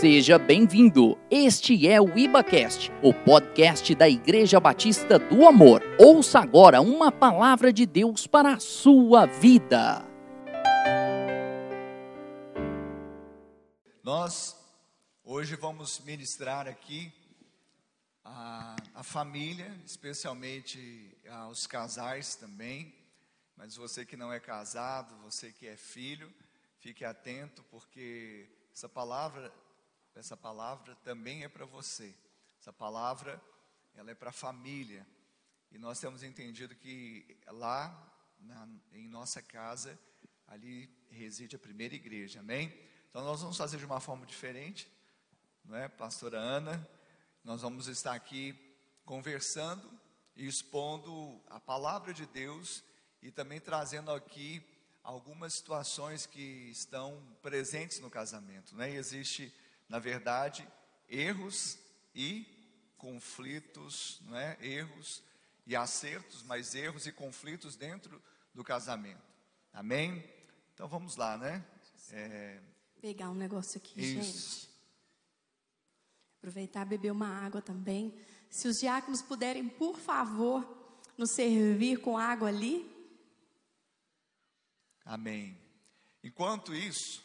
Seja 0.00 0.38
bem-vindo. 0.40 1.16
Este 1.30 1.88
é 1.88 2.00
o 2.00 2.18
IbaCast, 2.18 2.90
o 3.00 3.14
podcast 3.14 3.94
da 3.94 4.08
Igreja 4.08 4.58
Batista 4.58 5.20
do 5.20 5.46
Amor. 5.46 5.82
Ouça 5.98 6.40
agora 6.40 6.80
uma 6.80 7.12
palavra 7.12 7.72
de 7.72 7.86
Deus 7.86 8.26
para 8.26 8.54
a 8.54 8.60
sua 8.60 9.24
vida. 9.24 10.04
Nós 14.02 14.56
hoje 15.22 15.54
vamos 15.54 16.00
ministrar 16.00 16.66
aqui 16.66 17.12
a, 18.24 18.74
a 18.96 19.02
família, 19.04 19.72
especialmente 19.86 21.16
aos 21.30 21.68
casais 21.68 22.34
também. 22.34 22.92
Mas 23.56 23.76
você 23.76 24.04
que 24.04 24.16
não 24.16 24.32
é 24.32 24.40
casado, 24.40 25.16
você 25.22 25.52
que 25.52 25.68
é 25.68 25.76
filho, 25.76 26.30
fique 26.80 27.04
atento 27.04 27.62
porque 27.70 28.50
essa 28.72 28.88
palavra 28.88 29.52
essa 30.14 30.36
palavra 30.36 30.94
também 30.96 31.44
é 31.44 31.48
para 31.48 31.66
você. 31.66 32.14
Essa 32.60 32.72
palavra, 32.72 33.42
ela 33.94 34.10
é 34.10 34.14
para 34.14 34.30
a 34.30 34.32
família. 34.32 35.06
E 35.70 35.78
nós 35.78 35.98
temos 35.98 36.22
entendido 36.22 36.74
que 36.74 37.36
lá, 37.48 37.92
na, 38.38 38.68
em 38.92 39.08
nossa 39.08 39.42
casa, 39.42 39.98
ali 40.46 40.88
reside 41.10 41.56
a 41.56 41.58
primeira 41.58 41.94
igreja, 41.94 42.40
amém? 42.40 42.72
Então 43.10 43.24
nós 43.24 43.40
vamos 43.40 43.56
fazer 43.56 43.78
de 43.78 43.84
uma 43.84 44.00
forma 44.00 44.24
diferente, 44.24 44.88
não 45.64 45.76
é? 45.76 45.88
Pastora 45.88 46.38
Ana, 46.38 46.88
nós 47.42 47.62
vamos 47.62 47.88
estar 47.88 48.14
aqui 48.14 48.58
conversando 49.04 49.90
e 50.36 50.46
expondo 50.46 51.40
a 51.48 51.60
palavra 51.60 52.12
de 52.12 52.26
Deus 52.26 52.82
e 53.22 53.30
também 53.30 53.60
trazendo 53.60 54.10
aqui 54.10 54.62
algumas 55.02 55.54
situações 55.54 56.24
que 56.26 56.70
estão 56.70 57.22
presentes 57.42 58.00
no 58.00 58.10
casamento, 58.10 58.74
né? 58.74 58.90
E 58.92 58.96
existe 58.96 59.52
na 59.88 59.98
verdade, 59.98 60.66
erros 61.08 61.78
e 62.14 62.46
conflitos, 62.96 64.20
não 64.22 64.36
é? 64.36 64.56
Erros 64.60 65.22
e 65.66 65.74
acertos, 65.76 66.42
mas 66.42 66.74
erros 66.74 67.06
e 67.06 67.12
conflitos 67.12 67.76
dentro 67.76 68.22
do 68.52 68.62
casamento. 68.62 69.22
Amém? 69.72 70.24
Então 70.72 70.88
vamos 70.88 71.16
lá, 71.16 71.36
né? 71.36 71.64
É... 72.10 72.60
Pegar 73.00 73.30
um 73.30 73.34
negócio 73.34 73.78
aqui, 73.78 74.00
Isso. 74.00 74.22
gente. 74.22 74.70
Aproveitar 76.38 76.84
beber 76.84 77.10
uma 77.10 77.28
água 77.28 77.62
também. 77.62 78.14
Se 78.50 78.68
os 78.68 78.78
diáconos 78.78 79.22
puderem, 79.22 79.68
por 79.68 79.98
favor, 79.98 80.62
nos 81.16 81.30
servir 81.32 81.98
com 82.00 82.18
água 82.18 82.48
ali. 82.48 82.90
Amém. 85.04 85.58
Enquanto 86.22 86.74
isso, 86.74 87.23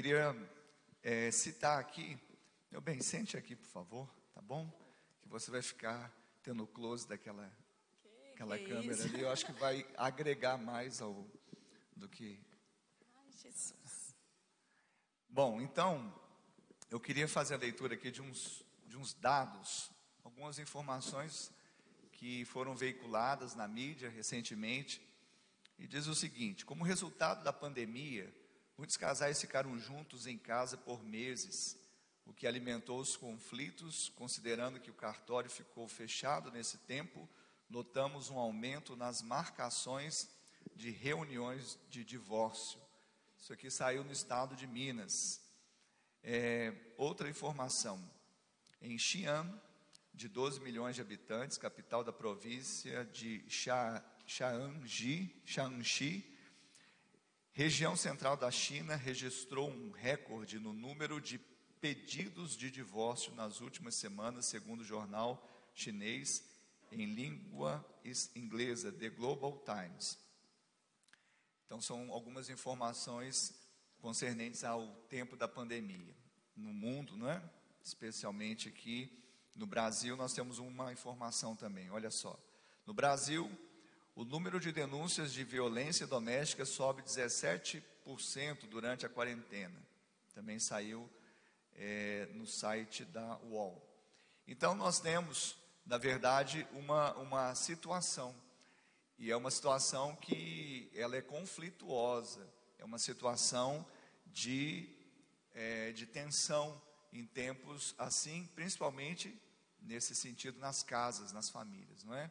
queria 0.00 0.34
é, 1.02 1.30
citar 1.30 1.78
aqui, 1.78 2.18
meu 2.70 2.80
bem, 2.80 3.02
sente 3.02 3.36
aqui, 3.36 3.54
por 3.54 3.66
favor, 3.66 4.08
tá 4.32 4.40
bom? 4.40 4.66
Que 5.20 5.28
você 5.28 5.50
vai 5.50 5.60
ficar 5.60 6.10
tendo 6.42 6.64
o 6.64 6.66
close 6.66 7.06
daquela 7.06 7.46
que 8.02 8.30
aquela 8.32 8.56
que 8.56 8.64
câmera 8.64 8.94
isso? 8.94 9.02
ali. 9.02 9.20
Eu 9.20 9.30
acho 9.30 9.44
que 9.44 9.52
vai 9.52 9.86
agregar 9.98 10.56
mais 10.56 11.02
ao 11.02 11.28
do 11.94 12.08
que. 12.08 12.40
Ai, 13.14 13.30
Jesus. 13.42 14.16
Bom, 15.28 15.60
então, 15.60 16.18
eu 16.90 16.98
queria 16.98 17.28
fazer 17.28 17.52
a 17.52 17.58
leitura 17.58 17.92
aqui 17.92 18.10
de 18.10 18.22
uns, 18.22 18.64
de 18.86 18.96
uns 18.96 19.12
dados, 19.12 19.90
algumas 20.24 20.58
informações 20.58 21.52
que 22.12 22.46
foram 22.46 22.74
veiculadas 22.74 23.54
na 23.54 23.68
mídia 23.68 24.08
recentemente. 24.08 24.98
E 25.78 25.86
diz 25.86 26.06
o 26.06 26.14
seguinte: 26.14 26.64
como 26.64 26.84
resultado 26.84 27.44
da 27.44 27.52
pandemia, 27.52 28.39
Muitos 28.80 28.96
casais 28.96 29.38
ficaram 29.38 29.78
juntos 29.78 30.26
em 30.26 30.38
casa 30.38 30.74
por 30.74 31.04
meses, 31.04 31.78
o 32.24 32.32
que 32.32 32.46
alimentou 32.46 32.98
os 32.98 33.14
conflitos, 33.14 34.08
considerando 34.16 34.80
que 34.80 34.90
o 34.90 34.94
cartório 34.94 35.50
ficou 35.50 35.86
fechado 35.86 36.50
nesse 36.50 36.78
tempo, 36.78 37.28
notamos 37.68 38.30
um 38.30 38.38
aumento 38.38 38.96
nas 38.96 39.20
marcações 39.20 40.30
de 40.74 40.88
reuniões 40.88 41.78
de 41.90 42.02
divórcio. 42.02 42.80
Isso 43.38 43.52
aqui 43.52 43.70
saiu 43.70 44.02
no 44.02 44.12
estado 44.12 44.56
de 44.56 44.66
Minas. 44.66 45.42
É, 46.22 46.72
outra 46.96 47.28
informação: 47.28 48.02
em 48.80 48.96
Xi'an, 48.96 49.60
de 50.14 50.26
12 50.26 50.58
milhões 50.58 50.96
de 50.96 51.02
habitantes, 51.02 51.58
capital 51.58 52.02
da 52.02 52.14
província 52.14 53.04
de 53.04 53.44
Shaanxi, 53.46 55.38
Shaanxi 55.44 56.29
região 57.62 57.94
central 57.94 58.38
da 58.38 58.50
China 58.50 58.96
registrou 58.96 59.68
um 59.68 59.90
recorde 59.90 60.58
no 60.58 60.72
número 60.72 61.20
de 61.20 61.38
pedidos 61.78 62.56
de 62.56 62.70
divórcio 62.70 63.34
nas 63.34 63.60
últimas 63.60 63.96
semanas, 63.96 64.46
segundo 64.46 64.80
o 64.80 64.84
jornal 64.84 65.46
chinês 65.74 66.42
em 66.90 67.04
língua 67.04 67.84
inglesa, 68.34 68.90
The 68.90 69.10
Global 69.10 69.62
Times. 69.62 70.18
Então, 71.66 71.82
são 71.82 72.10
algumas 72.10 72.48
informações 72.48 73.52
concernentes 74.00 74.64
ao 74.64 74.88
tempo 75.10 75.36
da 75.36 75.46
pandemia. 75.46 76.16
No 76.56 76.72
mundo, 76.72 77.14
não 77.14 77.28
é? 77.28 77.42
especialmente 77.84 78.70
aqui 78.70 79.22
no 79.54 79.66
Brasil, 79.66 80.16
nós 80.16 80.32
temos 80.32 80.56
uma 80.58 80.94
informação 80.94 81.54
também. 81.54 81.90
Olha 81.90 82.10
só. 82.10 82.40
No 82.86 82.94
Brasil, 82.94 83.50
o 84.20 84.24
número 84.26 84.60
de 84.60 84.70
denúncias 84.70 85.32
de 85.32 85.42
violência 85.42 86.06
doméstica 86.06 86.66
sobe 86.66 87.00
17% 87.00 87.82
durante 88.68 89.06
a 89.06 89.08
quarentena. 89.08 89.82
Também 90.34 90.58
saiu 90.58 91.08
é, 91.72 92.28
no 92.34 92.46
site 92.46 93.02
da 93.02 93.38
UOL. 93.38 93.82
Então, 94.46 94.74
nós 94.74 95.00
temos, 95.00 95.56
na 95.86 95.96
verdade, 95.96 96.68
uma, 96.72 97.14
uma 97.14 97.54
situação. 97.54 98.36
E 99.18 99.30
é 99.30 99.36
uma 99.38 99.50
situação 99.50 100.14
que 100.16 100.92
ela 100.94 101.16
é 101.16 101.22
conflituosa. 101.22 102.46
É 102.78 102.84
uma 102.84 102.98
situação 102.98 103.86
de, 104.26 104.86
é, 105.54 105.92
de 105.92 106.04
tensão 106.04 106.78
em 107.10 107.24
tempos 107.24 107.94
assim, 107.96 108.46
principalmente 108.54 109.34
nesse 109.80 110.14
sentido 110.14 110.58
nas 110.58 110.82
casas, 110.82 111.32
nas 111.32 111.48
famílias, 111.48 112.04
não 112.04 112.14
é? 112.14 112.30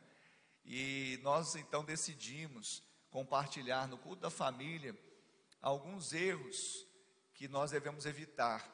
E 0.72 1.19
nós 1.24 1.56
então 1.56 1.84
decidimos 1.84 2.84
compartilhar 3.09 3.88
no 3.88 3.97
culto 3.97 4.22
da 4.22 4.30
família 4.30 4.96
alguns 5.59 6.13
erros 6.13 6.85
que 7.34 7.47
nós 7.47 7.72
devemos 7.72 8.06
evitar. 8.06 8.69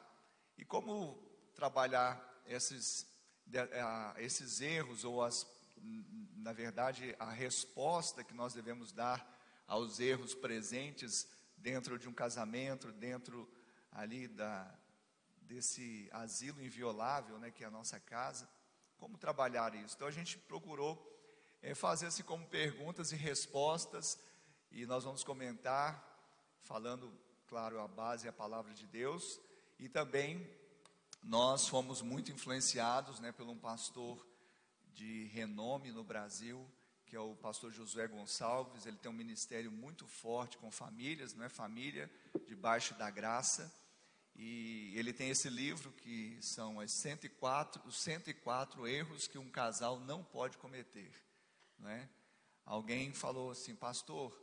E 0.58 0.64
como 0.64 1.16
trabalhar 1.54 2.22
esses, 2.44 3.06
esses 4.18 4.60
erros, 4.60 5.04
ou 5.04 5.22
as, 5.22 5.46
na 6.36 6.52
verdade, 6.52 7.16
a 7.18 7.30
resposta 7.30 8.22
que 8.22 8.34
nós 8.34 8.52
devemos 8.52 8.92
dar 8.92 9.26
aos 9.66 9.98
erros 9.98 10.34
presentes 10.34 11.26
dentro 11.56 11.98
de 11.98 12.06
um 12.06 12.12
casamento, 12.12 12.92
dentro 12.92 13.50
ali 13.90 14.28
da, 14.28 14.70
desse 15.40 16.10
asilo 16.12 16.62
inviolável, 16.62 17.38
né, 17.38 17.50
que 17.50 17.64
é 17.64 17.66
a 17.66 17.70
nossa 17.70 17.98
casa. 17.98 18.46
Como 18.98 19.16
trabalhar 19.16 19.74
isso? 19.74 19.94
Então 19.96 20.08
a 20.08 20.12
gente 20.12 20.36
procurou 20.36 21.15
é, 21.62 21.74
fazer-se 21.74 22.22
como 22.22 22.46
perguntas 22.46 23.12
e 23.12 23.16
respostas, 23.16 24.18
e 24.70 24.86
nós 24.86 25.04
vamos 25.04 25.24
comentar, 25.24 26.02
falando, 26.62 27.12
claro, 27.46 27.80
a 27.80 27.88
base 27.88 28.26
e 28.26 28.28
a 28.28 28.32
palavra 28.32 28.72
de 28.74 28.86
Deus, 28.86 29.40
e 29.78 29.88
também 29.88 30.48
nós 31.22 31.66
fomos 31.66 32.02
muito 32.02 32.30
influenciados 32.30 33.20
né, 33.20 33.32
por 33.32 33.46
um 33.48 33.56
pastor 33.56 34.26
de 34.94 35.24
renome 35.26 35.90
no 35.92 36.04
Brasil, 36.04 36.66
que 37.06 37.14
é 37.14 37.20
o 37.20 37.36
pastor 37.36 37.72
Josué 37.72 38.08
Gonçalves, 38.08 38.86
ele 38.86 38.96
tem 38.96 39.10
um 39.10 39.14
ministério 39.14 39.70
muito 39.70 40.06
forte 40.06 40.58
com 40.58 40.70
famílias, 40.70 41.34
não 41.34 41.44
é 41.44 41.48
família 41.48 42.10
debaixo 42.46 42.94
da 42.94 43.10
graça, 43.10 43.72
e 44.34 44.92
ele 44.96 45.12
tem 45.12 45.30
esse 45.30 45.48
livro 45.48 45.92
que 45.92 46.36
são 46.42 46.80
as 46.80 46.92
104, 46.92 47.82
os 47.86 47.96
104 47.98 48.86
erros 48.86 49.26
que 49.26 49.38
um 49.38 49.48
casal 49.48 49.98
não 50.00 50.22
pode 50.22 50.58
cometer. 50.58 51.10
Né? 51.78 52.08
Alguém 52.64 53.12
falou 53.12 53.50
assim, 53.50 53.74
pastor, 53.74 54.36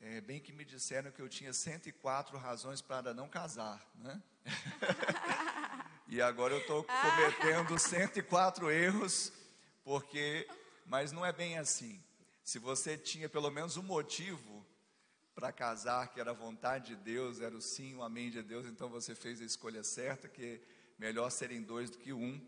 é, 0.00 0.20
bem 0.20 0.40
que 0.40 0.52
me 0.52 0.64
disseram 0.64 1.10
que 1.10 1.20
eu 1.20 1.28
tinha 1.28 1.52
104 1.52 2.36
razões 2.38 2.80
para 2.80 3.14
não 3.14 3.28
casar, 3.28 3.84
né? 3.94 4.22
e 6.06 6.20
agora 6.20 6.54
eu 6.54 6.60
estou 6.60 6.84
cometendo 6.84 7.78
104 7.78 8.70
erros, 8.70 9.32
porque, 9.82 10.46
mas 10.84 11.12
não 11.12 11.24
é 11.24 11.32
bem 11.32 11.58
assim. 11.58 12.02
Se 12.44 12.58
você 12.58 12.96
tinha 12.96 13.28
pelo 13.28 13.50
menos 13.50 13.76
um 13.76 13.82
motivo 13.82 14.64
para 15.34 15.52
casar, 15.52 16.08
que 16.08 16.20
era 16.20 16.30
a 16.30 16.34
vontade 16.34 16.94
de 16.94 16.96
Deus, 16.96 17.40
era 17.40 17.56
o 17.56 17.60
sim, 17.60 17.94
o 17.94 18.02
amém 18.02 18.30
de 18.30 18.42
Deus, 18.42 18.66
então 18.66 18.88
você 18.88 19.14
fez 19.14 19.40
a 19.40 19.44
escolha 19.44 19.82
certa, 19.82 20.28
que 20.28 20.62
melhor 20.98 21.30
serem 21.30 21.62
dois 21.62 21.90
do 21.90 21.98
que 21.98 22.12
um, 22.12 22.40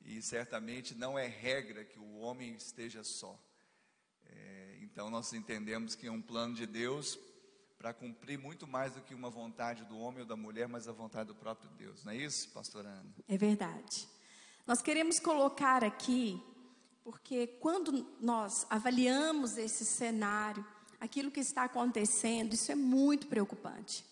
e 0.00 0.22
certamente 0.22 0.94
não 0.94 1.18
é 1.18 1.26
regra 1.26 1.84
que 1.84 1.98
o 1.98 2.18
homem 2.18 2.54
esteja 2.54 3.04
só. 3.04 3.38
Então 4.96 5.10
nós 5.10 5.30
entendemos 5.34 5.94
que 5.94 6.06
é 6.06 6.10
um 6.10 6.22
plano 6.22 6.54
de 6.54 6.66
Deus 6.66 7.18
para 7.78 7.92
cumprir 7.92 8.38
muito 8.38 8.66
mais 8.66 8.94
do 8.94 9.02
que 9.02 9.14
uma 9.14 9.28
vontade 9.28 9.84
do 9.84 9.98
homem 9.98 10.22
ou 10.22 10.26
da 10.26 10.34
mulher, 10.34 10.66
mas 10.66 10.88
a 10.88 10.92
vontade 10.92 11.28
do 11.28 11.34
próprio 11.34 11.68
Deus. 11.76 12.02
Não 12.02 12.12
é 12.12 12.16
isso, 12.16 12.48
pastor 12.48 12.86
Ana? 12.86 13.04
É 13.28 13.36
verdade. 13.36 14.08
Nós 14.66 14.80
queremos 14.80 15.20
colocar 15.20 15.84
aqui, 15.84 16.42
porque 17.04 17.46
quando 17.60 18.06
nós 18.20 18.66
avaliamos 18.70 19.56
esse 19.56 19.84
cenário, 19.84 20.66
aquilo 20.98 21.30
que 21.30 21.40
está 21.40 21.64
acontecendo, 21.64 22.54
isso 22.54 22.72
é 22.72 22.74
muito 22.74 23.26
preocupante. 23.26 24.02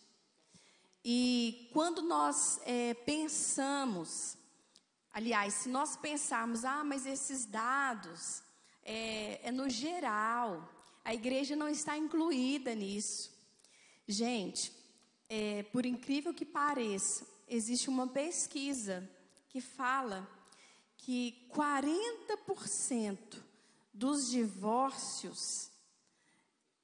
E 1.03 1.71
quando 1.73 2.03
nós 2.03 2.61
é, 2.65 2.93
pensamos, 2.93 4.37
aliás, 5.13 5.55
se 5.55 5.69
nós 5.69 5.97
pensarmos, 5.97 6.65
ah, 6.65 6.85
mas 6.85 7.07
esses 7.07 7.47
dados 7.47 8.44
é, 8.85 9.41
é 9.49 9.51
no 9.51 9.69
geral, 9.69 10.69
a 11.05 11.15
igreja 11.15 11.57
não 11.57 11.69
está 11.69 11.97
incluída 11.97 12.75
nisso. 12.75 13.33
Gente, 14.07 14.73
é, 15.29 15.63
por 15.65 15.87
incrível 15.87 16.35
que 16.35 16.45
pareça, 16.45 17.27
existe 17.49 17.89
uma 17.89 18.07
pesquisa 18.07 19.09
que 19.49 19.61
fala 19.61 20.29
que 20.97 21.49
40% 21.51 23.43
dos 23.93 24.31
divórcios 24.31 25.71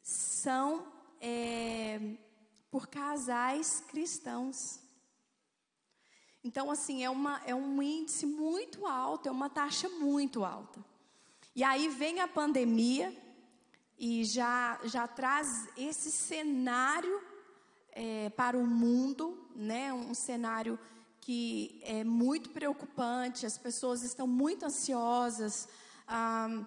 são 0.02 0.86
é, 1.20 2.16
por 2.70 2.86
casais 2.86 3.82
cristãos. 3.88 4.80
Então, 6.42 6.70
assim, 6.70 7.04
é, 7.04 7.10
uma, 7.10 7.42
é 7.44 7.54
um 7.54 7.82
índice 7.82 8.24
muito 8.24 8.86
alto, 8.86 9.28
é 9.28 9.32
uma 9.32 9.50
taxa 9.50 9.88
muito 9.88 10.44
alta. 10.44 10.82
E 11.60 11.62
aí 11.62 11.88
vem 11.88 12.20
a 12.20 12.26
pandemia 12.26 13.14
e 13.98 14.24
já, 14.24 14.80
já 14.84 15.06
traz 15.06 15.68
esse 15.76 16.10
cenário 16.10 17.20
é, 17.92 18.30
para 18.30 18.56
o 18.56 18.66
mundo, 18.66 19.46
né? 19.54 19.92
um 19.92 20.14
cenário 20.14 20.78
que 21.20 21.78
é 21.84 22.02
muito 22.02 22.48
preocupante, 22.48 23.44
as 23.44 23.58
pessoas 23.58 24.02
estão 24.02 24.26
muito 24.26 24.64
ansiosas. 24.64 25.68
Ah, 26.08 26.64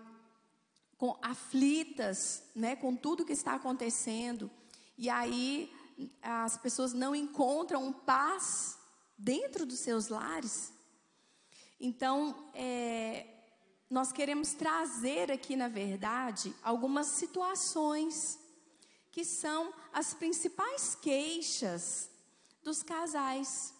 com, 0.96 1.18
aflitas, 1.24 2.44
né, 2.56 2.76
com 2.76 2.96
tudo 2.96 3.26
que 3.26 3.34
está 3.34 3.56
acontecendo, 3.56 4.50
e 4.96 5.10
aí 5.10 5.74
as 6.22 6.56
pessoas 6.56 6.94
não 6.94 7.16
encontram 7.16 7.92
paz 7.92 8.78
dentro 9.18 9.66
dos 9.66 9.80
seus 9.80 10.08
lares. 10.08 10.72
Então, 11.80 12.48
é, 12.54 13.33
nós 13.90 14.12
queremos 14.12 14.54
trazer 14.54 15.32
aqui, 15.32 15.56
na 15.56 15.68
verdade, 15.68 16.54
algumas 16.64 17.08
situações 17.08 18.40
que 19.12 19.24
são 19.24 19.72
as 19.92 20.14
principais 20.14 20.96
queixas 20.96 22.10
dos 22.64 22.82
casais. 22.82 23.74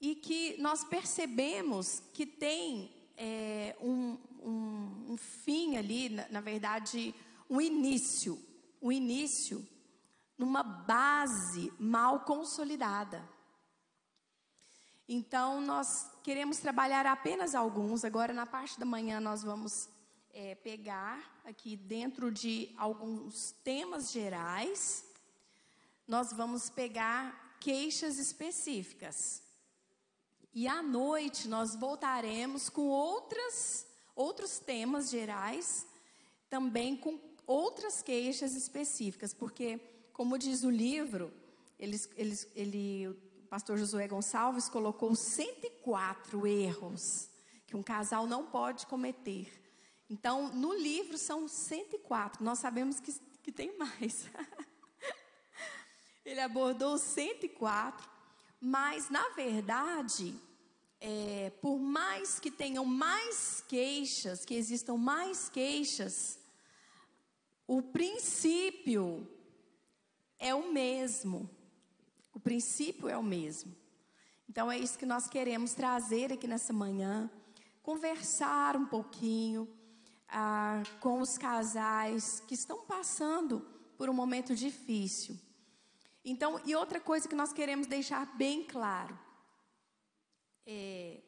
E 0.00 0.14
que 0.14 0.60
nós 0.60 0.84
percebemos 0.84 2.02
que 2.12 2.26
tem 2.26 2.94
é, 3.16 3.74
um, 3.80 4.18
um, 4.42 5.12
um, 5.12 5.16
fim 5.16 5.76
ali, 5.76 6.10
na, 6.10 6.28
na 6.28 6.40
verdade, 6.42 7.14
um 7.48 7.60
início, 7.60 8.38
um 8.82 8.92
início 8.92 9.66
numa 10.36 10.62
base 10.62 11.72
mal 11.78 12.20
consolidada. 12.20 13.26
Então, 15.08 15.60
nós 15.60 16.10
queremos 16.22 16.58
trabalhar 16.58 17.04
apenas 17.04 17.54
alguns. 17.54 18.04
Agora, 18.04 18.32
na 18.32 18.46
parte 18.46 18.78
da 18.80 18.86
manhã, 18.86 19.20
nós 19.20 19.42
vamos 19.42 19.88
é, 20.32 20.54
pegar 20.54 21.40
aqui 21.44 21.76
dentro 21.76 22.30
de 22.32 22.74
alguns 22.76 23.52
temas 23.62 24.10
gerais, 24.10 25.04
nós 26.08 26.32
vamos 26.32 26.70
pegar 26.70 27.56
queixas 27.60 28.18
específicas. 28.18 29.42
E 30.52 30.66
à 30.66 30.82
noite 30.82 31.48
nós 31.48 31.74
voltaremos 31.74 32.68
com 32.68 32.88
outras, 32.88 33.86
outros 34.14 34.58
temas 34.58 35.10
gerais, 35.10 35.86
também 36.48 36.96
com 36.96 37.18
outras 37.46 38.02
queixas 38.02 38.54
específicas, 38.54 39.34
porque, 39.34 39.78
como 40.12 40.38
diz 40.38 40.64
o 40.64 40.70
livro, 40.70 41.32
eles, 41.78 42.08
eles, 42.16 42.48
ele, 42.54 43.16
pastor 43.54 43.78
Josué 43.78 44.08
Gonçalves 44.08 44.68
colocou 44.68 45.14
104 45.14 46.44
erros 46.44 47.28
que 47.68 47.76
um 47.76 47.84
casal 47.84 48.26
não 48.26 48.46
pode 48.46 48.84
cometer. 48.84 49.48
Então, 50.10 50.48
no 50.48 50.74
livro 50.74 51.16
são 51.16 51.46
104, 51.46 52.42
nós 52.44 52.58
sabemos 52.58 52.98
que, 52.98 53.12
que 53.44 53.52
tem 53.52 53.78
mais. 53.78 54.28
Ele 56.26 56.40
abordou 56.40 56.98
104 56.98 58.10
mas, 58.60 59.08
na 59.08 59.28
verdade, 59.36 60.34
é, 61.00 61.52
por 61.62 61.78
mais 61.78 62.40
que 62.40 62.50
tenham 62.50 62.84
mais 62.84 63.62
queixas, 63.68 64.44
que 64.44 64.54
existam 64.54 64.96
mais 64.96 65.48
queixas, 65.48 66.40
o 67.68 67.80
princípio 67.80 69.28
é 70.40 70.52
o 70.52 70.72
mesmo. 70.72 71.48
O 72.34 72.40
princípio 72.40 73.08
é 73.08 73.16
o 73.16 73.22
mesmo. 73.22 73.74
Então, 74.48 74.70
é 74.70 74.78
isso 74.78 74.98
que 74.98 75.06
nós 75.06 75.28
queremos 75.28 75.72
trazer 75.72 76.32
aqui 76.32 76.46
nessa 76.46 76.72
manhã. 76.72 77.30
Conversar 77.82 78.76
um 78.76 78.84
pouquinho 78.86 79.68
ah, 80.28 80.82
com 81.00 81.20
os 81.20 81.38
casais 81.38 82.40
que 82.40 82.54
estão 82.54 82.84
passando 82.84 83.60
por 83.96 84.10
um 84.10 84.14
momento 84.14 84.54
difícil. 84.54 85.38
Então, 86.24 86.60
e 86.64 86.74
outra 86.74 87.00
coisa 87.00 87.28
que 87.28 87.34
nós 87.34 87.52
queremos 87.52 87.86
deixar 87.86 88.26
bem 88.36 88.64
claro: 88.64 89.18
é, 90.66 91.22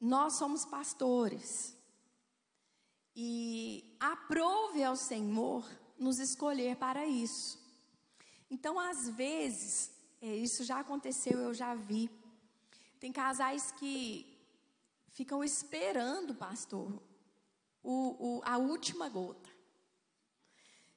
nós 0.00 0.34
somos 0.34 0.64
pastores 0.64 1.76
e 3.14 3.96
aprove 3.98 4.82
ao 4.82 4.96
Senhor 4.96 5.64
nos 5.98 6.18
escolher 6.18 6.76
para 6.76 7.06
isso. 7.06 7.57
Então, 8.50 8.78
às 8.78 9.08
vezes, 9.08 9.90
é, 10.20 10.34
isso 10.34 10.64
já 10.64 10.80
aconteceu, 10.80 11.38
eu 11.38 11.54
já 11.54 11.74
vi. 11.74 12.10
Tem 12.98 13.12
casais 13.12 13.70
que 13.72 14.38
ficam 15.12 15.44
esperando, 15.44 16.34
pastor, 16.34 17.02
o, 17.82 18.38
o, 18.38 18.42
a 18.44 18.56
última 18.56 19.08
gota. 19.08 19.50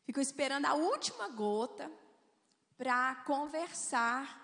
Ficam 0.03 0.21
esperando 0.21 0.65
a 0.65 0.73
última 0.73 1.27
gota 1.29 1.91
para 2.77 3.15
conversar 3.25 4.39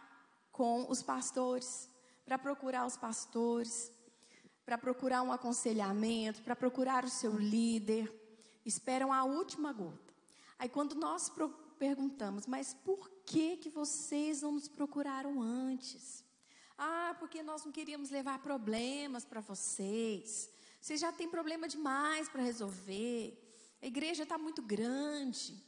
com 0.52 0.90
os 0.90 1.02
pastores, 1.02 1.90
para 2.26 2.38
procurar 2.38 2.86
os 2.86 2.98
pastores, 2.98 3.92
para 4.66 4.78
procurar 4.78 5.24
um 5.24 5.32
aconselhamento, 5.32 6.42
para 6.42 6.56
procurar 6.56 7.06
o 7.06 7.10
seu 7.10 7.38
líder. 7.38 8.14
Esperam 8.66 9.14
a 9.14 9.24
última 9.24 9.72
gota. 9.72 10.14
Aí 10.60 10.68
quando 10.68 10.94
nós 10.96 11.30
perguntamos, 11.78 12.46
mas 12.46 12.74
por 12.74 13.10
que 13.26 13.58
que 13.58 13.70
vocês 13.70 14.42
não 14.42 14.52
nos 14.52 14.68
procuraram 14.68 15.42
antes? 15.42 16.24
Ah, 16.78 17.16
porque 17.20 17.42
nós 17.42 17.66
não 17.66 17.72
queríamos 17.72 18.10
levar 18.10 18.40
problemas 18.40 19.26
para 19.26 19.42
vocês. 19.42 20.50
Vocês 20.80 21.00
já 21.00 21.12
têm 21.12 21.30
problema 21.30 21.68
demais 21.68 22.30
para 22.30 22.42
resolver. 22.42 23.22
A 23.82 23.86
igreja 23.86 24.24
está 24.24 24.38
muito 24.38 24.62
grande. 24.62 25.64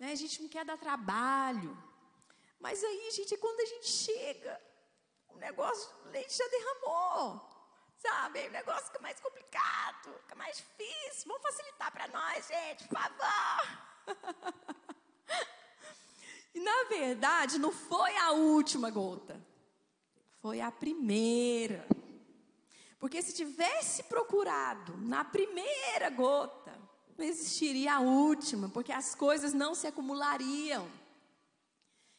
Né? 0.00 0.12
A 0.12 0.14
gente 0.14 0.42
não 0.42 0.48
quer 0.48 0.64
dar 0.64 0.78
trabalho. 0.78 1.76
Mas 2.58 2.82
aí, 2.82 3.10
gente, 3.12 3.36
quando 3.36 3.60
a 3.60 3.66
gente 3.66 3.86
chega, 3.86 4.60
o 5.28 5.36
negócio, 5.36 5.88
o 6.06 6.08
leite 6.08 6.36
já 6.36 6.48
derramou. 6.48 7.54
Sabe? 7.98 8.46
O 8.48 8.50
negócio 8.50 8.86
fica 8.86 9.00
mais 9.00 9.18
complicado, 9.20 10.12
fica 10.22 10.34
mais 10.34 10.56
difícil. 10.56 11.28
Vamos 11.28 11.42
facilitar 11.42 11.92
para 11.92 12.08
nós, 12.08 12.46
gente, 12.46 12.88
por 12.88 12.98
favor. 12.98 14.86
e 16.54 16.60
na 16.60 16.84
verdade, 16.88 17.58
não 17.58 17.72
foi 17.72 18.16
a 18.16 18.32
última 18.32 18.90
gota. 18.90 19.40
Foi 20.40 20.60
a 20.60 20.70
primeira. 20.70 21.86
Porque 22.98 23.20
se 23.22 23.34
tivesse 23.34 24.02
procurado 24.04 24.96
na 24.98 25.24
primeira 25.24 26.10
gota, 26.10 26.72
não 27.16 27.24
existiria 27.24 27.94
a 27.94 28.00
última, 28.00 28.68
porque 28.68 28.92
as 28.92 29.14
coisas 29.14 29.52
não 29.52 29.74
se 29.74 29.86
acumulariam. 29.86 30.88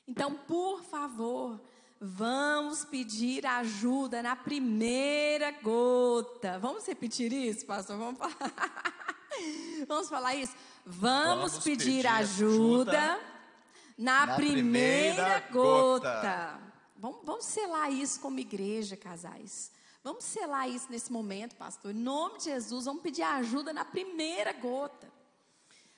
Então, 0.07 0.33
por 0.33 0.83
favor, 0.83 1.59
vamos 1.99 2.85
pedir 2.85 3.45
ajuda 3.45 4.21
na 4.23 4.35
primeira 4.35 5.51
gota. 5.51 6.57
Vamos 6.59 6.85
repetir 6.87 7.33
isso, 7.33 7.65
pastor? 7.65 7.97
Vamos 7.97 8.17
falar, 8.17 8.53
vamos 9.87 10.09
falar 10.09 10.35
isso? 10.35 10.55
Vamos, 10.89 11.51
vamos 11.51 11.63
pedir, 11.65 11.85
pedir, 11.85 12.07
ajuda, 12.07 12.91
ajuda 12.91 13.19
na, 13.97 14.25
na, 14.25 14.35
primeira, 14.35 15.15
primeira 15.15 15.39
gota. 15.51 16.15
gota. 16.15 16.59
Vamos, 16.95 17.19
vamos 17.25 17.45
selar 17.45 17.91
isso 17.91 18.21
como 18.21 18.39
igreja, 18.39 18.95
casais. 18.95 19.69
Vamos 20.01 20.23
selar 20.23 20.69
isso 20.69 20.87
nesse 20.89 21.11
momento, 21.11 21.57
pastor. 21.57 21.91
Em 21.91 21.99
nome 21.99 22.37
de 22.37 22.45
Jesus, 22.45 22.85
vamos 22.85 23.01
pedir 23.01 23.23
ajuda 23.23 23.73
na 23.73 23.83
primeira 23.83 24.53
gota. 24.53 25.11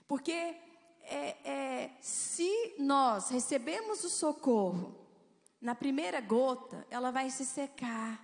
Porque 0.08 0.31
é, 0.31 1.38
é, 1.43 1.91
se 2.01 2.75
nós 2.79 3.29
recebemos 3.29 4.03
o 4.03 4.10
socorro 4.10 5.08
na 5.62 5.75
primeira 5.75 6.19
gota, 6.19 6.88
ela 6.89 7.12
vai 7.12 7.29
se 7.29 7.46
secar, 7.46 8.19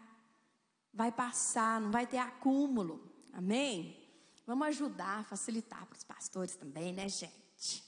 vai 0.91 1.11
passar, 1.11 1.79
não 1.79 1.91
vai 1.91 2.07
ter 2.07 2.17
acúmulo. 2.17 3.07
Amém? 3.31 4.04
Vamos 4.45 4.67
ajudar, 4.67 5.25
facilitar 5.25 5.85
para 5.87 5.97
os 5.97 6.03
pastores 6.03 6.55
também, 6.55 6.93
né, 6.93 7.09
gente? 7.09 7.83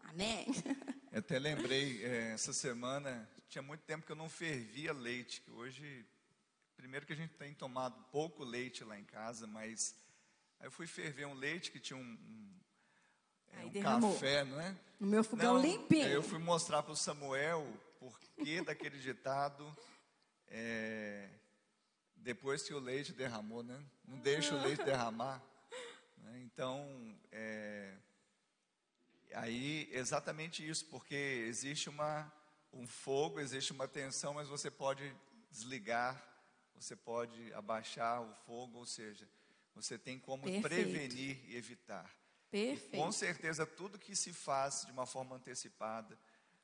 Amém? 0.00 0.46
Eu 1.12 1.18
até 1.18 1.38
lembrei, 1.38 2.02
é, 2.02 2.32
essa 2.32 2.52
semana, 2.52 3.28
tinha 3.48 3.60
muito 3.60 3.82
tempo 3.82 4.06
que 4.06 4.12
eu 4.12 4.16
não 4.16 4.28
fervia 4.28 4.92
leite, 4.92 5.40
que 5.40 5.50
hoje, 5.50 6.06
primeiro 6.76 7.06
que 7.06 7.12
a 7.12 7.16
gente 7.16 7.32
tem 7.34 7.54
tomado 7.54 7.98
pouco 8.12 8.44
leite 8.44 8.84
lá 8.84 8.98
em 8.98 9.04
casa, 9.04 9.46
mas 9.46 9.94
aí 10.60 10.66
eu 10.66 10.70
fui 10.70 10.86
ferver 10.86 11.26
um 11.26 11.34
leite 11.34 11.70
que 11.70 11.80
tinha 11.80 11.96
um, 11.96 12.02
um, 12.02 12.60
é, 13.52 13.64
um 13.64 13.82
café, 13.82 14.44
não 14.44 14.60
é? 14.60 14.76
No 15.00 15.06
meu 15.06 15.24
fogão 15.24 15.54
não, 15.54 15.62
limpinho. 15.62 16.04
Aí 16.04 16.12
eu 16.12 16.22
fui 16.22 16.38
mostrar 16.38 16.82
para 16.82 16.92
o 16.92 16.96
Samuel 16.96 17.66
por 17.98 18.20
que 18.20 18.60
daquele 18.64 18.98
ditado, 18.98 19.76
é, 20.46 21.28
depois 22.16 22.62
que 22.62 22.74
o 22.74 22.78
leite 22.78 23.12
derramou, 23.12 23.62
né? 23.62 23.82
Não 24.06 24.18
deixa 24.18 24.54
o 24.54 24.62
leite 24.62 24.84
derramar. 24.84 25.42
Né? 26.28 26.40
Então, 26.42 27.18
é, 27.32 27.94
aí 29.34 29.88
exatamente 29.92 30.66
isso, 30.66 30.84
porque 30.86 31.14
existe 31.14 31.88
uma, 31.88 32.30
um 32.72 32.86
fogo, 32.86 33.40
existe 33.40 33.72
uma 33.72 33.88
tensão, 33.88 34.34
mas 34.34 34.48
você 34.48 34.70
pode 34.70 35.14
desligar, 35.50 36.22
você 36.74 36.94
pode 36.94 37.52
abaixar 37.54 38.22
o 38.22 38.34
fogo, 38.46 38.78
ou 38.78 38.86
seja, 38.86 39.28
você 39.74 39.98
tem 39.98 40.18
como 40.18 40.42
Perfeito. 40.42 40.68
prevenir 40.68 41.38
e 41.48 41.56
evitar. 41.56 42.14
Perfeito. 42.50 42.94
E, 42.94 42.98
com 42.98 43.10
certeza, 43.10 43.66
tudo 43.66 43.98
que 43.98 44.14
se 44.14 44.32
faz 44.32 44.84
de 44.84 44.92
uma 44.92 45.06
forma 45.06 45.36
antecipada, 45.36 46.18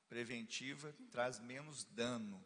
preventiva, 0.09 0.94
traz 1.11 1.38
menos 1.38 1.85
dano. 1.85 2.42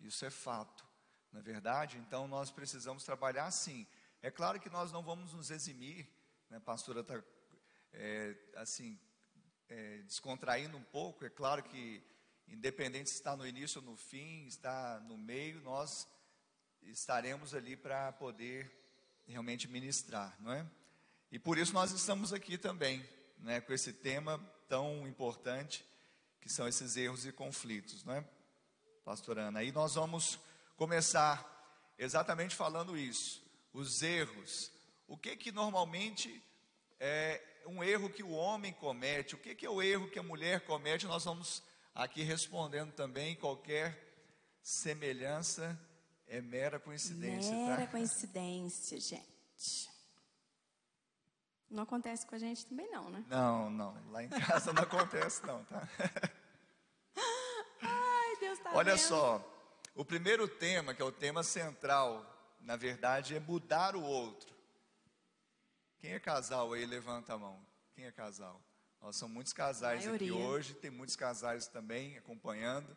Isso 0.00 0.24
é 0.24 0.30
fato. 0.30 0.86
Na 1.32 1.40
é 1.40 1.42
verdade, 1.42 1.98
então 1.98 2.26
nós 2.26 2.50
precisamos 2.50 3.04
trabalhar 3.04 3.46
assim. 3.46 3.86
É 4.22 4.30
claro 4.30 4.58
que 4.58 4.70
nós 4.70 4.90
não 4.90 5.02
vamos 5.02 5.32
nos 5.32 5.50
eximir, 5.50 6.08
né? 6.50 6.56
a 6.56 6.60
pastora 6.60 7.00
está 7.00 7.22
é, 7.92 8.36
assim, 8.56 8.98
é, 9.68 9.98
descontraindo 9.98 10.76
um 10.76 10.82
pouco. 10.82 11.24
É 11.24 11.30
claro 11.30 11.62
que, 11.62 12.02
independente 12.46 13.10
se 13.10 13.16
está 13.16 13.36
no 13.36 13.46
início 13.46 13.80
ou 13.80 13.86
no 13.86 13.96
fim, 13.96 14.46
está 14.46 15.00
no 15.00 15.16
meio, 15.16 15.60
nós 15.60 16.08
estaremos 16.82 17.54
ali 17.54 17.76
para 17.76 18.12
poder 18.12 18.70
realmente 19.26 19.68
ministrar, 19.68 20.36
não 20.40 20.52
é? 20.52 20.66
E 21.30 21.38
por 21.38 21.58
isso 21.58 21.74
nós 21.74 21.92
estamos 21.92 22.32
aqui 22.32 22.56
também, 22.56 23.06
né, 23.38 23.60
com 23.60 23.72
esse 23.72 23.92
tema 23.92 24.38
tão 24.66 25.06
importante, 25.06 25.84
que 26.40 26.48
são 26.48 26.66
esses 26.66 26.96
erros 26.96 27.26
e 27.26 27.32
conflitos, 27.32 28.04
não 28.04 28.14
é, 28.14 28.24
pastor 29.04 29.38
Ana? 29.38 29.62
E 29.62 29.70
nós 29.70 29.94
vamos 29.96 30.38
começar 30.76 31.94
exatamente 31.98 32.54
falando 32.54 32.96
isso, 32.96 33.42
os 33.72 34.02
erros. 34.02 34.70
O 35.08 35.16
que 35.16 35.34
que 35.36 35.50
normalmente 35.50 36.42
é 37.00 37.42
um 37.66 37.82
erro 37.82 38.10
que 38.10 38.22
o 38.22 38.30
homem 38.30 38.72
comete? 38.74 39.34
O 39.34 39.38
que 39.38 39.54
que 39.54 39.64
é 39.64 39.70
o 39.70 39.82
erro 39.82 40.10
que 40.10 40.18
a 40.18 40.22
mulher 40.22 40.60
comete? 40.66 41.06
Nós 41.06 41.24
vamos 41.24 41.62
aqui 41.94 42.22
respondendo 42.22 42.92
também 42.92 43.34
qualquer 43.34 44.06
semelhança 44.62 45.80
é 46.26 46.42
mera 46.42 46.78
coincidência, 46.78 47.52
mera 47.52 47.64
tá? 47.64 47.76
Mera 47.78 47.90
coincidência, 47.90 49.00
gente. 49.00 49.88
Não 51.70 51.82
acontece 51.84 52.26
com 52.26 52.34
a 52.34 52.38
gente 52.38 52.66
também 52.66 52.90
não, 52.90 53.08
né? 53.10 53.24
Não, 53.28 53.70
não. 53.70 54.10
Lá 54.10 54.22
em 54.22 54.28
casa 54.28 54.72
não 54.74 54.82
acontece 54.84 55.44
não, 55.46 55.64
tá? 55.64 55.88
Ai, 57.80 58.36
Deus 58.40 58.58
tá 58.58 58.72
Olha 58.74 58.94
vendo. 58.94 59.06
só, 59.06 59.42
o 59.94 60.04
primeiro 60.04 60.46
tema, 60.46 60.94
que 60.94 61.00
é 61.00 61.04
o 61.04 61.12
tema 61.12 61.42
central, 61.42 62.24
na 62.60 62.76
verdade, 62.76 63.34
é 63.34 63.40
mudar 63.40 63.96
o 63.96 64.02
outro. 64.02 64.57
Quem 65.98 66.12
é 66.12 66.20
casal 66.20 66.72
aí? 66.72 66.86
Levanta 66.86 67.34
a 67.34 67.38
mão. 67.38 67.60
Quem 67.92 68.04
é 68.04 68.12
casal? 68.12 68.62
Nós 69.00 69.16
somos 69.16 69.34
muitos 69.34 69.52
casais 69.52 70.06
aqui 70.06 70.30
hoje, 70.30 70.74
tem 70.74 70.90
muitos 70.90 71.16
casais 71.16 71.66
também 71.66 72.16
acompanhando. 72.16 72.96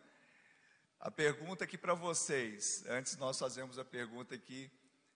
A 1.00 1.10
pergunta 1.10 1.63
aqui 1.63 1.79
para 1.79 1.96
vocês, 1.96 2.84
antes 2.88 3.17
nós 3.17 3.39
fazemos 3.39 3.79
a 3.79 3.86
pergunta 3.86 4.36
aqui 4.36 4.72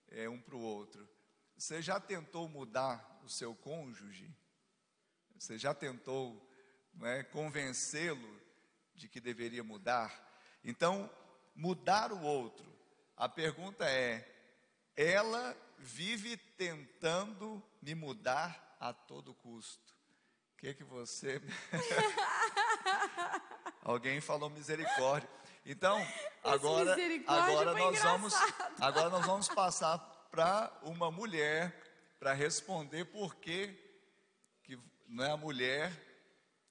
é, 0.08 0.28
um 0.28 0.40
para 0.40 0.56
o 0.56 0.60
outro. 0.60 1.08
Você 1.56 1.80
já 1.80 2.00
tentou 2.00 2.48
mudar 2.48 3.20
o 3.22 3.28
seu 3.28 3.54
cônjuge? 3.54 4.34
Você 5.38 5.56
já 5.56 5.72
tentou 5.72 6.44
é, 7.02 7.22
convencê-lo 7.22 8.40
de 8.96 9.08
que 9.08 9.20
deveria 9.20 9.62
mudar? 9.62 10.12
Então, 10.64 11.08
mudar 11.54 12.12
o 12.12 12.20
outro. 12.20 12.66
A 13.16 13.28
pergunta 13.28 13.88
é: 13.88 14.28
ela 14.96 15.56
vive 15.78 16.36
tentando 16.36 17.62
me 17.86 17.94
mudar 17.94 18.76
a 18.80 18.92
todo 18.92 19.32
custo. 19.32 19.94
O 20.52 20.56
que 20.56 20.74
que 20.74 20.82
você 20.82 21.40
Alguém 23.80 24.20
falou 24.20 24.50
misericórdia. 24.50 25.30
Então, 25.64 25.96
agora 26.42 26.96
agora 27.28 27.74
nós 27.74 28.02
vamos 28.02 28.34
agora 28.80 29.08
nós 29.08 29.24
vamos 29.24 29.48
passar 29.48 29.98
para 30.32 30.76
uma 30.82 31.12
mulher 31.12 31.80
para 32.18 32.32
responder 32.32 33.04
por 33.04 33.36
que 33.36 33.72
que 34.64 34.76
não 35.06 35.22
é 35.22 35.30
a 35.30 35.36
mulher, 35.36 35.92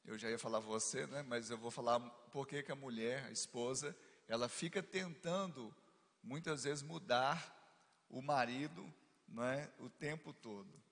eu 0.04 0.18
já 0.18 0.30
ia 0.30 0.38
falar 0.38 0.60
você, 0.60 1.08
né, 1.08 1.24
mas 1.24 1.50
eu 1.50 1.58
vou 1.58 1.72
falar 1.72 1.98
por 2.30 2.46
que 2.46 2.62
que 2.62 2.74
a 2.74 2.76
mulher, 2.76 3.24
a 3.24 3.32
esposa, 3.32 3.96
ela 4.28 4.50
fica 4.50 4.84
tentando 4.84 5.74
muitas 6.22 6.66
vezes 6.66 6.84
mudar 6.84 7.54
o 8.10 8.22
marido, 8.22 8.94
não 9.30 9.46
é, 9.46 9.72
o 9.80 9.90
tempo 9.90 10.34
todo. 10.34 10.85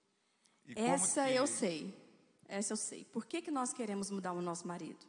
E 0.68 0.80
Essa 0.80 1.26
que... 1.26 1.36
eu 1.36 1.48
sei. 1.48 1.94
Essa 2.48 2.74
eu 2.74 2.78
sei. 2.78 3.06
Por 3.06 3.26
que, 3.26 3.42
que 3.42 3.52
nós 3.52 3.74
queremos 3.74 4.10
mudar 4.12 4.34
o 4.34 4.42
nosso 4.42 4.68
marido? 4.68 5.06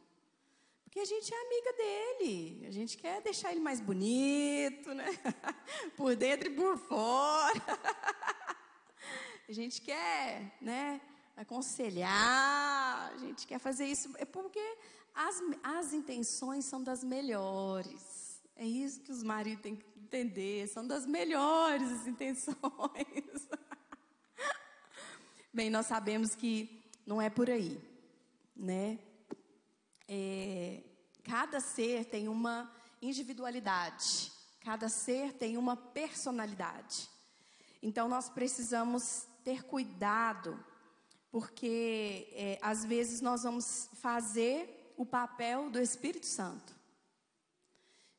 Porque 0.83 0.99
a 0.99 1.05
gente 1.05 1.33
é 1.33 1.45
amiga 1.45 1.73
dele, 1.73 2.65
a 2.67 2.71
gente 2.71 2.97
quer 2.97 3.21
deixar 3.21 3.51
ele 3.51 3.59
mais 3.59 3.81
bonito, 3.81 4.93
né? 4.93 5.05
Por 5.97 6.15
dentro 6.15 6.47
e 6.47 6.55
por 6.55 6.77
fora. 6.77 7.61
A 9.47 9.51
gente 9.51 9.81
quer, 9.81 10.57
né? 10.59 10.99
Aconselhar, 11.37 13.13
a 13.13 13.17
gente 13.19 13.45
quer 13.45 13.59
fazer 13.59 13.85
isso. 13.85 14.09
É 14.17 14.25
porque 14.25 14.59
as, 15.13 15.43
as 15.61 15.93
intenções 15.93 16.65
são 16.65 16.81
das 16.81 17.03
melhores. 17.03 18.41
É 18.55 18.65
isso 18.65 19.01
que 19.01 19.11
os 19.11 19.21
maridos 19.21 19.61
têm 19.61 19.75
que 19.75 19.85
entender. 19.99 20.67
São 20.67 20.87
das 20.87 21.05
melhores 21.05 22.07
intenções. 22.07 22.55
Bem, 25.55 25.69
nós 25.69 25.85
sabemos 25.85 26.35
que 26.35 26.83
não 27.05 27.21
é 27.21 27.29
por 27.29 27.49
aí, 27.49 27.81
né? 28.53 28.99
É, 30.05 30.83
cada 31.23 31.61
ser 31.61 32.03
tem 32.03 32.27
uma 32.27 32.69
individualidade, 33.01 34.33
cada 34.59 34.89
ser 34.89 35.31
tem 35.31 35.55
uma 35.55 35.77
personalidade. 35.77 37.09
Então 37.81 38.09
nós 38.09 38.27
precisamos 38.27 39.27
ter 39.45 39.63
cuidado, 39.63 40.61
porque 41.31 42.27
é, 42.33 42.59
às 42.61 42.83
vezes 42.83 43.21
nós 43.21 43.43
vamos 43.43 43.87
fazer 44.01 44.93
o 44.97 45.05
papel 45.05 45.69
do 45.69 45.79
Espírito 45.79 46.25
Santo. 46.25 46.75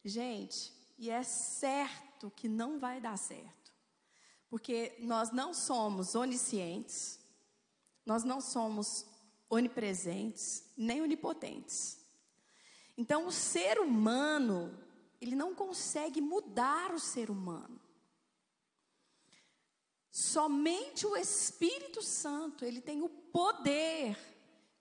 Gente, 0.02 0.72
e 0.96 1.10
é 1.10 1.22
certo 1.22 2.32
que 2.34 2.48
não 2.48 2.78
vai 2.78 2.98
dar 2.98 3.18
certo, 3.18 3.74
porque 4.48 4.96
nós 5.00 5.30
não 5.32 5.52
somos 5.52 6.14
oniscientes, 6.14 7.25
nós 8.06 8.22
não 8.22 8.40
somos 8.40 9.04
onipresentes, 9.50 10.64
nem 10.76 11.02
onipotentes. 11.02 11.98
Então, 12.96 13.26
o 13.26 13.32
ser 13.32 13.78
humano, 13.78 14.78
ele 15.20 15.34
não 15.34 15.54
consegue 15.54 16.20
mudar 16.20 16.94
o 16.94 17.00
ser 17.00 17.28
humano. 17.28 17.80
Somente 20.10 21.06
o 21.06 21.16
Espírito 21.16 22.00
Santo, 22.00 22.64
ele 22.64 22.80
tem 22.80 23.02
o 23.02 23.08
poder 23.08 24.16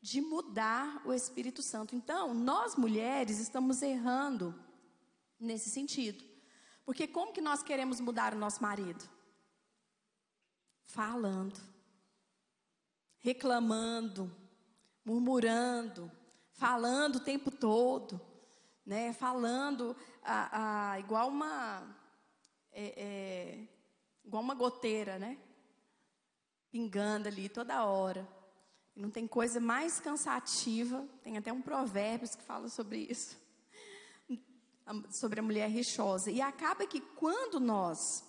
de 0.02 0.22
mudar 0.22 1.02
o 1.06 1.12
Espírito 1.12 1.62
Santo. 1.62 1.96
Então, 1.96 2.34
nós 2.34 2.76
mulheres 2.76 3.40
estamos 3.40 3.82
errando 3.82 4.54
nesse 5.40 5.70
sentido. 5.70 6.24
Porque 6.86 7.08
como 7.08 7.34
que 7.34 7.42
nós 7.42 7.64
queremos 7.64 8.00
mudar 8.00 8.34
o 8.34 8.38
nosso 8.38 8.62
marido? 8.62 9.04
Falando, 10.86 11.60
reclamando, 13.26 14.32
murmurando, 15.04 16.12
falando 16.52 17.16
o 17.16 17.24
tempo 17.24 17.50
todo, 17.50 18.22
né? 18.86 19.14
Falando 19.14 19.96
a, 20.24 20.92
a, 20.92 21.00
igual 21.00 21.30
uma 21.30 21.98
é, 22.72 22.94
é, 22.96 23.68
igual 24.24 24.44
uma 24.44 24.54
goteira, 24.54 25.18
né? 25.18 25.40
Pingando 26.70 27.28
ali 27.28 27.50
toda 27.50 27.84
hora 27.84 28.28
não 28.96 29.10
tem 29.10 29.28
coisa 29.28 29.60
mais 29.60 30.00
cansativa, 30.00 31.04
tem 31.24 31.36
até 31.36 31.52
um 31.52 31.62
provérbio 31.64 32.30
que 32.30 32.44
fala 32.44 32.70
sobre 32.70 33.00
isso, 33.10 33.36
sobre 35.10 35.40
a 35.40 35.44
mulher 35.44 35.70
rixosa. 35.70 36.30
E 36.30 36.42
acaba 36.42 36.88
que 36.88 37.02
quando 37.02 37.60
nós 37.60 38.24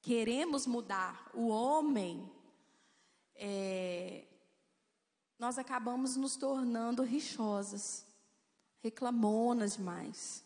queremos 0.00 0.66
mudar 0.66 1.30
o 1.34 1.48
homem, 1.48 2.28
é, 3.36 4.24
nós 5.38 5.58
acabamos 5.58 6.16
nos 6.16 6.36
tornando 6.36 7.02
rixosas, 7.02 8.06
reclamonas 8.82 9.76
demais. 9.76 10.44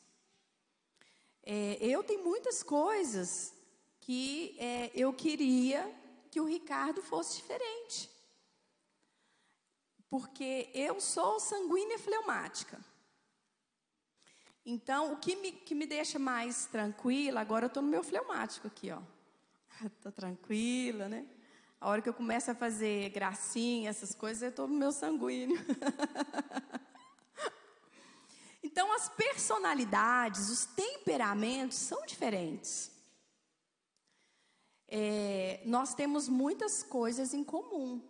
É, 1.42 1.78
eu 1.80 2.02
tenho 2.02 2.25
muitas 2.25 2.62
coisas 2.62 3.54
que 4.00 4.57
é, 4.59 4.90
eu 4.95 5.12
queria 5.12 5.95
que 6.30 6.40
o 6.40 6.47
Ricardo 6.47 7.02
fosse 7.02 7.37
diferente. 7.37 8.11
Porque 10.11 10.71
eu 10.75 11.00
sou 11.00 11.38
sanguínea 11.38 11.99
fleumática. 11.99 12.78
Então, 14.64 15.12
o 15.12 15.16
que 15.16 15.37
me, 15.37 15.52
que 15.52 15.75
me 15.75 15.87
deixa 15.87 16.18
mais 16.18 16.66
tranquila, 16.66 17.40
agora 17.40 17.64
eu 17.64 17.68
estou 17.68 17.83
no 17.83 17.88
meu 17.88 18.02
fleumático 18.02 18.66
aqui, 18.66 18.90
ó. 18.90 19.00
Estou 19.87 20.12
tranquila, 20.12 21.09
né? 21.09 21.26
A 21.81 21.89
hora 21.89 22.03
que 22.03 22.09
eu 22.09 22.15
começo 22.15 22.51
a 22.51 22.55
fazer 22.55 23.11
gracinha, 23.11 23.91
essas 23.91 24.15
coisas, 24.15 24.43
eu 24.43 24.49
estou 24.49 24.67
no 24.67 24.75
meu 24.75 24.91
sanguíneo. 24.91 25.59
então, 28.63 28.93
as 28.93 29.09
personalidades, 29.09 30.51
os 30.51 30.67
temperamentos 30.67 31.79
são 31.79 32.05
diferentes. 32.05 32.91
É, 34.89 35.63
nós 35.67 35.95
temos 35.95 36.29
muitas 36.29 36.83
coisas 36.83 37.33
em 37.33 37.45
comum. 37.45 38.03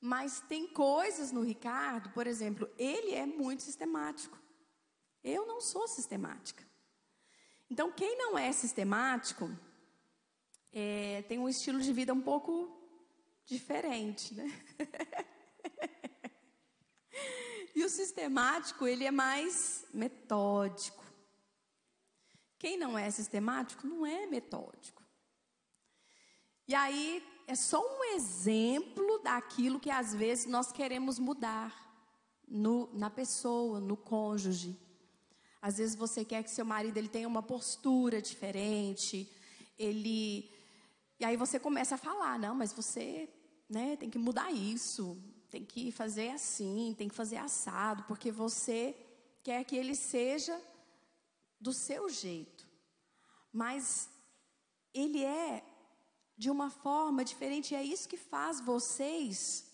Mas 0.00 0.40
tem 0.40 0.68
coisas 0.68 1.32
no 1.32 1.42
Ricardo, 1.42 2.10
por 2.10 2.26
exemplo, 2.26 2.68
ele 2.76 3.14
é 3.14 3.24
muito 3.24 3.62
sistemático. 3.62 4.38
Eu 5.22 5.46
não 5.46 5.60
sou 5.60 5.88
sistemática. 5.88 6.64
Então, 7.70 7.90
quem 7.90 8.18
não 8.18 8.36
é 8.36 8.52
sistemático 8.52 9.50
é, 10.72 11.22
tem 11.28 11.38
um 11.38 11.48
estilo 11.48 11.80
de 11.80 11.92
vida 11.92 12.14
um 12.14 12.20
pouco 12.20 12.82
diferente, 13.44 14.34
né? 14.34 14.50
e 17.74 17.84
o 17.84 17.88
sistemático, 17.88 18.86
ele 18.86 19.04
é 19.04 19.10
mais 19.10 19.84
metódico. 19.92 21.02
Quem 22.58 22.78
não 22.78 22.96
é 22.96 23.10
sistemático 23.10 23.86
não 23.86 24.06
é 24.06 24.26
metódico. 24.26 25.02
E 26.66 26.74
aí 26.74 27.22
é 27.46 27.54
só 27.54 27.80
um 27.80 28.04
exemplo 28.14 29.18
daquilo 29.18 29.80
que 29.80 29.90
às 29.90 30.14
vezes 30.14 30.46
nós 30.46 30.72
queremos 30.72 31.18
mudar 31.18 31.92
no, 32.48 32.88
na 32.94 33.10
pessoa, 33.10 33.80
no 33.80 33.96
cônjuge. 33.96 34.78
Às 35.60 35.78
vezes 35.78 35.94
você 35.94 36.24
quer 36.24 36.42
que 36.42 36.50
seu 36.50 36.64
marido 36.64 36.96
ele 36.96 37.08
tenha 37.08 37.28
uma 37.28 37.42
postura 37.42 38.22
diferente, 38.22 39.30
ele 39.78 40.50
e 41.22 41.24
aí 41.24 41.36
você 41.36 41.56
começa 41.60 41.94
a 41.94 41.98
falar, 41.98 42.36
não, 42.36 42.52
mas 42.52 42.72
você, 42.72 43.28
né, 43.68 43.94
tem 43.94 44.10
que 44.10 44.18
mudar 44.18 44.50
isso, 44.50 45.16
tem 45.48 45.64
que 45.64 45.92
fazer 45.92 46.30
assim, 46.30 46.96
tem 46.98 47.08
que 47.08 47.14
fazer 47.14 47.36
assado, 47.36 48.02
porque 48.08 48.32
você 48.32 48.96
quer 49.40 49.62
que 49.64 49.76
ele 49.76 49.94
seja 49.94 50.60
do 51.60 51.72
seu 51.72 52.08
jeito. 52.08 52.66
Mas 53.52 54.10
ele 54.92 55.22
é 55.22 55.64
de 56.36 56.50
uma 56.50 56.70
forma 56.70 57.24
diferente, 57.24 57.72
e 57.72 57.76
é 57.76 57.84
isso 57.84 58.08
que 58.08 58.16
faz 58.16 58.60
vocês 58.60 59.70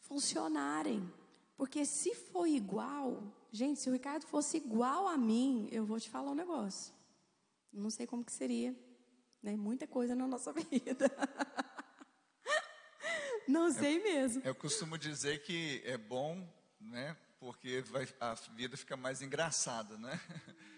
funcionarem. 0.00 1.08
Porque 1.56 1.86
se 1.86 2.16
for 2.16 2.46
igual, 2.46 3.22
gente, 3.52 3.78
se 3.78 3.88
o 3.88 3.92
Ricardo 3.92 4.26
fosse 4.26 4.56
igual 4.56 5.06
a 5.06 5.16
mim, 5.16 5.68
eu 5.70 5.86
vou 5.86 6.00
te 6.00 6.10
falar 6.10 6.32
um 6.32 6.34
negócio. 6.34 6.92
Não 7.72 7.90
sei 7.90 8.08
como 8.08 8.24
que 8.24 8.32
seria 8.32 8.76
né? 9.42 9.56
Muita 9.56 9.86
coisa 9.86 10.14
na 10.14 10.26
nossa 10.26 10.52
vida. 10.70 11.10
Não 13.48 13.72
sei 13.72 13.98
eu, 13.98 14.02
mesmo. 14.02 14.42
Eu 14.44 14.54
costumo 14.54 14.96
dizer 14.96 15.42
que 15.42 15.82
é 15.84 15.98
bom, 15.98 16.46
né? 16.80 17.16
Porque 17.40 17.80
vai, 17.82 18.08
a 18.20 18.34
vida 18.54 18.76
fica 18.76 18.96
mais 18.96 19.20
engraçada, 19.20 19.98
né? 19.98 20.20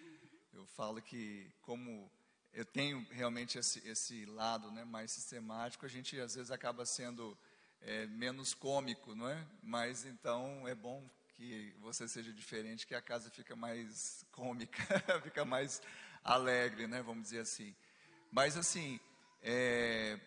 Eu 0.55 0.65
falo 0.67 1.03
que 1.03 1.53
como 1.63 2.11
eu 2.53 2.65
tenho 2.65 3.05
realmente 3.11 3.59
esse, 3.59 3.87
esse 3.87 4.25
lado 4.27 4.71
né, 4.71 4.85
mais 4.85 5.11
sistemático, 5.11 5.85
a 5.85 5.89
gente 5.89 6.19
às 6.21 6.37
vezes 6.37 6.53
acaba 6.53 6.87
sendo 6.87 7.37
é, 7.81 8.07
menos 8.07 8.55
cômico, 8.55 9.15
não 9.15 9.29
é? 9.29 9.45
Mas 9.61 10.05
então 10.07 10.67
é 10.69 10.75
bom 10.75 11.03
que 11.37 11.75
você 11.81 12.07
seja 12.07 12.33
diferente, 12.33 12.87
que 12.87 12.95
a 12.95 13.03
casa 13.03 13.29
fica 13.31 13.57
mais 13.57 14.25
cômica, 14.31 14.83
fica 15.23 15.45
mais 15.45 15.83
alegre, 16.23 16.87
né? 16.87 17.03
Vamos 17.03 17.25
dizer 17.25 17.41
assim. 17.41 17.75
Mas 18.35 18.57
assim, 18.57 18.99
é, 19.41 20.19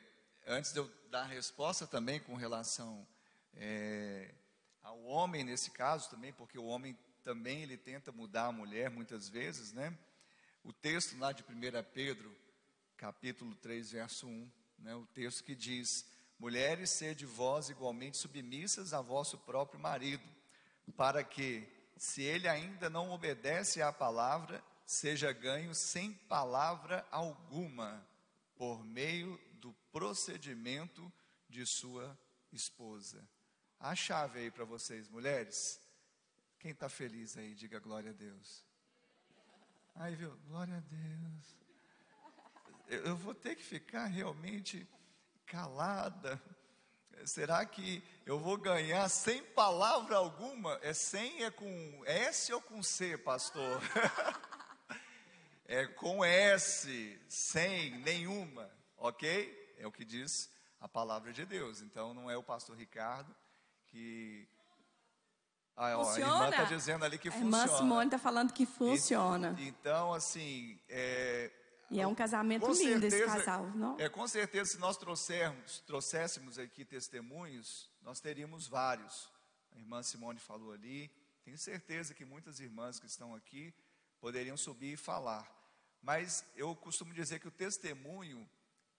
antes 0.47 0.71
de 0.71 0.79
eu 0.79 0.89
dar 1.11 1.23
a 1.23 1.25
resposta 1.25 1.85
também 1.85 2.21
com 2.21 2.35
relação 2.35 3.05
é, 3.53 4.33
ao 4.81 5.03
homem 5.03 5.43
nesse 5.43 5.71
caso 5.71 6.09
também, 6.09 6.31
porque 6.31 6.57
o 6.57 6.63
homem 6.63 6.97
também 7.21 7.63
ele 7.63 7.75
tenta 7.75 8.09
mudar 8.13 8.45
a 8.45 8.51
mulher 8.53 8.89
muitas 8.89 9.27
vezes, 9.27 9.73
né? 9.73 9.93
O 10.63 10.71
texto 10.71 11.19
lá 11.19 11.33
de 11.33 11.43
1 11.43 11.47
Pedro, 11.93 12.33
capítulo 12.95 13.53
3, 13.55 13.91
verso 13.91 14.25
1, 14.25 14.51
né? 14.79 14.95
O 14.95 15.05
texto 15.07 15.43
que 15.43 15.53
diz: 15.53 16.09
Mulheres, 16.39 16.91
sede 16.91 17.25
vós 17.25 17.69
igualmente 17.69 18.15
submissas 18.15 18.93
a 18.93 19.01
vosso 19.01 19.37
próprio 19.39 19.81
marido, 19.81 20.23
para 20.95 21.25
que, 21.25 21.67
se 21.97 22.21
ele 22.21 22.47
ainda 22.47 22.89
não 22.89 23.11
obedece 23.11 23.81
à 23.81 23.91
palavra, 23.91 24.63
seja 24.87 25.33
ganho 25.33 25.75
sem 25.75 26.13
palavra 26.13 27.05
alguma, 27.11 28.07
por 28.55 28.85
meio 28.85 29.37
do 29.55 29.73
procedimento 29.91 31.11
de 31.49 31.65
sua 31.65 32.17
esposa. 32.53 33.21
A 33.81 33.93
chave 33.93 34.39
aí 34.39 34.49
para 34.49 34.63
vocês, 34.63 35.09
mulheres. 35.09 35.79
Quem 36.57 36.71
está 36.71 36.87
feliz 36.87 37.37
aí, 37.37 37.53
diga 37.53 37.79
glória 37.79 38.11
a 38.11 38.13
Deus. 38.13 38.63
Aí, 39.93 40.15
viu? 40.15 40.35
Glória 40.47 40.77
a 40.77 40.79
Deus. 40.79 41.57
Eu, 42.87 43.03
eu 43.07 43.17
vou 43.17 43.35
ter 43.35 43.55
que 43.55 43.63
ficar 43.63 44.05
realmente 44.05 44.87
calada. 45.45 46.41
Será 47.25 47.65
que 47.65 48.01
eu 48.25 48.39
vou 48.39 48.57
ganhar 48.57 49.09
sem 49.09 49.43
palavra 49.43 50.15
alguma? 50.15 50.79
É 50.81 50.93
sem, 50.93 51.43
é 51.43 51.51
com 51.51 52.03
S 52.05 52.53
ou 52.53 52.61
com 52.61 52.81
C, 52.81 53.17
pastor? 53.17 53.81
é 55.67 55.85
com 55.85 56.23
S, 56.23 57.19
sem 57.27 57.91
nenhuma, 57.99 58.71
ok? 58.97 59.75
É 59.77 59.85
o 59.85 59.91
que 59.91 60.05
diz 60.05 60.49
a 60.79 60.87
palavra 60.87 61.33
de 61.33 61.45
Deus. 61.45 61.81
Então 61.81 62.13
não 62.13 62.31
é 62.31 62.37
o 62.37 62.43
pastor 62.43 62.75
Ricardo 62.75 63.35
que. 63.87 64.47
Ah, 65.75 65.95
ó, 65.97 66.09
a 66.11 66.19
irmã 66.19 66.49
está 66.49 66.63
dizendo 66.63 67.05
ali 67.05 67.19
que 67.19 67.27
a 67.27 67.31
funciona. 67.31 67.57
A 67.57 67.65
irmã 67.65 67.77
Simone 67.77 68.05
está 68.07 68.17
falando 68.17 68.51
que 68.51 68.65
funciona. 68.65 69.55
E, 69.59 69.67
então, 69.67 70.13
assim. 70.13 70.79
É, 70.89 71.51
e 71.89 72.01
é 72.01 72.07
um 72.07 72.15
casamento 72.15 72.65
lindo 72.65 72.77
certeza, 72.77 73.15
esse 73.15 73.25
casal, 73.25 73.69
não? 73.75 73.97
É, 73.99 74.09
com 74.09 74.27
certeza, 74.27 74.71
se 74.71 74.79
nós 74.79 74.97
trouxermos, 74.97 75.79
trouxéssemos 75.81 76.59
aqui 76.59 76.83
testemunhos, 76.83 77.89
nós 78.01 78.19
teríamos 78.19 78.67
vários. 78.67 79.29
A 79.71 79.79
irmã 79.79 80.01
Simone 80.01 80.39
falou 80.39 80.73
ali. 80.73 81.11
Tenho 81.43 81.57
certeza 81.57 82.13
que 82.13 82.25
muitas 82.25 82.59
irmãs 82.59 82.99
que 82.99 83.05
estão 83.05 83.33
aqui 83.35 83.73
poderiam 84.19 84.57
subir 84.57 84.93
e 84.93 84.97
falar. 84.97 85.56
Mas 86.01 86.45
eu 86.55 86.75
costumo 86.75 87.13
dizer 87.13 87.39
que 87.39 87.47
o 87.47 87.51
testemunho, 87.51 88.49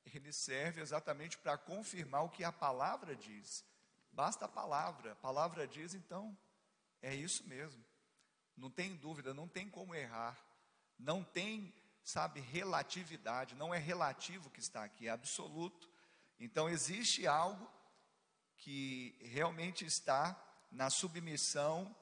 ele 0.05 0.33
serve 0.33 0.81
exatamente 0.81 1.39
para 1.39 1.57
confirmar 1.57 2.25
o 2.25 2.31
que 2.31 2.45
a 2.45 2.53
palavra 2.53 3.15
diz. 3.15 3.65
Basta 4.13 4.47
a 4.47 4.49
palavra, 4.49 5.13
a 5.13 5.17
palavra 5.17 5.67
diz, 5.67 5.95
então, 5.95 6.37
é 7.01 7.15
isso 7.15 7.47
mesmo. 7.47 7.85
Não 8.57 8.71
tem 8.71 8.97
dúvida, 8.97 9.33
não 9.33 9.47
tem 9.47 9.69
como 9.69 9.95
errar. 9.95 10.37
Não 10.99 11.23
tem, 11.23 11.73
sabe, 12.03 12.41
relatividade, 12.41 13.55
não 13.55 13.73
é 13.73 13.79
relativo 13.79 14.51
que 14.51 14.61
está 14.61 14.83
aqui, 14.83 15.07
é 15.07 15.11
absoluto. 15.11 15.89
Então, 16.41 16.69
existe 16.69 17.27
algo 17.27 17.71
que 18.57 19.17
realmente 19.21 19.87
está 19.87 20.37
na 20.71 20.91
submissão, 20.91 21.95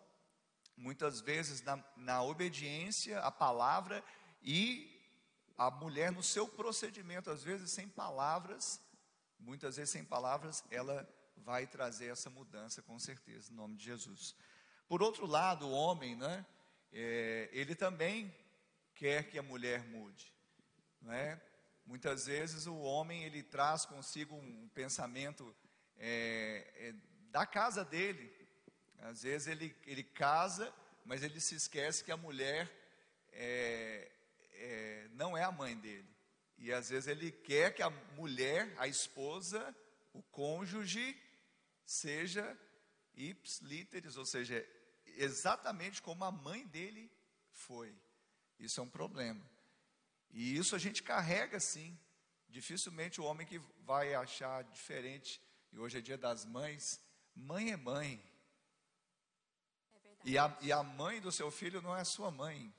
muitas 0.77 1.21
vezes 1.21 1.63
na, 1.63 1.83
na 1.97 2.23
obediência 2.23 3.21
à 3.21 3.31
palavra 3.31 4.03
e 4.47 4.97
a 5.59 5.69
mulher 5.71 6.13
no 6.13 6.23
seu 6.23 6.47
procedimento, 6.47 7.31
às 7.31 7.43
vezes 7.43 7.73
sem 7.73 7.89
palavras, 7.89 8.81
muitas 9.41 9.77
vezes 9.77 9.91
sem 9.91 10.05
palavras, 10.05 10.63
ela 10.71 11.09
vai 11.39 11.67
trazer 11.67 12.07
essa 12.07 12.31
mudança 12.31 12.81
com 12.81 12.97
certeza, 12.97 13.53
em 13.53 13.57
nome 13.57 13.77
de 13.77 13.85
Jesus. 13.85 14.37
Por 14.87 15.03
outro 15.03 15.27
lado, 15.27 15.67
o 15.67 15.73
homem, 15.73 16.15
né, 16.15 16.47
é, 16.93 17.49
ele 17.53 17.75
também 17.75 18.33
quer 18.95 19.29
que 19.29 19.37
a 19.37 19.43
mulher 19.43 19.85
mude, 19.89 20.33
não 21.03 21.13
é? 21.13 21.43
Muitas 21.85 22.27
vezes 22.27 22.67
o 22.67 22.77
homem 22.77 23.25
ele 23.25 23.43
traz 23.43 23.85
consigo 23.85 24.35
um 24.37 24.69
pensamento 24.75 25.55
é, 25.99 26.73
é, 26.77 26.95
da 27.31 27.47
casa 27.47 27.85
dele. 27.85 28.33
Às 28.99 29.23
vezes 29.23 29.47
ele, 29.47 29.75
ele 29.87 30.03
casa, 30.03 30.73
mas 31.05 31.23
ele 31.23 31.41
se 31.41 31.55
esquece 31.55 32.03
que 32.03 32.11
a 32.11 32.17
mulher 32.17 32.69
é, 33.33 34.11
é, 34.57 35.09
não 35.13 35.37
é 35.37 35.43
a 35.43 35.53
mãe 35.53 35.77
dele. 35.77 36.09
E 36.59 36.73
às 36.73 36.89
vezes 36.89 37.07
ele 37.07 37.31
quer 37.31 37.75
que 37.75 37.83
a 37.83 37.91
mulher, 37.91 38.73
a 38.79 38.89
esposa, 38.89 39.75
o 40.13 40.23
cônjuge, 40.23 41.17
seja 41.85 42.59
ips 43.15 43.61
literis, 43.61 44.17
ou 44.17 44.25
seja, 44.25 44.67
exatamente 45.17 46.03
como 46.03 46.25
a 46.25 46.33
mãe 46.33 46.67
dele 46.67 47.11
foi. 47.53 47.95
Isso 48.59 48.81
é 48.81 48.83
um 48.83 48.89
problema. 48.89 49.45
E 50.31 50.57
isso 50.57 50.75
a 50.75 50.79
gente 50.79 51.03
carrega 51.03 51.61
sim. 51.61 51.99
Dificilmente 52.49 53.21
o 53.21 53.25
homem 53.25 53.47
que 53.47 53.59
vai 53.85 54.15
achar 54.15 54.65
diferente, 54.65 55.41
e 55.73 55.79
hoje 55.79 55.99
é 55.99 56.01
dia 56.01 56.17
das 56.17 56.45
mães, 56.45 57.01
mãe 57.35 57.71
é 57.71 57.77
mãe. 57.77 58.23
É 59.95 60.17
e, 60.25 60.39
a, 60.39 60.57
e 60.63 60.73
a 60.73 60.83
mãe 60.83 61.21
do 61.21 61.31
seu 61.31 61.51
filho 61.51 61.83
não 61.83 61.95
é 61.95 62.03
sua 62.05 62.31
mãe. 62.31 62.73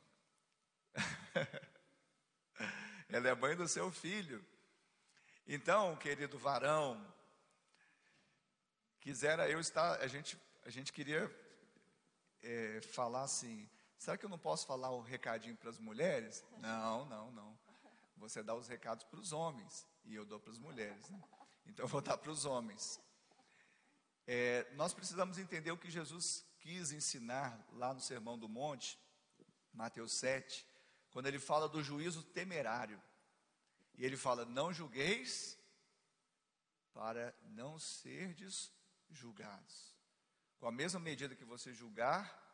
Ela 3.09 3.29
é 3.29 3.35
mãe 3.35 3.55
do 3.55 3.67
seu 3.67 3.91
filho. 3.91 4.45
Então, 5.47 5.95
querido 5.95 6.37
varão, 6.37 7.01
quisera 8.99 9.49
eu 9.49 9.59
estar, 9.61 10.01
a 10.01 10.07
gente, 10.07 10.37
a 10.65 10.69
gente 10.69 10.91
queria 10.91 11.33
é, 12.43 12.81
falar 12.81 13.23
assim, 13.23 13.69
será 13.97 14.17
que 14.17 14.25
eu 14.25 14.29
não 14.29 14.37
posso 14.37 14.67
falar 14.67 14.91
o 14.91 15.01
recadinho 15.01 15.55
para 15.55 15.69
as 15.69 15.79
mulheres? 15.79 16.43
Não, 16.59 17.05
não, 17.05 17.31
não. 17.31 17.57
Você 18.17 18.43
dá 18.43 18.53
os 18.53 18.67
recados 18.67 19.05
para 19.05 19.19
os 19.19 19.31
homens 19.31 19.87
e 20.03 20.13
eu 20.15 20.25
dou 20.25 20.39
para 20.39 20.51
as 20.51 20.57
mulheres. 20.57 21.09
Né? 21.09 21.23
Então 21.65 21.85
eu 21.85 21.89
vou 21.89 22.01
dar 22.01 22.17
para 22.17 22.31
os 22.31 22.43
homens. 22.43 22.99
É, 24.25 24.69
nós 24.73 24.93
precisamos 24.93 25.37
entender 25.37 25.71
o 25.71 25.77
que 25.77 25.89
Jesus 25.89 26.45
quis 26.59 26.91
ensinar 26.91 27.65
lá 27.71 27.93
no 27.93 28.01
Sermão 28.01 28.37
do 28.37 28.49
Monte, 28.49 28.99
Mateus 29.71 30.11
7, 30.13 30.67
quando 31.11 31.27
ele 31.27 31.39
fala 31.39 31.67
do 31.67 31.83
juízo 31.83 32.23
temerário. 32.23 33.01
E 33.95 34.05
ele 34.05 34.17
fala: 34.17 34.45
Não 34.45 34.73
julgueis 34.73 35.57
para 36.93 37.33
não 37.43 37.77
serdes 37.77 38.71
julgados. 39.09 39.95
Com 40.59 40.67
a 40.67 40.71
mesma 40.71 40.99
medida 40.99 41.35
que 41.35 41.45
você 41.45 41.73
julgar, 41.73 42.47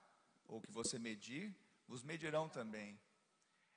ou 0.45 0.61
que 0.61 0.71
você 0.71 0.99
medir, 0.99 1.55
vos 1.87 2.03
medirão 2.03 2.49
também. 2.49 2.99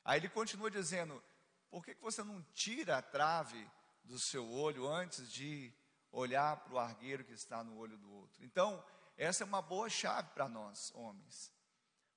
Aí 0.04 0.20
ele 0.20 0.28
continua 0.28 0.70
dizendo: 0.70 1.22
por 1.70 1.84
que, 1.84 1.94
que 1.94 2.02
você 2.02 2.22
não 2.22 2.42
tira 2.52 2.98
a 2.98 3.02
trave 3.02 3.68
do 4.04 4.18
seu 4.18 4.48
olho 4.48 4.86
antes 4.88 5.30
de 5.30 5.72
olhar 6.12 6.56
para 6.58 6.72
o 6.74 6.78
argueiro 6.78 7.24
que 7.24 7.32
está 7.32 7.62
no 7.62 7.76
olho 7.76 7.96
do 7.96 8.10
outro? 8.10 8.44
Então, 8.44 8.84
essa 9.16 9.42
é 9.42 9.46
uma 9.46 9.62
boa 9.62 9.88
chave 9.88 10.30
para 10.30 10.48
nós, 10.48 10.92
homens. 10.94 11.52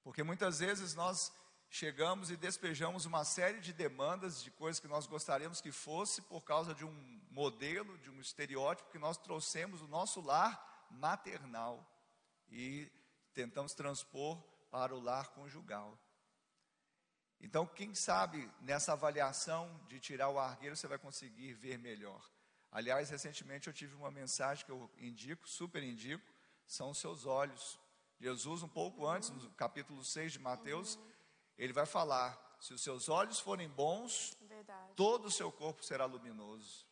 Porque 0.04 0.24
muitas 0.24 0.60
vezes 0.60 0.94
nós 0.96 1.32
chegamos 1.70 2.32
e 2.32 2.38
despejamos 2.38 3.06
uma 3.06 3.24
série 3.24 3.60
de 3.60 3.72
demandas 3.72 4.42
de 4.42 4.50
coisas 4.52 4.80
que 4.80 4.88
nós 4.88 5.06
gostaríamos 5.06 5.62
que 5.62 5.72
fosse 5.72 6.22
por 6.24 6.44
causa 6.44 6.74
de 6.74 6.84
um 6.84 7.22
modelo, 7.30 7.98
de 8.00 8.10
um 8.10 8.20
estereótipo 8.20 8.90
que 8.90 8.98
nós 8.98 9.18
trouxemos 9.18 9.82
do 9.82 9.88
nosso 9.88 10.20
lar 10.20 10.88
maternal 10.90 11.86
e 12.50 12.92
tentamos 13.34 13.74
transpor 13.74 14.42
para 14.72 14.96
o 14.96 15.00
lar 15.00 15.30
conjugal. 15.30 15.98
Então, 17.40 17.66
quem 17.66 17.96
sabe 17.96 18.50
nessa 18.60 18.94
avaliação 18.94 19.80
de 19.88 20.00
tirar 20.00 20.30
o 20.30 20.40
argueiro 20.40 20.76
você 20.76 20.88
vai 20.88 20.98
conseguir 20.98 21.54
ver 21.54 21.78
melhor. 21.78 22.30
Aliás, 22.72 23.10
recentemente 23.10 23.68
eu 23.68 23.74
tive 23.74 23.96
uma 23.96 24.12
mensagem 24.12 24.66
que 24.66 24.72
eu 24.72 24.92
indico, 24.98 25.48
super 25.48 25.82
indico, 25.82 26.26
são 26.66 26.90
os 26.90 26.98
seus 26.98 27.26
olhos. 27.26 27.80
Jesus, 28.20 28.62
um 28.62 28.68
pouco 28.68 29.08
antes, 29.08 29.30
no 29.30 29.50
capítulo 29.52 30.04
6 30.04 30.34
de 30.34 30.40
Mateus, 30.40 31.00
ele 31.60 31.74
vai 31.74 31.86
falar: 31.86 32.58
se 32.60 32.74
os 32.74 32.82
seus 32.82 33.08
olhos 33.10 33.40
forem 33.40 33.70
bons, 33.70 34.36
Verdade. 34.42 34.94
todo 34.96 35.26
o 35.28 35.32
seu 35.32 35.52
corpo 35.52 35.84
será 35.84 36.06
luminoso. 36.06 36.88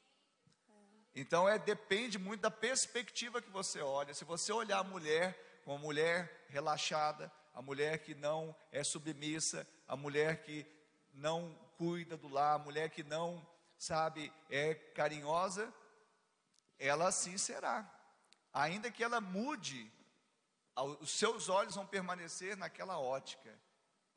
Então 1.15 1.49
é 1.49 1.58
depende 1.58 2.19
muito 2.19 2.41
da 2.41 2.51
perspectiva 2.51 3.41
que 3.41 3.49
você 3.49 3.82
olha. 3.82 4.13
Se 4.13 4.23
você 4.23 4.51
olhar 4.51 4.80
a 4.80 4.84
mulher 4.84 5.36
uma 5.67 5.77
mulher 5.77 6.45
relaxada, 6.47 7.32
a 7.53 7.62
mulher 7.62 7.99
que 7.99 8.15
não 8.15 8.56
é 8.71 8.84
submissa, 8.84 9.67
a 9.86 9.97
mulher 9.97 10.41
que 10.43 10.65
não 11.13 11.53
cuida 11.77 12.15
do 12.15 12.30
lar, 12.30 12.56
a 12.56 12.63
mulher 12.63 12.89
que 12.89 13.03
não, 13.03 13.45
sabe, 13.77 14.32
é 14.49 14.73
carinhosa, 14.73 15.71
ela 16.80 17.08
assim 17.08 17.38
será. 17.38 17.86
Ainda 18.53 18.89
que 18.89 19.03
ela 19.03 19.19
mude, 19.19 19.91
os 21.01 21.12
seus 21.12 21.49
olhos 21.49 21.75
vão 21.75 21.86
permanecer 21.86 22.56
naquela 22.56 22.97
ótica. 22.97 23.53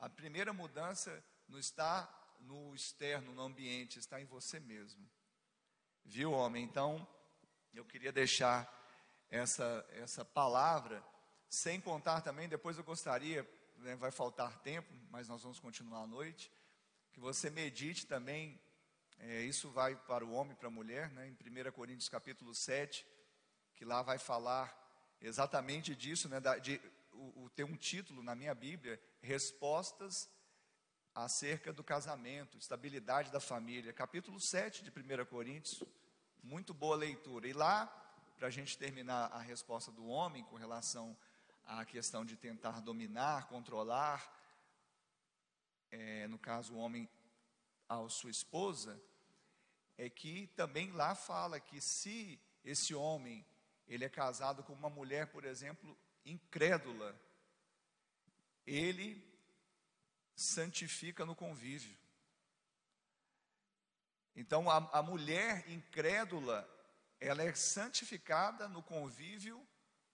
A 0.00 0.08
primeira 0.08 0.50
mudança 0.50 1.22
não 1.46 1.58
está 1.58 2.08
no 2.40 2.74
externo, 2.74 3.34
no 3.34 3.42
ambiente, 3.42 3.98
está 3.98 4.18
em 4.18 4.24
você 4.24 4.58
mesmo. 4.58 5.06
Viu, 6.02 6.32
homem? 6.32 6.64
Então, 6.64 7.06
eu 7.74 7.84
queria 7.84 8.10
deixar 8.10 8.66
essa, 9.28 9.86
essa 9.90 10.24
palavra 10.24 11.04
sem 11.50 11.78
contar 11.82 12.22
também, 12.22 12.48
depois 12.48 12.78
eu 12.78 12.84
gostaria, 12.84 13.46
né, 13.76 13.94
vai 13.96 14.10
faltar 14.10 14.58
tempo, 14.60 14.90
mas 15.10 15.28
nós 15.28 15.42
vamos 15.42 15.60
continuar 15.60 16.04
à 16.04 16.06
noite, 16.06 16.50
que 17.12 17.20
você 17.20 17.50
medite 17.50 18.06
também, 18.06 18.58
é, 19.18 19.42
isso 19.42 19.68
vai 19.68 19.96
para 19.96 20.24
o 20.24 20.32
homem 20.32 20.54
e 20.54 20.56
para 20.56 20.68
a 20.68 20.70
mulher, 20.70 21.10
né, 21.10 21.28
em 21.28 21.32
1 21.32 21.72
Coríntios 21.72 22.08
capítulo 22.08 22.54
7, 22.54 23.06
que 23.74 23.84
lá 23.84 24.00
vai 24.00 24.16
falar 24.16 24.74
exatamente 25.20 25.94
disso, 25.94 26.26
né, 26.26 26.40
da, 26.40 26.56
de, 26.56 26.80
o, 27.20 27.44
o, 27.44 27.64
um 27.64 27.76
título 27.76 28.22
na 28.22 28.34
minha 28.34 28.54
Bíblia, 28.54 29.00
Respostas 29.20 30.30
acerca 31.14 31.72
do 31.72 31.84
casamento, 31.84 32.56
estabilidade 32.56 33.30
da 33.30 33.40
família, 33.40 33.92
capítulo 33.92 34.40
7 34.40 34.82
de 34.82 34.90
1 34.90 35.26
Coríntios, 35.26 35.82
muito 36.42 36.72
boa 36.72 36.96
leitura. 36.96 37.46
E 37.46 37.52
lá, 37.52 37.86
para 38.38 38.48
a 38.48 38.50
gente 38.50 38.78
terminar 38.78 39.26
a 39.26 39.40
resposta 39.40 39.92
do 39.92 40.06
homem 40.06 40.44
com 40.44 40.56
relação 40.56 41.16
a 41.66 41.84
questão 41.84 42.24
de 42.24 42.36
tentar 42.36 42.80
dominar, 42.80 43.48
controlar, 43.48 44.34
é, 45.90 46.26
no 46.26 46.38
caso 46.38 46.74
o 46.74 46.78
homem 46.78 47.08
a 47.88 48.08
sua 48.08 48.30
esposa, 48.30 49.00
é 49.98 50.08
que 50.08 50.46
também 50.56 50.90
lá 50.92 51.14
fala 51.14 51.60
que 51.60 51.80
se 51.80 52.40
esse 52.64 52.94
homem 52.94 53.44
ele 53.86 54.04
é 54.04 54.08
casado 54.08 54.62
com 54.62 54.72
uma 54.72 54.88
mulher, 54.88 55.26
por 55.26 55.44
exemplo, 55.44 55.96
incrédula, 56.24 57.18
ele 58.66 59.22
santifica 60.34 61.26
no 61.26 61.34
convívio. 61.34 61.96
Então 64.34 64.70
a, 64.70 64.76
a 64.92 65.02
mulher 65.02 65.68
incrédula, 65.70 66.68
ela 67.20 67.42
é 67.42 67.54
santificada 67.54 68.68
no 68.68 68.82
convívio 68.82 69.60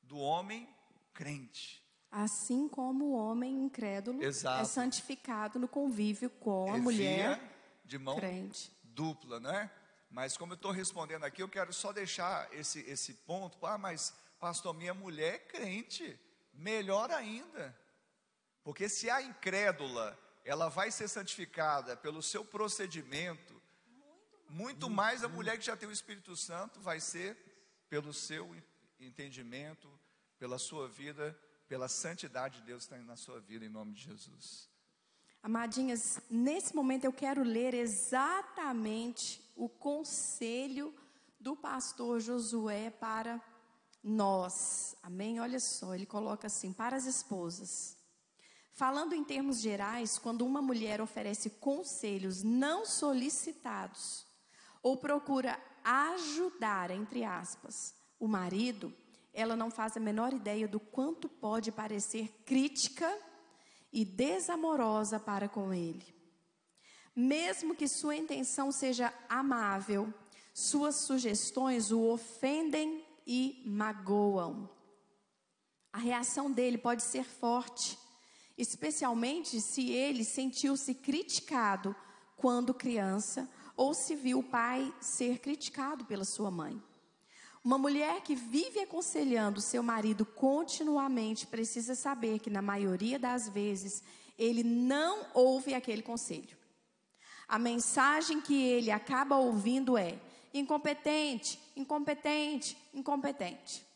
do 0.03 0.19
homem 0.19 0.69
crente. 1.12 1.83
Assim 2.11 2.69
como 2.69 3.07
o 3.07 3.12
homem 3.14 3.64
incrédulo 3.64 4.23
Exato. 4.23 4.62
é 4.62 4.64
santificado 4.64 5.59
no 5.59 5.69
convívio 5.69 6.31
com 6.31 6.73
a 6.73 6.77
é 6.77 6.81
mulher 6.81 7.40
de 7.85 7.99
mão 7.99 8.16
crente. 8.16 8.73
dupla, 8.83 9.38
né? 9.38 9.71
Mas 10.11 10.37
como 10.37 10.53
eu 10.53 10.57
estou 10.57 10.71
respondendo 10.71 11.25
aqui, 11.25 11.42
eu 11.42 11.49
quero 11.49 11.73
só 11.73 11.92
deixar 11.92 12.53
esse, 12.55 12.81
esse 12.81 13.12
ponto. 13.14 13.64
Ah, 13.66 13.77
mas 13.77 14.14
pastor, 14.38 14.75
minha 14.75 14.94
mulher 14.94 15.35
é 15.35 15.38
crente. 15.38 16.18
Melhor 16.53 17.11
ainda. 17.11 17.79
Porque 18.62 18.88
se 18.88 19.09
a 19.11 19.22
incrédula, 19.22 20.18
ela 20.44 20.68
vai 20.68 20.90
ser 20.90 21.09
santificada 21.09 21.96
pelo 21.96 22.22
seu 22.22 22.44
procedimento, 22.44 23.61
muito 24.49 24.88
mais 24.88 25.22
a 25.22 25.29
mulher 25.29 25.59
que 25.59 25.66
já 25.66 25.77
tem 25.77 25.88
o 25.88 25.92
Espírito 25.92 26.37
Santo 26.37 26.81
vai 26.81 27.01
ser 27.01 27.37
pelo 27.88 28.12
seu 28.12 28.57
entendimento, 28.99 29.88
pela 30.38 30.59
sua 30.59 30.88
vida, 30.88 31.38
pela 31.68 31.88
santidade 31.88 32.61
de 32.61 32.66
Deus 32.66 32.87
que 32.87 32.94
está 32.94 33.05
na 33.05 33.16
sua 33.16 33.40
vida, 33.40 33.64
em 33.64 33.68
nome 33.68 33.92
de 33.92 34.03
Jesus. 34.03 34.68
Amadinhas, 35.42 36.20
nesse 36.29 36.75
momento 36.75 37.05
eu 37.05 37.12
quero 37.12 37.42
ler 37.42 37.75
exatamente 37.75 39.40
o 39.55 39.68
conselho 39.68 40.94
do 41.38 41.55
pastor 41.55 42.18
Josué 42.20 42.90
para 42.90 43.40
nós. 44.07 44.95
Amém? 45.03 45.40
Olha 45.40 45.59
só, 45.59 45.95
ele 45.95 46.07
coloca 46.07 46.47
assim: 46.47 46.73
para 46.73 46.97
as 46.97 47.07
esposas. 47.07 47.97
Falando 48.73 49.14
em 49.14 49.25
termos 49.25 49.61
gerais, 49.61 50.19
quando 50.19 50.47
uma 50.47 50.62
mulher 50.62 51.01
oferece 51.01 51.51
conselhos 51.51 52.42
não 52.42 52.85
solicitados 52.85 54.27
ou 54.83 54.97
procura 54.99 55.59
ajudar, 55.83 56.90
entre 56.90 57.25
aspas, 57.25 57.95
o 58.21 58.29
marido, 58.29 58.92
ela 59.33 59.57
não 59.57 59.71
faz 59.71 59.97
a 59.97 60.01
menor 60.01 60.33
ideia 60.33 60.69
do 60.69 60.79
quanto 60.79 61.29
pode 61.29 61.73
parecer 61.73 62.29
crítica 62.45 63.11
e 63.90 64.05
desamorosa 64.05 65.19
para 65.19 65.49
com 65.49 65.73
ele. 65.73 66.14
Mesmo 67.14 67.75
que 67.75 67.88
sua 67.88 68.14
intenção 68.14 68.71
seja 68.71 69.12
amável, 69.27 70.12
suas 70.53 70.97
sugestões 70.97 71.90
o 71.90 72.03
ofendem 72.03 73.06
e 73.27 73.62
magoam. 73.67 74.71
A 75.93 75.99
reação 75.99 76.51
dele 76.51 76.79
pode 76.79 77.03
ser 77.03 77.25
forte, 77.25 77.99
especialmente 78.57 79.61
se 79.61 79.91
ele 79.91 80.25
sentiu-se 80.25 80.95
criticado 80.95 81.97
quando 82.37 82.75
criança 82.75 83.49
ou 83.77 83.95
se 83.95 84.15
viu 84.15 84.39
o 84.39 84.43
pai 84.43 84.93
ser 85.01 85.39
criticado 85.39 86.05
pela 86.05 86.25
sua 86.25 86.51
mãe. 86.51 86.83
Uma 87.65 87.79
mulher 87.79 88.21
que 88.21 88.35
vive 88.35 88.79
aconselhando 88.79 89.61
seu 89.61 89.83
marido 89.83 90.25
continuamente 90.25 91.47
precisa 91.47 91.95
saber 91.95 92.39
que, 92.39 92.49
na 92.49 92.62
maioria 92.62 93.19
das 93.19 93.49
vezes, 93.49 94.05
ele 94.39 94.62
não 94.62 95.27
ouve 95.35 95.75
aquele 95.75 96.03
conselho. 96.03 96.57
A 97.49 97.59
mensagem 97.59 98.41
que 98.41 98.55
ele 98.55 98.91
acaba 98.91 99.37
ouvindo 99.37 99.97
é: 99.99 100.19
incompetente, 100.59 101.59
incompetente, 101.77 102.77
incompetente. 102.95 103.87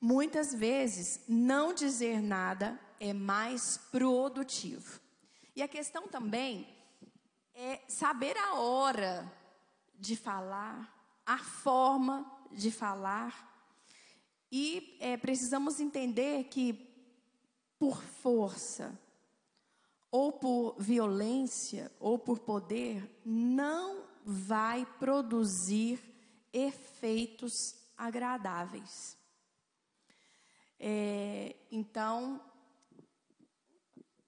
Muitas 0.00 0.54
vezes, 0.54 1.20
não 1.28 1.72
dizer 1.72 2.20
nada 2.20 2.78
é 3.00 3.12
mais 3.12 3.78
produtivo. 3.90 5.00
E 5.56 5.62
a 5.62 5.68
questão 5.68 6.08
também 6.08 6.68
é 7.54 7.80
saber 7.88 8.36
a 8.36 8.54
hora 8.54 9.32
de 9.98 10.16
falar, 10.16 10.92
a 11.24 11.38
forma 11.38 12.30
de 12.52 12.70
falar. 12.70 13.50
E 14.50 14.96
é, 15.00 15.16
precisamos 15.16 15.80
entender 15.80 16.44
que, 16.44 16.72
por 17.78 18.02
força, 18.02 18.98
ou 20.10 20.32
por 20.32 20.76
violência, 20.78 21.90
ou 21.98 22.18
por 22.18 22.38
poder, 22.38 23.20
não 23.24 24.04
vai 24.24 24.86
produzir 24.98 26.00
efeitos 26.52 27.76
agradáveis. 27.96 29.18
É, 30.80 31.54
então, 31.70 32.40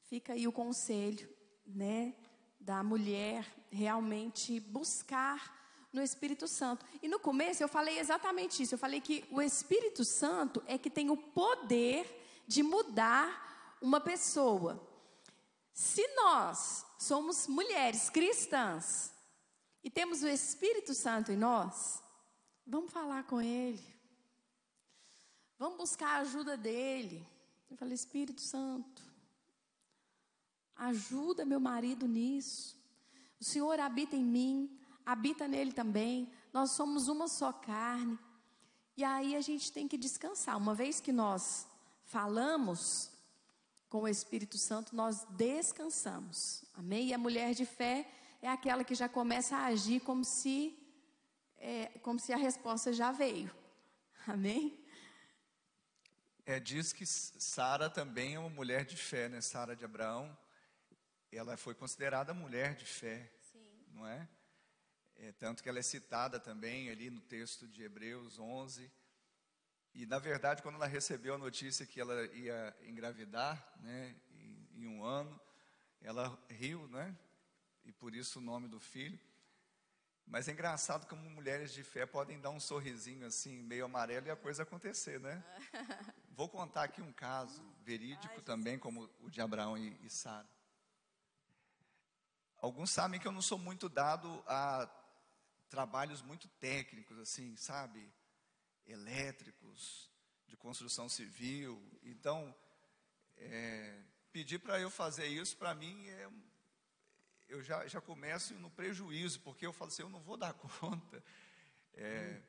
fica 0.04 0.34
aí 0.34 0.46
o 0.46 0.52
conselho, 0.52 1.28
né, 1.66 2.14
da 2.60 2.82
mulher 2.82 3.46
realmente 3.70 4.60
buscar 4.60 5.54
no 5.92 6.02
Espírito 6.02 6.46
Santo. 6.46 6.84
E 7.02 7.08
no 7.08 7.18
começo 7.18 7.62
eu 7.62 7.68
falei 7.68 7.98
exatamente 7.98 8.62
isso. 8.62 8.74
Eu 8.74 8.78
falei 8.78 9.00
que 9.00 9.24
o 9.30 9.40
Espírito 9.40 10.04
Santo 10.04 10.62
é 10.66 10.76
que 10.76 10.90
tem 10.90 11.10
o 11.10 11.16
poder 11.16 12.44
de 12.46 12.62
mudar 12.62 13.76
uma 13.80 14.00
pessoa. 14.00 14.80
Se 15.72 16.06
nós 16.14 16.84
somos 16.98 17.46
mulheres 17.46 18.10
cristãs 18.10 19.15
e 19.86 19.90
temos 19.90 20.24
o 20.24 20.26
Espírito 20.26 20.92
Santo 20.92 21.30
em 21.30 21.36
nós, 21.36 22.02
vamos 22.66 22.90
falar 22.90 23.22
com 23.22 23.40
Ele. 23.40 23.80
Vamos 25.56 25.78
buscar 25.78 26.08
a 26.08 26.20
ajuda 26.22 26.56
dele. 26.56 27.24
Eu 27.70 27.76
falei, 27.76 27.94
Espírito 27.94 28.40
Santo, 28.40 29.00
ajuda 30.74 31.44
meu 31.44 31.60
marido 31.60 32.08
nisso. 32.08 32.76
O 33.40 33.44
Senhor 33.44 33.78
habita 33.78 34.16
em 34.16 34.24
mim, 34.24 34.76
habita 35.06 35.46
nele 35.46 35.70
também. 35.70 36.32
Nós 36.52 36.72
somos 36.72 37.06
uma 37.06 37.28
só 37.28 37.52
carne. 37.52 38.18
E 38.96 39.04
aí 39.04 39.36
a 39.36 39.40
gente 39.40 39.70
tem 39.70 39.86
que 39.86 39.96
descansar. 39.96 40.56
Uma 40.56 40.74
vez 40.74 40.98
que 40.98 41.12
nós 41.12 41.64
falamos 42.06 43.08
com 43.88 44.02
o 44.02 44.08
Espírito 44.08 44.58
Santo, 44.58 44.96
nós 44.96 45.24
descansamos. 45.30 46.64
Amém? 46.74 47.10
E 47.10 47.14
a 47.14 47.18
mulher 47.18 47.54
de 47.54 47.64
fé 47.64 48.04
é 48.42 48.48
aquela 48.48 48.84
que 48.84 48.94
já 48.94 49.08
começa 49.08 49.56
a 49.56 49.66
agir 49.66 50.00
como 50.00 50.24
se, 50.24 50.78
é, 51.58 51.86
como 52.00 52.18
se 52.18 52.32
a 52.32 52.36
resposta 52.36 52.92
já 52.92 53.12
veio. 53.12 53.50
Amém? 54.26 54.82
É, 56.44 56.60
diz 56.60 56.92
que 56.92 57.04
Sara 57.04 57.90
também 57.90 58.34
é 58.34 58.38
uma 58.38 58.48
mulher 58.48 58.84
de 58.84 58.96
fé, 58.96 59.28
né? 59.28 59.40
Sara 59.40 59.74
de 59.74 59.84
Abraão, 59.84 60.36
ela 61.32 61.56
foi 61.56 61.74
considerada 61.74 62.32
mulher 62.32 62.76
de 62.76 62.84
fé, 62.84 63.30
Sim. 63.52 63.84
não 63.92 64.06
é? 64.06 64.28
é? 65.16 65.32
Tanto 65.32 65.62
que 65.62 65.68
ela 65.68 65.78
é 65.78 65.82
citada 65.82 66.38
também 66.38 66.88
ali 66.88 67.10
no 67.10 67.20
texto 67.20 67.66
de 67.66 67.82
Hebreus 67.82 68.38
11. 68.38 68.90
E 69.92 70.06
na 70.06 70.18
verdade, 70.18 70.62
quando 70.62 70.76
ela 70.76 70.86
recebeu 70.86 71.34
a 71.34 71.38
notícia 71.38 71.86
que 71.86 72.00
ela 72.00 72.26
ia 72.34 72.76
engravidar, 72.82 73.74
né, 73.80 74.14
em, 74.34 74.68
em 74.82 74.86
um 74.86 75.04
ano, 75.04 75.40
ela 76.00 76.38
riu, 76.48 76.86
né? 76.88 77.16
E 77.86 77.92
por 77.92 78.14
isso 78.14 78.38
o 78.38 78.42
nome 78.42 78.68
do 78.68 78.78
filho. 78.78 79.18
Mas 80.26 80.48
é 80.48 80.52
engraçado 80.52 81.06
como 81.06 81.30
mulheres 81.30 81.72
de 81.72 81.84
fé 81.84 82.04
podem 82.04 82.40
dar 82.40 82.50
um 82.50 82.58
sorrisinho 82.58 83.26
assim, 83.26 83.62
meio 83.62 83.84
amarelo, 83.84 84.26
e 84.26 84.30
a 84.30 84.36
coisa 84.36 84.64
acontecer, 84.64 85.20
né? 85.20 85.42
Vou 86.30 86.48
contar 86.48 86.82
aqui 86.82 87.00
um 87.00 87.12
caso 87.12 87.62
verídico 87.82 88.34
Ai, 88.36 88.42
também, 88.42 88.78
como 88.78 89.08
o 89.20 89.30
de 89.30 89.40
Abraão 89.40 89.78
e, 89.78 89.96
e 90.04 90.10
Sara. 90.10 90.48
Alguns 92.60 92.90
sabem 92.90 93.20
que 93.20 93.28
eu 93.28 93.32
não 93.32 93.40
sou 93.40 93.56
muito 93.56 93.88
dado 93.88 94.42
a 94.46 94.90
trabalhos 95.68 96.20
muito 96.22 96.48
técnicos, 96.48 97.18
assim, 97.18 97.56
sabe? 97.56 98.12
Elétricos, 98.84 100.10
de 100.46 100.56
construção 100.56 101.08
civil. 101.08 101.80
Então, 102.02 102.54
é, 103.36 104.02
pedir 104.32 104.58
para 104.58 104.80
eu 104.80 104.90
fazer 104.90 105.26
isso, 105.26 105.56
para 105.56 105.74
mim, 105.74 106.08
é 106.08 106.28
eu 107.48 107.62
já, 107.62 107.86
já 107.86 108.00
começo 108.00 108.54
no 108.54 108.70
prejuízo, 108.70 109.40
porque 109.40 109.66
eu 109.66 109.72
falo 109.72 109.88
assim, 109.88 110.02
eu 110.02 110.08
não 110.08 110.20
vou 110.20 110.36
dar 110.36 110.52
conta. 110.80 111.22
É, 111.94 112.42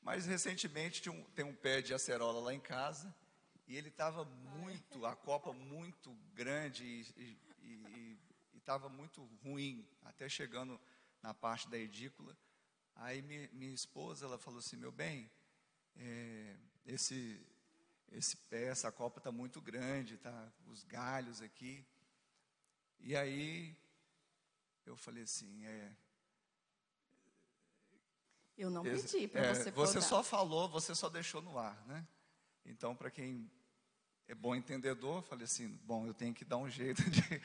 mas 0.00 0.26
recentemente 0.26 1.08
um, 1.10 1.24
tem 1.30 1.44
um 1.44 1.54
pé 1.54 1.82
de 1.82 1.92
acerola 1.92 2.40
lá 2.40 2.54
em 2.54 2.60
casa, 2.60 3.14
e 3.66 3.76
ele 3.76 3.88
estava 3.88 4.24
muito, 4.24 5.04
a 5.04 5.14
copa 5.14 5.52
muito 5.52 6.14
grande 6.34 6.84
e 6.84 8.18
estava 8.56 8.88
muito 8.88 9.24
ruim, 9.42 9.86
até 10.04 10.28
chegando 10.28 10.80
na 11.22 11.34
parte 11.34 11.68
da 11.68 11.78
edícula. 11.78 12.36
Aí 12.94 13.22
minha 13.22 13.74
esposa, 13.74 14.26
ela 14.26 14.38
falou 14.38 14.58
assim, 14.58 14.76
meu 14.76 14.90
bem, 14.90 15.30
é, 15.96 16.56
esse, 16.86 17.40
esse 18.12 18.36
pé, 18.36 18.64
essa 18.64 18.90
copa 18.90 19.18
está 19.18 19.30
muito 19.30 19.60
grande, 19.60 20.16
tá, 20.16 20.52
os 20.66 20.82
galhos 20.84 21.42
aqui. 21.42 21.84
E 23.00 23.14
aí 23.16 23.76
eu 24.88 24.96
falei 24.96 25.22
assim, 25.22 25.66
é. 25.66 25.92
Eu 28.56 28.70
não 28.70 28.82
pedi 28.82 29.28
para 29.28 29.42
é, 29.42 29.54
você 29.54 29.70
Você 29.70 30.00
só 30.00 30.22
falou, 30.22 30.68
você 30.68 30.94
só 30.94 31.08
deixou 31.08 31.42
no 31.42 31.58
ar, 31.58 31.86
né? 31.86 32.06
Então, 32.64 32.96
para 32.96 33.10
quem 33.10 33.50
é 34.26 34.34
bom 34.34 34.54
entendedor, 34.54 35.18
eu 35.18 35.22
falei 35.22 35.44
assim, 35.44 35.68
bom, 35.84 36.06
eu 36.06 36.14
tenho 36.14 36.34
que 36.34 36.44
dar 36.44 36.56
um 36.56 36.68
jeito 36.68 37.02
de, 37.08 37.42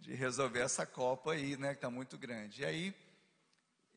de 0.00 0.14
resolver 0.14 0.60
essa 0.60 0.86
copa 0.86 1.32
aí, 1.32 1.56
né? 1.56 1.70
Que 1.70 1.78
está 1.78 1.90
muito 1.90 2.18
grande. 2.18 2.60
E 2.60 2.64
aí 2.64 2.94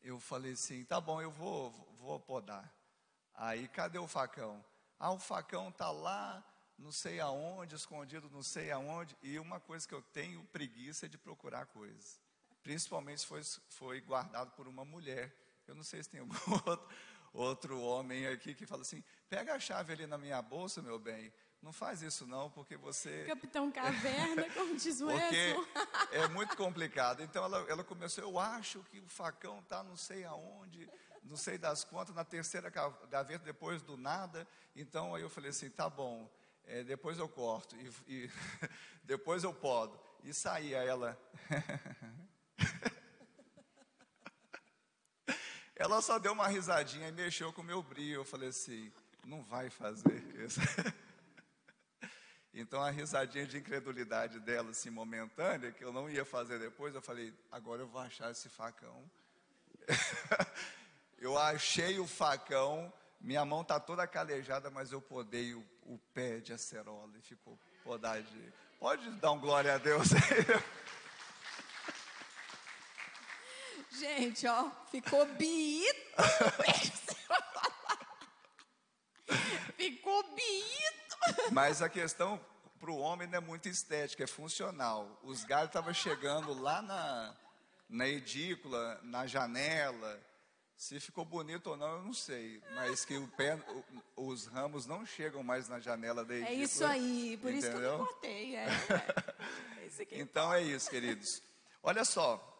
eu 0.02 0.18
falei 0.18 0.52
assim, 0.52 0.84
tá 0.84 1.00
bom, 1.00 1.20
eu 1.20 1.30
vou, 1.30 1.70
vou 1.98 2.18
podar. 2.18 2.74
Aí, 3.34 3.68
cadê 3.68 3.98
o 3.98 4.08
facão? 4.08 4.64
Ah, 4.98 5.12
o 5.12 5.18
facão 5.18 5.70
tá 5.70 5.90
lá, 5.90 6.42
não 6.78 6.90
sei 6.90 7.20
aonde, 7.20 7.74
escondido, 7.74 8.30
não 8.30 8.42
sei 8.42 8.70
aonde. 8.70 9.16
E 9.22 9.38
uma 9.38 9.60
coisa 9.60 9.86
que 9.86 9.94
eu 9.94 10.00
tenho 10.00 10.42
preguiça 10.46 11.06
é 11.06 11.08
de 11.08 11.18
procurar 11.18 11.66
coisas 11.66 12.23
principalmente 12.64 13.20
se 13.20 13.26
foi, 13.26 13.42
foi 13.68 14.00
guardado 14.00 14.50
por 14.52 14.66
uma 14.66 14.84
mulher. 14.84 15.32
Eu 15.68 15.74
não 15.74 15.84
sei 15.84 16.02
se 16.02 16.08
tem 16.08 16.20
algum 16.20 16.34
outro, 16.66 16.88
outro 17.32 17.80
homem 17.80 18.26
aqui 18.26 18.54
que 18.54 18.66
fala 18.66 18.82
assim: 18.82 19.04
pega 19.28 19.54
a 19.54 19.60
chave 19.60 19.92
ali 19.92 20.06
na 20.06 20.18
minha 20.18 20.42
bolsa, 20.42 20.82
meu 20.82 20.98
bem. 20.98 21.32
Não 21.62 21.72
faz 21.72 22.02
isso 22.02 22.26
não, 22.26 22.50
porque 22.50 22.76
você. 22.76 23.24
Capitão 23.28 23.70
Caverna, 23.70 24.50
como 24.50 24.76
diz 24.76 25.00
o 25.00 25.06
Porque 25.06 25.54
é 26.12 26.26
muito 26.28 26.56
complicado. 26.56 27.22
Então 27.22 27.44
ela, 27.44 27.64
ela 27.68 27.84
começou, 27.84 28.24
eu 28.24 28.38
acho 28.38 28.82
que 28.90 28.98
o 28.98 29.08
facão 29.08 29.60
está 29.60 29.82
não 29.82 29.96
sei 29.96 30.24
aonde, 30.24 30.88
não 31.22 31.36
sei 31.36 31.56
das 31.56 31.84
contas, 31.84 32.14
na 32.14 32.24
terceira 32.24 32.70
gaveta, 33.08 33.44
depois 33.44 33.82
do 33.82 33.96
nada. 33.96 34.46
Então 34.74 35.14
aí 35.14 35.22
eu 35.22 35.30
falei 35.30 35.50
assim, 35.50 35.70
tá 35.70 35.88
bom, 35.88 36.30
é, 36.66 36.82
depois 36.82 37.18
eu 37.18 37.28
corto, 37.28 37.76
e, 37.76 37.90
e 38.06 38.30
depois 39.04 39.44
eu 39.44 39.52
podo. 39.54 39.98
E 40.22 40.32
saía 40.32 40.78
ela. 40.82 41.18
Ela 45.84 46.00
só 46.00 46.18
deu 46.18 46.32
uma 46.32 46.48
risadinha 46.48 47.08
e 47.08 47.12
mexeu 47.12 47.52
com 47.52 47.60
o 47.60 47.64
meu 47.64 47.82
brilho. 47.82 48.14
Eu 48.14 48.24
falei 48.24 48.48
assim: 48.48 48.90
não 49.26 49.42
vai 49.42 49.68
fazer 49.68 50.24
isso. 50.42 50.60
Então 52.56 52.80
a 52.80 52.88
risadinha 52.88 53.44
de 53.44 53.58
incredulidade 53.58 54.38
dela, 54.38 54.70
assim, 54.70 54.88
momentânea, 54.88 55.72
que 55.72 55.84
eu 55.84 55.92
não 55.92 56.08
ia 56.08 56.24
fazer 56.24 56.60
depois, 56.60 56.94
eu 56.94 57.02
falei: 57.02 57.34
agora 57.50 57.82
eu 57.82 57.88
vou 57.88 58.00
achar 58.00 58.30
esse 58.30 58.48
facão. 58.48 59.10
eu 61.18 61.36
achei 61.36 61.98
o 61.98 62.06
facão, 62.06 62.92
minha 63.20 63.44
mão 63.44 63.62
está 63.62 63.80
toda 63.80 64.06
calejada, 64.06 64.70
mas 64.70 64.92
eu 64.92 65.02
podei 65.02 65.52
o, 65.52 65.66
o 65.82 65.98
pé 66.14 66.38
de 66.38 66.52
acerola 66.52 67.10
e 67.18 67.22
ficou 67.22 67.58
podadinho. 67.82 68.52
Pode 68.78 69.10
dar 69.16 69.32
um 69.32 69.40
glória 69.40 69.74
a 69.74 69.78
Deus 69.78 70.12
aí. 70.12 70.20
Gente, 73.98 74.46
ó, 74.46 74.70
ficou 74.90 75.24
biito. 75.26 76.14
Mas 81.52 81.80
a 81.80 81.88
questão 81.88 82.40
para 82.80 82.90
o 82.90 82.98
homem 82.98 83.26
não 83.28 83.38
é 83.38 83.40
muito 83.40 83.68
estética, 83.68 84.24
é 84.24 84.26
funcional. 84.26 85.18
Os 85.22 85.44
galhos 85.44 85.68
estavam 85.68 85.94
chegando 85.94 86.52
lá 86.52 86.82
na, 86.82 87.34
na 87.88 88.08
edícula, 88.08 89.00
na 89.02 89.26
janela. 89.26 90.20
Se 90.76 90.98
ficou 90.98 91.24
bonito 91.24 91.70
ou 91.70 91.76
não, 91.76 91.96
eu 91.96 92.02
não 92.02 92.12
sei. 92.12 92.60
Mas 92.74 93.04
que 93.04 93.16
o 93.16 93.28
pé, 93.28 93.54
o, 94.16 94.28
os 94.30 94.46
ramos 94.46 94.86
não 94.86 95.06
chegam 95.06 95.42
mais 95.42 95.68
na 95.68 95.78
janela 95.78 96.24
da 96.24 96.34
edícula. 96.34 96.56
É 96.56 96.60
isso 96.60 96.84
aí, 96.84 97.38
por 97.40 97.52
entendeu? 97.52 97.70
isso 97.70 97.78
que 97.78 97.84
eu 97.84 97.98
cortei. 97.98 98.56
É, 98.56 98.66
é. 98.66 100.20
então 100.20 100.52
é 100.52 100.62
isso, 100.62 100.90
queridos. 100.90 101.40
Olha 101.82 102.04
só, 102.04 102.53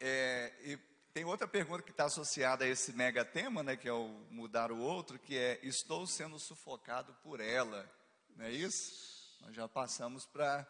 é, 0.00 0.52
e 0.60 0.76
tem 1.12 1.24
outra 1.24 1.48
pergunta 1.48 1.82
que 1.82 1.90
está 1.90 2.04
associada 2.04 2.64
a 2.64 2.68
esse 2.68 2.92
mega 2.92 3.24
tema, 3.24 3.62
né, 3.62 3.76
que 3.76 3.88
é 3.88 3.92
o 3.92 4.08
mudar 4.30 4.70
o 4.70 4.78
outro, 4.78 5.18
que 5.18 5.36
é: 5.36 5.58
estou 5.62 6.06
sendo 6.06 6.38
sufocado 6.38 7.14
por 7.22 7.40
ela, 7.40 7.90
não 8.36 8.44
é 8.44 8.50
isso? 8.50 9.38
Nós 9.40 9.54
já 9.54 9.66
passamos 9.66 10.26
para 10.26 10.66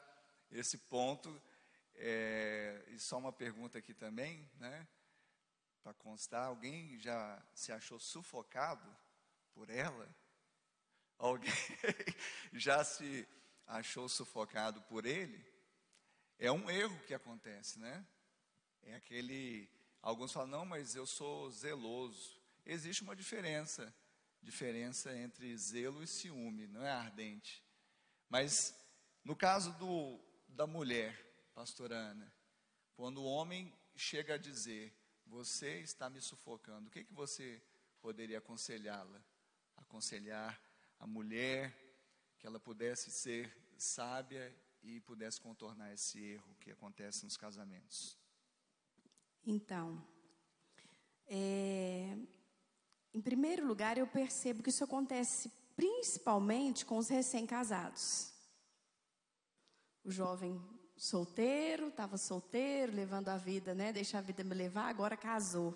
esse 0.50 0.78
ponto. 0.78 1.42
É, 1.96 2.84
e 2.88 2.98
só 2.98 3.18
uma 3.18 3.32
pergunta 3.32 3.78
aqui 3.78 3.94
também, 3.94 4.48
né? 4.60 4.86
Para 5.82 5.94
constar, 5.94 6.46
alguém 6.46 6.98
já 6.98 7.42
se 7.54 7.72
achou 7.72 7.98
sufocado 7.98 8.96
por 9.54 9.70
ela? 9.70 10.08
Alguém 11.18 11.50
já 12.52 12.84
se 12.84 13.26
achou 13.66 14.08
sufocado 14.08 14.82
por 14.82 15.06
ele? 15.06 15.44
É 16.38 16.52
um 16.52 16.70
erro 16.70 16.98
que 17.06 17.14
acontece, 17.14 17.78
né? 17.78 18.06
É 18.86 18.94
aquele. 18.94 19.68
Alguns 20.00 20.32
falam, 20.32 20.48
não, 20.48 20.64
mas 20.64 20.94
eu 20.94 21.06
sou 21.06 21.50
zeloso. 21.50 22.40
Existe 22.64 23.02
uma 23.02 23.16
diferença, 23.16 23.92
diferença 24.40 25.16
entre 25.16 25.56
zelo 25.56 26.02
e 26.02 26.06
ciúme, 26.06 26.68
não 26.68 26.84
é 26.84 26.90
ardente. 26.90 27.62
Mas 28.28 28.74
no 29.24 29.34
caso 29.34 29.72
do, 29.74 30.20
da 30.48 30.66
mulher, 30.66 31.20
pastor 31.52 31.92
Ana, 31.92 32.32
quando 32.94 33.18
o 33.18 33.24
homem 33.24 33.72
chega 33.96 34.34
a 34.34 34.38
dizer, 34.38 34.96
você 35.26 35.80
está 35.80 36.08
me 36.08 36.20
sufocando, 36.20 36.88
o 36.88 36.90
que, 36.90 37.02
que 37.02 37.12
você 37.12 37.60
poderia 38.00 38.38
aconselhá-la? 38.38 39.20
Aconselhar 39.76 40.60
a 41.00 41.06
mulher 41.06 41.76
que 42.38 42.46
ela 42.46 42.60
pudesse 42.60 43.10
ser 43.10 43.52
sábia 43.76 44.54
e 44.80 45.00
pudesse 45.00 45.40
contornar 45.40 45.92
esse 45.92 46.22
erro 46.22 46.56
que 46.60 46.70
acontece 46.70 47.24
nos 47.24 47.36
casamentos. 47.36 48.16
Então, 49.46 50.02
é, 51.28 52.16
em 53.14 53.20
primeiro 53.20 53.64
lugar, 53.64 53.96
eu 53.96 54.06
percebo 54.06 54.62
que 54.62 54.70
isso 54.70 54.82
acontece 54.82 55.50
principalmente 55.76 56.84
com 56.84 56.98
os 56.98 57.08
recém-casados. 57.08 58.32
O 60.04 60.10
jovem 60.10 60.60
solteiro, 60.96 61.88
estava 61.88 62.16
solteiro, 62.16 62.92
levando 62.92 63.28
a 63.28 63.36
vida, 63.36 63.74
né? 63.74 63.92
Deixa 63.92 64.18
a 64.18 64.20
vida 64.20 64.42
me 64.42 64.54
levar, 64.54 64.88
agora 64.88 65.16
casou. 65.16 65.74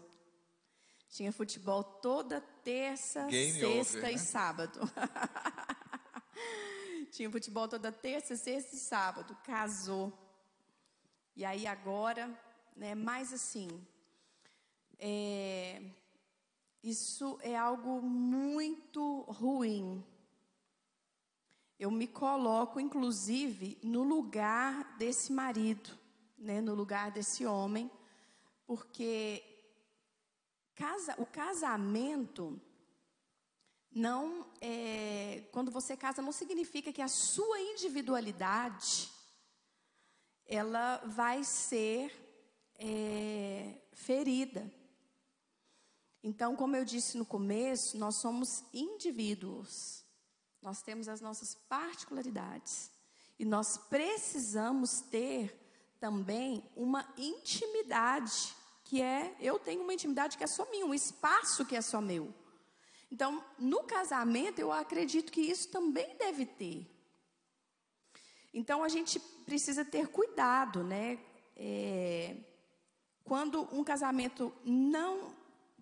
Tinha 1.08 1.32
futebol 1.32 1.84
toda 1.84 2.40
terça, 2.40 3.26
Game 3.26 3.52
sexta 3.52 3.98
over, 3.98 4.10
e 4.10 4.12
né? 4.14 4.18
sábado. 4.18 4.80
Tinha 7.10 7.30
futebol 7.30 7.68
toda 7.68 7.90
terça, 7.92 8.36
sexta 8.36 8.74
e 8.76 8.78
sábado. 8.78 9.36
Casou. 9.44 10.12
E 11.34 11.44
aí 11.44 11.66
agora, 11.66 12.32
né? 12.80 12.96
Mais 12.96 13.32
assim, 13.32 13.68
é, 14.98 15.80
isso 16.82 17.38
é 17.42 17.56
algo 17.56 18.02
muito 18.02 19.20
ruim 19.28 20.04
eu 21.80 21.90
me 21.90 22.06
coloco, 22.06 22.78
inclusive, 22.78 23.78
no 23.82 24.02
lugar 24.02 24.98
desse 24.98 25.32
marido, 25.32 25.98
né, 26.36 26.60
no 26.60 26.74
lugar 26.74 27.10
desse 27.10 27.46
homem, 27.46 27.90
porque 28.66 29.42
casa, 30.74 31.14
o 31.16 31.24
casamento 31.24 32.60
não 33.90 34.46
é, 34.60 35.48
quando 35.52 35.70
você 35.70 35.96
casa 35.96 36.20
não 36.20 36.32
significa 36.32 36.92
que 36.92 37.00
a 37.00 37.08
sua 37.08 37.58
individualidade 37.58 39.10
ela 40.44 40.98
vai 41.06 41.42
ser 41.42 42.12
é, 42.80 43.74
ferida. 43.92 44.72
Então, 46.22 46.56
como 46.56 46.76
eu 46.76 46.84
disse 46.84 47.16
no 47.16 47.24
começo, 47.24 47.98
nós 47.98 48.16
somos 48.16 48.64
indivíduos. 48.72 50.04
Nós 50.62 50.82
temos 50.82 51.08
as 51.08 51.20
nossas 51.20 51.54
particularidades. 51.54 52.90
E 53.38 53.44
nós 53.44 53.76
precisamos 53.76 55.00
ter 55.02 55.56
também 55.98 56.64
uma 56.74 57.06
intimidade, 57.16 58.54
que 58.84 59.00
é, 59.00 59.34
eu 59.38 59.58
tenho 59.58 59.82
uma 59.82 59.94
intimidade 59.94 60.36
que 60.36 60.44
é 60.44 60.46
só 60.46 60.68
minha, 60.70 60.84
um 60.84 60.94
espaço 60.94 61.64
que 61.64 61.76
é 61.76 61.82
só 61.82 62.00
meu. 62.00 62.34
Então, 63.10 63.44
no 63.58 63.82
casamento, 63.82 64.58
eu 64.58 64.72
acredito 64.72 65.32
que 65.32 65.40
isso 65.40 65.68
também 65.68 66.16
deve 66.16 66.46
ter. 66.46 66.86
Então, 68.52 68.82
a 68.82 68.88
gente 68.88 69.18
precisa 69.44 69.84
ter 69.84 70.08
cuidado, 70.08 70.82
né? 70.84 71.18
É, 71.56 72.36
quando 73.24 73.68
um 73.72 73.84
casamento 73.84 74.52
não 74.64 75.34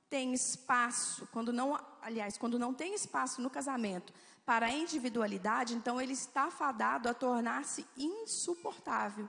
tem 0.08 0.32
espaço, 0.32 1.28
quando 1.32 1.52
não, 1.52 1.78
aliás, 2.00 2.38
quando 2.38 2.58
não 2.58 2.72
tem 2.72 2.94
espaço 2.94 3.40
no 3.40 3.50
casamento 3.50 4.12
para 4.44 4.66
a 4.66 4.72
individualidade, 4.72 5.74
então 5.74 6.00
ele 6.00 6.14
está 6.14 6.50
fadado 6.50 7.08
a 7.08 7.14
tornar-se 7.14 7.86
insuportável. 7.96 9.28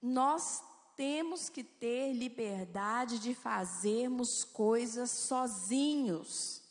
Nós 0.00 0.62
temos 0.96 1.48
que 1.48 1.62
ter 1.62 2.12
liberdade 2.12 3.18
de 3.18 3.34
fazermos 3.34 4.44
coisas 4.44 5.10
sozinhos. 5.10 6.62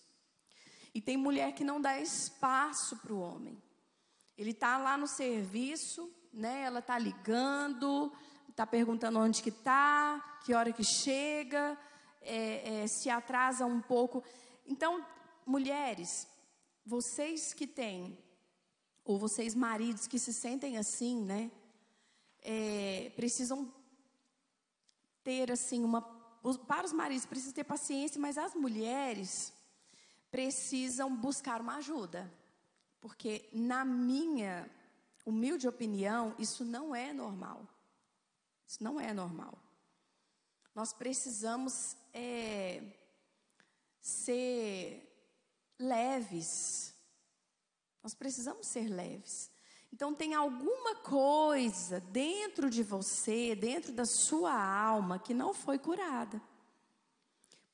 E 0.93 0.99
tem 1.01 1.15
mulher 1.15 1.53
que 1.53 1.63
não 1.63 1.79
dá 1.79 1.99
espaço 1.99 2.97
para 2.97 3.13
o 3.13 3.19
homem. 3.19 3.61
Ele 4.37 4.51
está 4.51 4.77
lá 4.77 4.97
no 4.97 5.07
serviço, 5.07 6.11
né? 6.33 6.63
Ela 6.63 6.79
está 6.79 6.97
ligando, 6.99 8.11
está 8.49 8.65
perguntando 8.65 9.19
onde 9.19 9.41
que 9.41 9.49
está, 9.49 10.39
que 10.43 10.53
hora 10.53 10.71
que 10.71 10.83
chega, 10.83 11.77
é, 12.21 12.83
é, 12.83 12.87
se 12.87 13.09
atrasa 13.09 13.65
um 13.65 13.81
pouco. 13.81 14.23
Então, 14.65 15.05
mulheres, 15.45 16.27
vocês 16.85 17.53
que 17.53 17.65
têm, 17.65 18.17
ou 19.03 19.17
vocês 19.17 19.55
maridos 19.55 20.07
que 20.07 20.19
se 20.19 20.33
sentem 20.33 20.77
assim, 20.77 21.21
né? 21.23 21.51
É, 22.41 23.11
precisam 23.15 23.73
ter 25.23 25.51
assim 25.51 25.83
uma. 25.83 26.01
Para 26.67 26.85
os 26.85 26.93
maridos 26.93 27.25
precisam 27.25 27.53
ter 27.53 27.63
paciência, 27.63 28.19
mas 28.19 28.37
as 28.37 28.53
mulheres 28.53 29.53
precisam 30.31 31.15
buscar 31.15 31.61
uma 31.61 31.77
ajuda. 31.77 32.31
Porque, 32.99 33.47
na 33.53 33.85
minha 33.85 34.69
humilde 35.25 35.67
opinião, 35.67 36.33
isso 36.39 36.63
não 36.65 36.95
é 36.95 37.13
normal. 37.13 37.67
Isso 38.67 38.83
não 38.83 38.99
é 38.99 39.13
normal. 39.13 39.57
Nós 40.75 40.93
precisamos 40.93 41.95
é, 42.13 42.83
ser 44.01 45.07
leves. 45.79 46.93
Nós 48.03 48.13
precisamos 48.13 48.67
ser 48.67 48.87
leves. 48.89 49.49
Então 49.91 50.13
tem 50.13 50.33
alguma 50.33 50.95
coisa 50.95 51.99
dentro 51.99 52.69
de 52.69 52.83
você, 52.83 53.55
dentro 53.55 53.93
da 53.93 54.05
sua 54.05 54.53
alma, 54.53 55.17
que 55.17 55.33
não 55.33 55.53
foi 55.53 55.79
curada. 55.79 56.41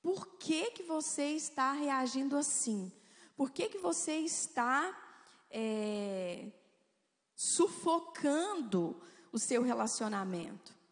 Por 0.01 0.37
que, 0.37 0.71
que 0.71 0.83
você 0.83 1.31
está 1.31 1.71
reagindo 1.71 2.37
assim? 2.37 2.91
Por 3.35 3.49
que, 3.51 3.69
que 3.69 3.79
você 3.79 4.17
está 4.17 4.95
é, 5.49 6.51
sufocando 7.35 9.01
o 9.31 9.39
seu 9.39 9.63
relacionamento? 9.63 10.82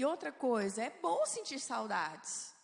E 0.00 0.04
outra 0.06 0.32
coisa, 0.32 0.82
é 0.82 0.88
bom 0.88 1.26
sentir 1.26 1.60
saudades. 1.60 2.54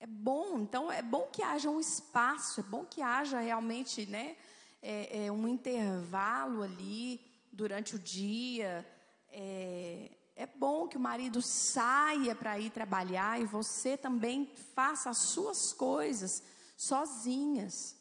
É 0.00 0.06
bom, 0.08 0.58
então 0.58 0.90
é 0.90 1.00
bom 1.00 1.28
que 1.30 1.44
haja 1.44 1.70
um 1.70 1.78
espaço, 1.78 2.58
é 2.58 2.64
bom 2.64 2.84
que 2.84 3.00
haja 3.00 3.38
realmente 3.38 4.04
né, 4.06 4.36
é, 4.82 5.26
é 5.26 5.30
um 5.30 5.46
intervalo 5.46 6.64
ali 6.64 7.20
durante 7.52 7.94
o 7.94 8.00
dia. 8.00 8.84
É, 9.28 10.10
é 10.34 10.46
bom 10.46 10.88
que 10.88 10.96
o 10.96 11.00
marido 11.00 11.40
saia 11.40 12.34
para 12.34 12.58
ir 12.58 12.70
trabalhar 12.70 13.40
e 13.40 13.44
você 13.44 13.96
também 13.96 14.52
faça 14.74 15.10
as 15.10 15.18
suas 15.18 15.72
coisas 15.72 16.42
sozinhas. 16.76 17.96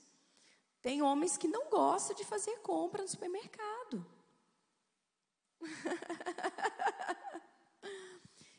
Tem 0.82 1.04
homens 1.04 1.38
que 1.38 1.48
não 1.48 1.70
gostam 1.70 2.16
de 2.16 2.26
fazer 2.26 2.58
compra 2.62 3.04
no 3.04 3.08
supermercado. 3.08 4.04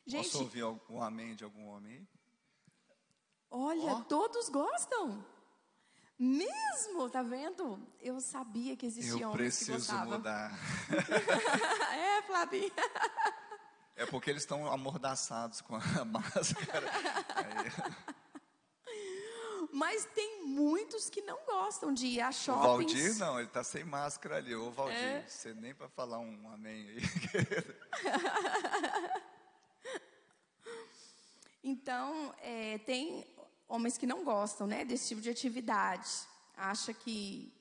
Gente, 0.07 0.31
Posso 0.31 0.45
ouvir 0.45 0.63
um 0.89 1.03
amém 1.03 1.35
de 1.35 1.43
algum 1.43 1.67
homem? 1.67 2.07
Olha, 3.51 3.97
oh. 3.97 4.05
todos 4.05 4.49
gostam. 4.49 5.25
Mesmo, 6.19 7.11
tá 7.11 7.23
vendo? 7.23 7.79
Eu 8.01 8.21
sabia 8.21 8.77
que 8.77 8.87
existiam 8.87 9.31
Eu 9.31 9.33
preciso 9.33 9.93
mudar. 10.05 10.57
é, 11.93 12.23
Flavinha. 12.23 12.71
É 13.97 14.07
porque 14.07 14.31
eles 14.31 14.43
estão 14.43 14.71
amordaçados 14.71 15.61
com 15.61 15.75
a 15.75 15.81
máscara. 16.07 16.89
Aí, 17.35 17.73
Mas 19.73 20.07
tem 20.15 20.47
muitos 20.47 21.11
que 21.11 21.21
não 21.23 21.45
gostam 21.45 21.93
de 21.93 22.07
ir 22.07 22.21
a 22.21 22.29
o 22.31 22.33
shoppings. 22.33 22.93
Valdir, 22.93 23.19
não, 23.19 23.39
ele 23.39 23.49
está 23.49 23.65
sem 23.65 23.85
máscara 23.85 24.37
ali. 24.37 24.55
Ô, 24.55 24.71
Valdir, 24.71 24.97
É. 24.97 25.25
você 25.27 25.53
nem 25.53 25.75
para 25.75 25.89
falar 25.89 26.19
um 26.19 26.49
amém 26.51 26.89
aí. 26.89 27.03
Então, 31.69 32.33
é, 32.43 32.79
tem 32.79 33.27
homens 33.67 33.99
que 33.99 34.07
não 34.07 34.23
gostam, 34.23 34.69
né, 34.69 34.85
desse 34.85 35.09
tipo 35.09 35.21
de 35.21 35.29
atividade. 35.29 36.09
Acha 36.57 36.95
que, 36.95 37.53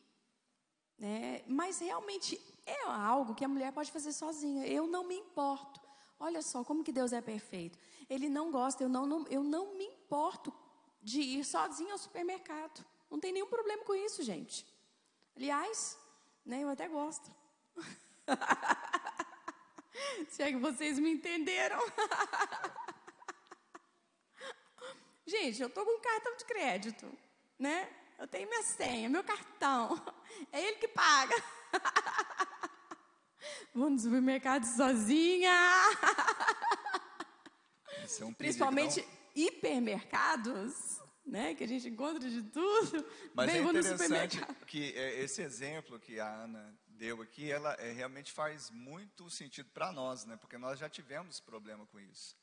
né, 1.00 1.42
mas 1.48 1.80
realmente 1.80 2.40
é 2.68 2.84
algo 2.84 3.34
que 3.34 3.44
a 3.44 3.48
mulher 3.48 3.74
pode 3.74 3.92
fazer 3.92 4.14
sozinha. 4.14 4.68
Eu 4.68 4.86
não 4.86 5.08
me 5.08 5.16
importo. 5.16 5.82
Olha 6.20 6.44
só 6.44 6.64
como 6.64 6.84
que 6.84 6.92
Deus 6.92 7.14
é 7.14 7.20
perfeito. 7.22 7.80
Ele 8.08 8.30
não 8.30 8.52
gosta, 8.52 8.84
eu 8.84 8.90
não, 8.90 9.08
não- 9.08 9.26
eu 9.28 9.44
não 9.44 9.74
me 9.76 9.86
importo 9.86 10.54
de 11.02 11.22
ir 11.22 11.44
sozinha 11.44 11.94
ao 11.94 11.98
supermercado. 11.98 12.86
Não 13.10 13.20
tem 13.20 13.34
nenhum 13.34 13.48
problema 13.48 13.84
com 13.86 13.96
isso, 13.96 14.22
gente. 14.22 14.64
Aliás, 15.36 15.98
né, 16.46 16.64
eu 16.64 16.70
até 16.70 16.88
gosto. 16.88 17.32
Se 20.30 20.44
é 20.44 20.52
que 20.52 20.58
vocês 20.60 21.00
me 21.00 21.12
entenderam. 21.12 21.80
Gente, 25.26 25.62
eu 25.62 25.70
tô 25.70 25.84
com 25.84 25.98
um 25.98 26.02
cartão 26.02 26.36
de 26.38 26.46
crédito, 26.46 27.12
né? 27.58 27.90
Eu 28.18 28.28
tenho 28.28 28.48
minha 28.48 28.64
senha, 28.64 29.10
meu 29.10 29.24
cartão. 29.24 29.96
É 30.52 30.62
ele 30.62 30.78
que 30.78 30.88
paga. 30.90 31.36
Vou 33.74 33.90
no 33.90 33.98
supermercado 33.98 34.66
sozinha. 34.66 35.54
Isso 38.04 38.24
é 38.24 38.26
um 38.26 38.34
Principalmente 38.34 39.08
hipermercados, 39.34 41.00
né? 41.26 41.56
Que 41.56 41.64
a 41.64 41.68
gente 41.68 41.88
encontra 41.88 42.30
de 42.30 42.44
tudo. 42.44 43.06
Mas 43.34 43.50
Bem, 43.50 43.62
é 43.62 43.64
interessante 43.64 44.46
que 44.68 44.94
é, 44.94 45.22
esse 45.22 45.42
exemplo 45.42 46.00
que 46.00 46.20
a 46.20 46.28
Ana 46.28 46.78
deu 46.88 47.22
aqui, 47.22 47.50
ela 47.50 47.74
é, 47.76 47.92
realmente 47.92 48.32
faz 48.32 48.70
muito 48.72 49.30
sentido 49.30 49.70
para 49.72 49.92
nós, 49.92 50.26
né? 50.26 50.38
Porque 50.38 50.58
nós 50.58 50.80
já 50.80 50.90
tivemos 50.90 51.40
problema 51.40 51.86
com 51.88 52.00
isso. 52.00 52.36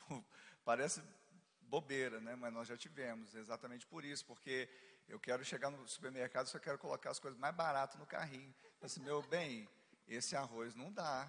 Parece 0.64 1.02
bobeira, 1.70 2.20
né? 2.20 2.34
Mas 2.34 2.52
nós 2.52 2.68
já 2.68 2.76
tivemos, 2.76 3.34
exatamente 3.34 3.86
por 3.86 4.04
isso, 4.04 4.24
porque 4.26 4.68
eu 5.08 5.18
quero 5.18 5.44
chegar 5.44 5.70
no 5.70 5.86
supermercado, 5.88 6.46
só 6.48 6.58
quero 6.58 6.78
colocar 6.78 7.10
as 7.10 7.18
coisas 7.18 7.38
mais 7.38 7.54
baratas 7.54 7.98
no 7.98 8.06
carrinho. 8.06 8.54
Assim, 8.82 9.00
meu 9.00 9.22
bem, 9.22 9.68
esse 10.08 10.34
arroz 10.36 10.74
não 10.74 10.92
dá. 10.92 11.28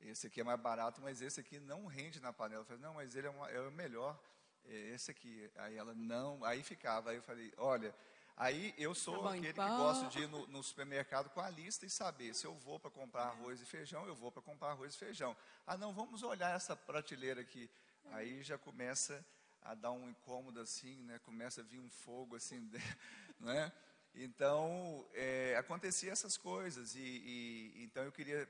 Esse 0.00 0.26
aqui 0.26 0.40
é 0.40 0.44
mais 0.44 0.58
barato, 0.60 1.00
mas 1.00 1.20
esse 1.20 1.38
aqui 1.40 1.60
não 1.60 1.86
rende 1.86 2.20
na 2.20 2.32
panela. 2.32 2.62
Eu 2.62 2.64
falei, 2.66 2.82
não, 2.82 2.94
mas 2.94 3.14
ele 3.14 3.26
é, 3.26 3.30
uma- 3.30 3.50
é 3.50 3.60
o 3.60 3.70
melhor. 3.70 4.18
É 4.64 4.74
Esse 4.94 5.10
aqui. 5.10 5.50
Aí 5.56 5.76
ela, 5.76 5.94
não. 5.94 6.44
Aí 6.44 6.62
ficava. 6.62 7.10
Aí 7.10 7.16
eu 7.16 7.22
falei, 7.22 7.52
olha. 7.56 7.94
Aí 8.36 8.74
eu 8.78 8.94
sou 8.94 9.22
Tá 9.22 9.30
aquele 9.30 9.48
então. 9.50 9.64
que 9.68 9.76
gosta 9.76 10.06
de 10.08 10.20
ir 10.22 10.26
no, 10.28 10.46
no 10.48 10.62
supermercado 10.62 11.28
com 11.30 11.40
a 11.40 11.50
lista 11.50 11.84
e 11.86 11.90
saber 11.90 12.34
se 12.34 12.46
eu 12.46 12.54
vou 12.54 12.80
para 12.80 12.90
comprar 12.90 13.24
arroz 13.24 13.60
e 13.60 13.66
feijão, 13.66 14.06
eu 14.06 14.14
vou 14.14 14.32
para 14.32 14.40
comprar 14.42 14.70
arroz 14.70 14.94
e 14.94 14.98
feijão. 14.98 15.36
Ah, 15.66 15.76
não, 15.76 15.92
vamos 15.92 16.22
olhar 16.22 16.56
essa 16.56 16.74
prateleira 16.74 17.40
aqui. 17.42 17.70
Aí 18.10 18.42
já 18.42 18.56
começa 18.58 19.24
a 19.62 19.74
dar 19.74 19.92
um 19.92 20.08
incômodo 20.08 20.60
assim, 20.60 20.96
né? 21.04 21.18
Começa 21.20 21.60
a 21.60 21.64
vir 21.64 21.78
um 21.80 21.90
fogo 21.90 22.36
assim, 22.36 22.70
né? 23.40 23.72
Então, 24.14 25.08
é, 25.14 25.56
acontecia 25.56 26.12
essas 26.12 26.36
coisas 26.36 26.94
e, 26.94 27.00
e- 27.00 27.82
então 27.84 28.02
eu 28.04 28.12
queria 28.12 28.48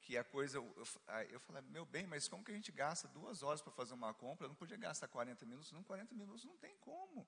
que 0.00 0.18
a 0.18 0.24
coisa, 0.24 0.58
eu, 0.58 0.64
eu, 0.76 0.86
eu 1.30 1.40
falei, 1.40 1.62
meu 1.62 1.86
bem, 1.86 2.06
mas 2.06 2.28
como 2.28 2.44
que 2.44 2.50
a 2.52 2.54
gente 2.54 2.70
gasta 2.72 3.08
duas 3.08 3.42
horas 3.42 3.62
para 3.62 3.72
fazer 3.72 3.94
uma 3.94 4.12
compra? 4.12 4.44
Eu 4.44 4.48
não 4.48 4.56
podia 4.56 4.76
gastar 4.76 5.08
40 5.08 5.46
minutos, 5.46 5.72
não, 5.72 5.82
40 5.82 6.14
minutos 6.14 6.44
não 6.44 6.56
tem 6.58 6.76
como. 6.78 7.26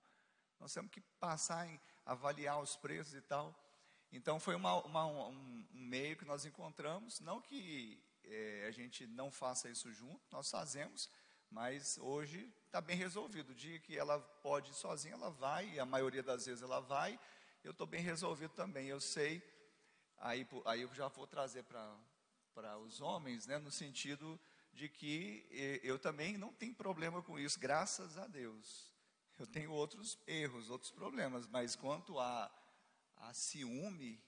Nós 0.60 0.72
temos 0.74 0.90
que 0.90 1.00
passar 1.20 1.66
em 1.68 1.80
avaliar 2.04 2.60
os 2.60 2.76
preços 2.76 3.14
e 3.14 3.20
tal. 3.22 3.54
Então 4.12 4.38
foi 4.40 4.54
uma, 4.54 4.74
uma- 4.84 5.06
um, 5.06 5.28
um 5.28 5.64
meio 5.72 6.16
que 6.16 6.24
nós 6.24 6.44
encontramos, 6.44 7.20
não 7.20 7.40
que 7.40 8.02
eh, 8.24 8.66
a 8.68 8.70
gente 8.70 9.06
não 9.06 9.30
faça 9.30 9.68
isso 9.70 9.92
junto, 9.92 10.20
nós 10.30 10.50
fazemos, 10.50 11.08
mas 11.50 11.96
hoje 11.98 12.52
está 12.76 12.80
bem 12.82 12.96
resolvido. 12.96 13.50
O 13.50 13.54
dia 13.54 13.78
que 13.78 13.96
ela 13.96 14.18
pode 14.42 14.70
ir 14.70 14.74
sozinha, 14.74 15.14
ela 15.14 15.30
vai, 15.30 15.66
e 15.70 15.80
a 15.80 15.86
maioria 15.86 16.22
das 16.22 16.44
vezes 16.44 16.62
ela 16.62 16.78
vai, 16.78 17.18
eu 17.64 17.70
estou 17.70 17.86
bem 17.86 18.02
resolvido 18.02 18.52
também. 18.52 18.86
Eu 18.86 19.00
sei, 19.00 19.42
aí, 20.18 20.46
aí 20.66 20.82
eu 20.82 20.92
já 20.92 21.08
vou 21.08 21.26
trazer 21.26 21.64
para 21.64 22.76
os 22.78 23.00
homens, 23.00 23.46
né, 23.46 23.56
no 23.56 23.70
sentido 23.70 24.38
de 24.74 24.90
que 24.90 25.46
eu 25.82 25.98
também 25.98 26.36
não 26.36 26.52
tenho 26.52 26.74
problema 26.74 27.22
com 27.22 27.38
isso, 27.38 27.58
graças 27.58 28.18
a 28.18 28.26
Deus. 28.26 28.92
Eu 29.38 29.46
tenho 29.46 29.72
outros 29.72 30.18
erros, 30.26 30.68
outros 30.68 30.90
problemas, 30.90 31.46
mas 31.46 31.74
quanto 31.74 32.18
a, 32.18 32.50
a 33.16 33.32
ciúme, 33.32 34.22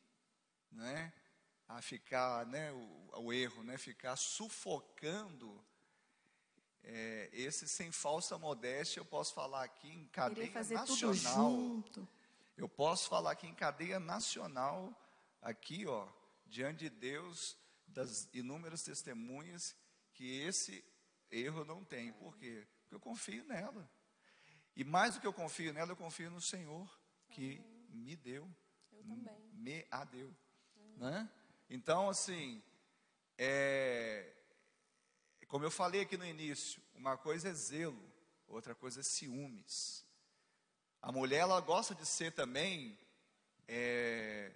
né, 0.70 1.12
a 1.66 1.82
ficar, 1.82 2.46
né, 2.46 2.72
o, 2.72 3.24
o 3.24 3.32
erro, 3.32 3.62
né, 3.62 3.76
ficar 3.76 4.16
sufocando, 4.16 5.62
é, 6.82 7.28
esse 7.32 7.68
sem 7.68 7.90
falsa 7.90 8.38
modéstia, 8.38 9.00
eu 9.00 9.04
posso 9.04 9.34
falar 9.34 9.64
aqui 9.64 9.88
em 9.88 10.06
cadeia 10.06 10.52
nacional. 10.52 11.84
Eu 12.56 12.68
posso 12.68 13.08
falar 13.08 13.32
aqui 13.32 13.46
em 13.46 13.54
cadeia 13.54 14.00
nacional, 14.00 14.92
aqui, 15.40 15.86
ó, 15.86 16.08
diante 16.44 16.80
de 16.80 16.90
Deus, 16.90 17.56
das 17.86 18.28
inúmeras 18.32 18.82
testemunhas, 18.82 19.76
que 20.12 20.40
esse 20.40 20.84
erro 21.30 21.64
não 21.64 21.84
tem. 21.84 22.12
Por 22.12 22.36
quê? 22.36 22.66
Porque 22.80 22.94
eu 22.94 23.00
confio 23.00 23.44
nela. 23.44 23.88
E 24.74 24.84
mais 24.84 25.14
do 25.14 25.20
que 25.20 25.26
eu 25.26 25.32
confio 25.32 25.72
nela, 25.72 25.92
eu 25.92 25.96
confio 25.96 26.30
no 26.30 26.40
Senhor, 26.40 26.88
que 27.30 27.60
me 27.90 28.16
deu. 28.16 28.48
Eu 28.92 29.04
também. 29.04 29.50
Me 29.52 29.86
a 29.90 30.04
deu. 30.04 30.34
Né? 30.96 31.30
Então, 31.70 32.08
assim, 32.08 32.62
é, 33.36 34.34
como 35.48 35.64
eu 35.64 35.70
falei 35.70 36.02
aqui 36.02 36.16
no 36.16 36.24
início, 36.26 36.80
uma 36.94 37.16
coisa 37.16 37.48
é 37.48 37.52
zelo, 37.54 38.00
outra 38.46 38.74
coisa 38.74 39.00
é 39.00 39.02
ciúmes. 39.02 40.04
A 41.00 41.10
mulher, 41.10 41.38
ela 41.38 41.60
gosta 41.60 41.94
de 41.94 42.04
ser 42.06 42.32
também, 42.32 42.98
é, 43.66 44.52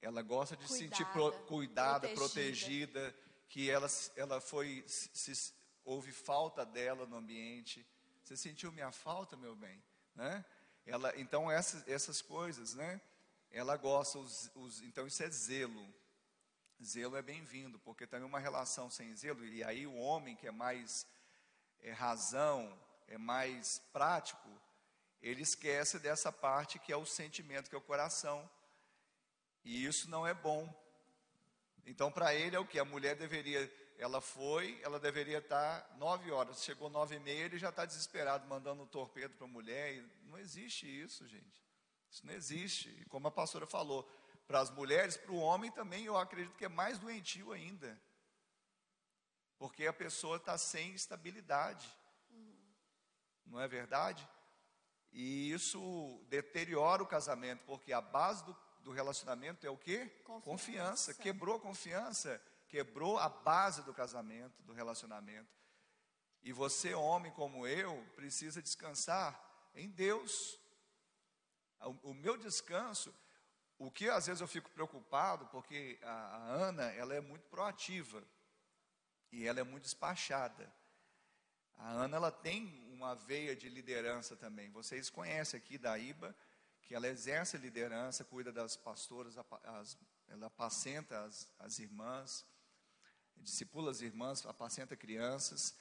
ela 0.00 0.22
gosta 0.22 0.56
de 0.56 0.66
se 0.68 0.78
sentir 0.78 1.04
pro- 1.06 1.32
Cuidada, 1.46 2.08
protegida. 2.10 2.92
protegida, 3.00 3.16
que 3.48 3.70
ela, 3.70 3.88
ela 4.16 4.40
foi, 4.40 4.84
se- 4.86 5.52
houve 5.84 6.12
falta 6.12 6.64
dela 6.64 7.06
no 7.06 7.16
ambiente. 7.16 7.86
Você 8.22 8.36
sentiu 8.36 8.70
minha 8.72 8.90
falta, 8.92 9.36
meu 9.36 9.54
bem? 9.56 9.82
Né? 10.14 10.44
Ela, 10.86 11.12
então, 11.18 11.50
essas, 11.50 11.86
essas 11.88 12.20
coisas, 12.22 12.74
né? 12.74 13.00
Ela 13.50 13.76
gosta, 13.76 14.18
os, 14.18 14.50
os, 14.54 14.82
então 14.82 15.06
isso 15.06 15.22
é 15.22 15.30
zelo. 15.30 15.86
Zelo 16.82 17.16
é 17.16 17.22
bem-vindo, 17.22 17.78
porque 17.78 18.06
também 18.06 18.26
uma 18.26 18.38
relação 18.38 18.90
sem 18.90 19.14
zelo, 19.14 19.44
e 19.44 19.62
aí 19.62 19.86
o 19.86 19.94
homem 19.94 20.36
que 20.36 20.46
é 20.46 20.50
mais 20.50 21.06
é, 21.80 21.92
razão, 21.92 22.78
é 23.06 23.18
mais 23.18 23.78
prático, 23.92 24.48
ele 25.22 25.42
esquece 25.42 25.98
dessa 25.98 26.30
parte 26.30 26.78
que 26.78 26.92
é 26.92 26.96
o 26.96 27.06
sentimento, 27.06 27.70
que 27.70 27.74
é 27.74 27.78
o 27.78 27.82
coração. 27.82 28.48
E 29.64 29.86
isso 29.86 30.10
não 30.10 30.26
é 30.26 30.34
bom. 30.34 30.68
Então, 31.86 32.12
para 32.12 32.34
ele 32.34 32.56
é 32.56 32.58
o 32.58 32.66
que? 32.66 32.78
A 32.78 32.84
mulher 32.84 33.16
deveria, 33.16 33.72
ela 33.98 34.20
foi, 34.20 34.78
ela 34.82 35.00
deveria 35.00 35.38
estar 35.38 35.96
nove 35.96 36.30
horas, 36.30 36.62
chegou 36.62 36.90
nove 36.90 37.16
e 37.16 37.20
meia, 37.20 37.44
ele 37.44 37.58
já 37.58 37.70
está 37.70 37.86
desesperado, 37.86 38.46
mandando 38.46 38.82
um 38.82 38.86
torpedo 38.86 39.34
para 39.34 39.46
a 39.46 39.50
mulher. 39.50 40.04
Não 40.24 40.38
existe 40.38 40.86
isso, 40.86 41.26
gente. 41.26 41.64
Isso 42.10 42.26
não 42.26 42.34
existe. 42.34 42.90
E 43.00 43.04
como 43.06 43.26
a 43.26 43.30
pastora 43.30 43.66
falou, 43.66 44.06
para 44.46 44.60
as 44.60 44.70
mulheres, 44.70 45.16
para 45.16 45.32
o 45.32 45.38
homem 45.38 45.70
também, 45.70 46.04
eu 46.04 46.16
acredito 46.16 46.56
que 46.56 46.64
é 46.64 46.68
mais 46.68 46.98
doentio 46.98 47.52
ainda. 47.52 48.00
Porque 49.58 49.86
a 49.86 49.92
pessoa 49.92 50.36
está 50.36 50.58
sem 50.58 50.94
estabilidade. 50.94 51.88
Não 53.46 53.60
é 53.60 53.68
verdade? 53.68 54.28
E 55.12 55.52
isso 55.52 56.20
deteriora 56.28 57.02
o 57.02 57.06
casamento, 57.06 57.62
porque 57.64 57.92
a 57.92 58.00
base 58.00 58.44
do, 58.44 58.56
do 58.80 58.90
relacionamento 58.90 59.66
é 59.66 59.70
o 59.70 59.78
quê? 59.78 60.06
Confiança. 60.42 61.14
Quebrou 61.14 61.56
a 61.56 61.60
confiança, 61.60 62.42
quebrou 62.68 63.18
a 63.18 63.28
base 63.28 63.82
do 63.82 63.94
casamento, 63.94 64.62
do 64.62 64.72
relacionamento. 64.72 65.48
E 66.42 66.52
você, 66.52 66.92
homem 66.94 67.32
como 67.32 67.66
eu, 67.66 68.04
precisa 68.16 68.60
descansar 68.60 69.40
em 69.74 69.88
Deus. 69.88 70.58
O, 71.80 72.10
o 72.10 72.14
meu 72.14 72.36
descanso, 72.36 73.14
o 73.86 73.90
que 73.90 74.08
às 74.08 74.26
vezes 74.26 74.40
eu 74.40 74.48
fico 74.48 74.70
preocupado, 74.70 75.46
porque 75.46 75.98
a, 76.02 76.10
a 76.10 76.52
Ana, 76.52 76.84
ela 76.92 77.14
é 77.14 77.20
muito 77.20 77.46
proativa 77.48 78.22
e 79.30 79.46
ela 79.46 79.60
é 79.60 79.64
muito 79.64 79.84
despachada. 79.84 80.72
A 81.76 81.90
Ana, 81.90 82.16
ela 82.16 82.32
tem 82.32 82.82
uma 82.92 83.14
veia 83.14 83.54
de 83.54 83.68
liderança 83.68 84.34
também. 84.36 84.70
Vocês 84.70 85.10
conhecem 85.10 85.58
aqui 85.58 85.76
da 85.76 85.98
IBA, 85.98 86.34
que 86.82 86.94
ela 86.94 87.08
exerce 87.08 87.58
liderança, 87.58 88.24
cuida 88.24 88.50
das 88.50 88.76
pastoras, 88.76 89.36
as, 89.64 89.98
ela 90.28 90.46
apacenta 90.46 91.22
as, 91.24 91.48
as 91.58 91.78
irmãs, 91.78 92.46
discipula 93.36 93.90
as 93.90 94.00
irmãs, 94.00 94.46
apacenta 94.46 94.96
crianças. 94.96 95.74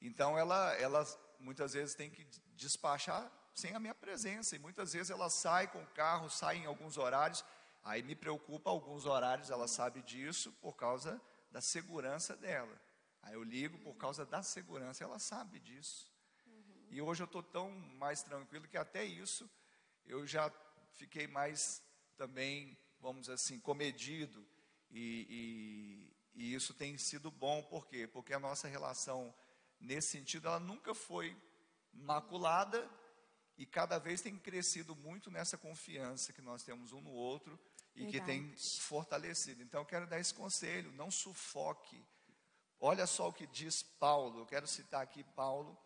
Então 0.00 0.36
ela, 0.36 0.74
ela 0.74 1.06
muitas 1.38 1.74
vezes 1.74 1.94
tem 1.94 2.10
que 2.10 2.24
despachar 2.56 3.30
sem 3.54 3.72
a 3.74 3.80
minha 3.80 3.94
presença, 3.94 4.56
e 4.56 4.58
muitas 4.58 4.92
vezes 4.92 5.10
ela 5.10 5.30
sai 5.30 5.68
com 5.68 5.80
o 5.80 5.86
carro, 5.88 6.28
sai 6.28 6.58
em 6.58 6.66
alguns 6.66 6.98
horários, 6.98 7.44
aí 7.84 8.02
me 8.02 8.16
preocupa 8.16 8.68
alguns 8.68 9.06
horários, 9.06 9.48
ela 9.48 9.68
sabe 9.68 10.02
disso 10.02 10.52
por 10.60 10.74
causa 10.74 11.20
da 11.52 11.60
segurança 11.60 12.36
dela. 12.36 12.76
Aí 13.22 13.34
eu 13.34 13.44
ligo 13.44 13.78
por 13.78 13.94
causa 13.94 14.26
da 14.26 14.42
segurança, 14.42 15.04
ela 15.04 15.20
sabe 15.20 15.60
disso. 15.60 16.12
Uhum. 16.44 16.86
E 16.90 17.00
hoje 17.00 17.22
eu 17.22 17.26
estou 17.26 17.42
tão 17.42 17.70
mais 17.96 18.22
tranquilo 18.22 18.66
que 18.66 18.76
até 18.76 19.04
isso 19.04 19.48
eu 20.04 20.26
já 20.26 20.52
fiquei 20.94 21.28
mais 21.28 21.80
também, 22.16 22.76
vamos 23.00 23.22
dizer 23.22 23.34
assim, 23.34 23.60
comedido. 23.60 24.44
E, 24.90 26.12
e, 26.34 26.42
e 26.42 26.54
isso 26.54 26.74
tem 26.74 26.98
sido 26.98 27.30
bom, 27.30 27.62
por 27.62 27.86
quê? 27.86 28.06
Porque 28.06 28.34
a 28.34 28.40
nossa 28.40 28.66
relação, 28.66 29.32
nesse 29.78 30.08
sentido, 30.08 30.48
ela 30.48 30.60
nunca 30.60 30.92
foi 30.92 31.36
maculada 31.92 32.90
e 33.56 33.64
cada 33.64 33.98
vez 33.98 34.20
tem 34.20 34.36
crescido 34.36 34.96
muito 34.96 35.30
nessa 35.30 35.56
confiança 35.56 36.32
que 36.32 36.42
nós 36.42 36.62
temos 36.62 36.92
um 36.92 37.00
no 37.00 37.12
outro 37.12 37.58
e 37.94 38.02
Verdade. 38.02 38.18
que 38.18 38.26
tem 38.26 38.56
fortalecido. 38.80 39.62
Então 39.62 39.80
eu 39.80 39.86
quero 39.86 40.06
dar 40.06 40.18
esse 40.18 40.34
conselho, 40.34 40.90
não 40.92 41.10
sufoque. 41.10 42.02
Olha 42.80 43.06
só 43.06 43.28
o 43.28 43.32
que 43.32 43.46
diz 43.46 43.82
Paulo, 43.82 44.40
eu 44.40 44.46
quero 44.46 44.66
citar 44.66 45.02
aqui 45.02 45.22
Paulo, 45.22 45.78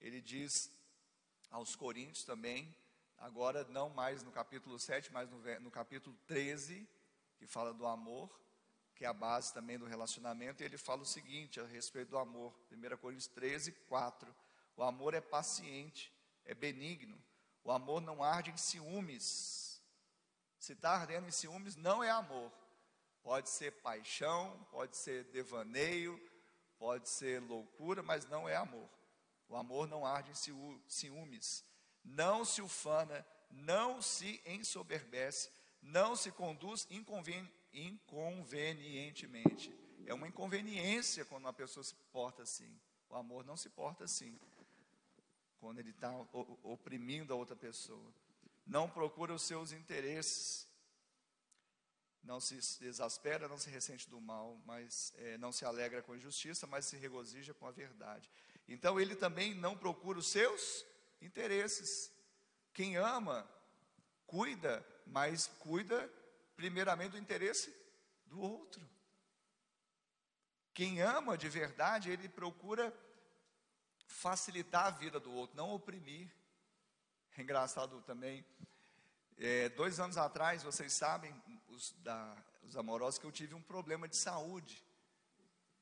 ele 0.00 0.20
diz 0.20 0.70
aos 1.50 1.74
Coríntios 1.74 2.24
também, 2.24 2.74
agora 3.18 3.64
não 3.64 3.90
mais 3.90 4.22
no 4.22 4.30
capítulo 4.30 4.78
7, 4.78 5.12
mas 5.12 5.28
no, 5.28 5.38
no 5.60 5.70
capítulo 5.70 6.16
13, 6.26 6.88
que 7.36 7.46
fala 7.46 7.74
do 7.74 7.86
amor, 7.86 8.30
que 8.94 9.04
é 9.04 9.08
a 9.08 9.12
base 9.12 9.52
também 9.52 9.78
do 9.78 9.84
relacionamento, 9.84 10.62
e 10.62 10.66
ele 10.66 10.78
fala 10.78 11.02
o 11.02 11.06
seguinte 11.06 11.58
a 11.60 11.66
respeito 11.66 12.10
do 12.10 12.18
amor, 12.18 12.54
1 12.70 12.96
Coríntios 12.98 13.26
13, 13.26 13.72
4, 13.88 14.34
o 14.76 14.82
amor 14.82 15.14
é 15.14 15.20
paciente, 15.20 16.12
é 16.44 16.54
benigno. 16.54 17.20
O 17.62 17.70
amor 17.70 18.00
não 18.00 18.22
arde 18.22 18.50
em 18.50 18.56
ciúmes. 18.56 19.82
Se 20.58 20.72
está 20.72 20.92
ardendo 20.92 21.28
em 21.28 21.32
ciúmes, 21.32 21.76
não 21.76 22.02
é 22.02 22.10
amor. 22.10 22.52
Pode 23.22 23.50
ser 23.50 23.72
paixão, 23.82 24.66
pode 24.70 24.96
ser 24.96 25.24
devaneio, 25.24 26.18
pode 26.78 27.08
ser 27.08 27.40
loucura, 27.42 28.02
mas 28.02 28.26
não 28.26 28.48
é 28.48 28.56
amor. 28.56 28.88
O 29.48 29.56
amor 29.56 29.86
não 29.86 30.06
arde 30.06 30.30
em 30.30 30.80
ciúmes. 30.88 31.64
Não 32.02 32.44
se 32.44 32.62
ufana, 32.62 33.26
não 33.50 34.00
se 34.00 34.40
ensoberbece, 34.46 35.50
não 35.82 36.16
se 36.16 36.32
conduz 36.32 36.86
inconven 36.90 37.48
inconvenientemente. 37.72 39.72
É 40.06 40.14
uma 40.14 40.26
inconveniência 40.26 41.24
quando 41.24 41.44
uma 41.44 41.52
pessoa 41.52 41.84
se 41.84 41.94
porta 42.12 42.42
assim. 42.42 42.80
O 43.08 43.16
amor 43.16 43.44
não 43.44 43.56
se 43.56 43.68
porta 43.68 44.04
assim 44.04 44.38
quando 45.60 45.78
ele 45.78 45.90
está 45.90 46.10
oprimindo 46.62 47.32
a 47.32 47.36
outra 47.36 47.54
pessoa. 47.54 48.12
Não 48.66 48.88
procura 48.88 49.34
os 49.34 49.42
seus 49.42 49.72
interesses. 49.72 50.66
Não 52.22 52.38
se 52.40 52.56
exaspera, 52.84 53.48
não 53.48 53.58
se 53.58 53.70
ressente 53.70 54.08
do 54.08 54.20
mal, 54.20 54.60
mas 54.66 55.12
é, 55.16 55.38
não 55.38 55.52
se 55.52 55.64
alegra 55.64 56.02
com 56.02 56.12
a 56.12 56.16
injustiça, 56.16 56.66
mas 56.66 56.84
se 56.84 56.96
regozija 56.96 57.54
com 57.54 57.66
a 57.66 57.70
verdade. 57.70 58.30
Então 58.68 59.00
ele 59.00 59.16
também 59.16 59.54
não 59.54 59.76
procura 59.76 60.18
os 60.18 60.26
seus 60.26 60.84
interesses. 61.20 62.12
Quem 62.74 62.96
ama, 62.96 63.48
cuida, 64.26 64.84
mas 65.06 65.46
cuida 65.58 66.08
primeiramente 66.56 67.12
do 67.12 67.18
interesse 67.18 67.74
do 68.26 68.40
outro. 68.40 68.86
Quem 70.74 71.00
ama 71.00 71.36
de 71.36 71.48
verdade, 71.48 72.10
ele 72.10 72.28
procura 72.28 72.94
facilitar 74.10 74.86
a 74.86 74.90
vida 74.90 75.18
do 75.20 75.32
outro, 75.32 75.56
não 75.56 75.70
oprimir. 75.70 76.28
É 77.36 77.42
engraçado 77.42 78.02
também. 78.02 78.44
É, 79.38 79.68
dois 79.70 79.98
anos 80.00 80.18
atrás, 80.18 80.62
vocês 80.62 80.92
sabem, 80.92 81.34
os, 81.68 81.92
da, 82.02 82.36
os 82.62 82.76
amorosos, 82.76 83.18
que 83.18 83.24
eu 83.24 83.32
tive 83.32 83.54
um 83.54 83.62
problema 83.62 84.08
de 84.08 84.16
saúde. 84.16 84.84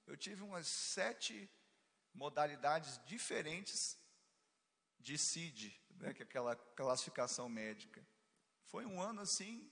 Eu 0.06 0.16
tive 0.16 0.42
umas 0.42 0.68
sete 0.68 1.50
modalidades 2.14 3.00
diferentes 3.06 3.98
de 5.00 5.18
CID, 5.18 5.74
né, 5.96 6.12
que 6.12 6.22
é 6.22 6.24
aquela 6.24 6.54
classificação 6.54 7.48
médica. 7.48 8.06
Foi 8.66 8.84
um 8.84 9.00
ano 9.00 9.22
assim 9.22 9.70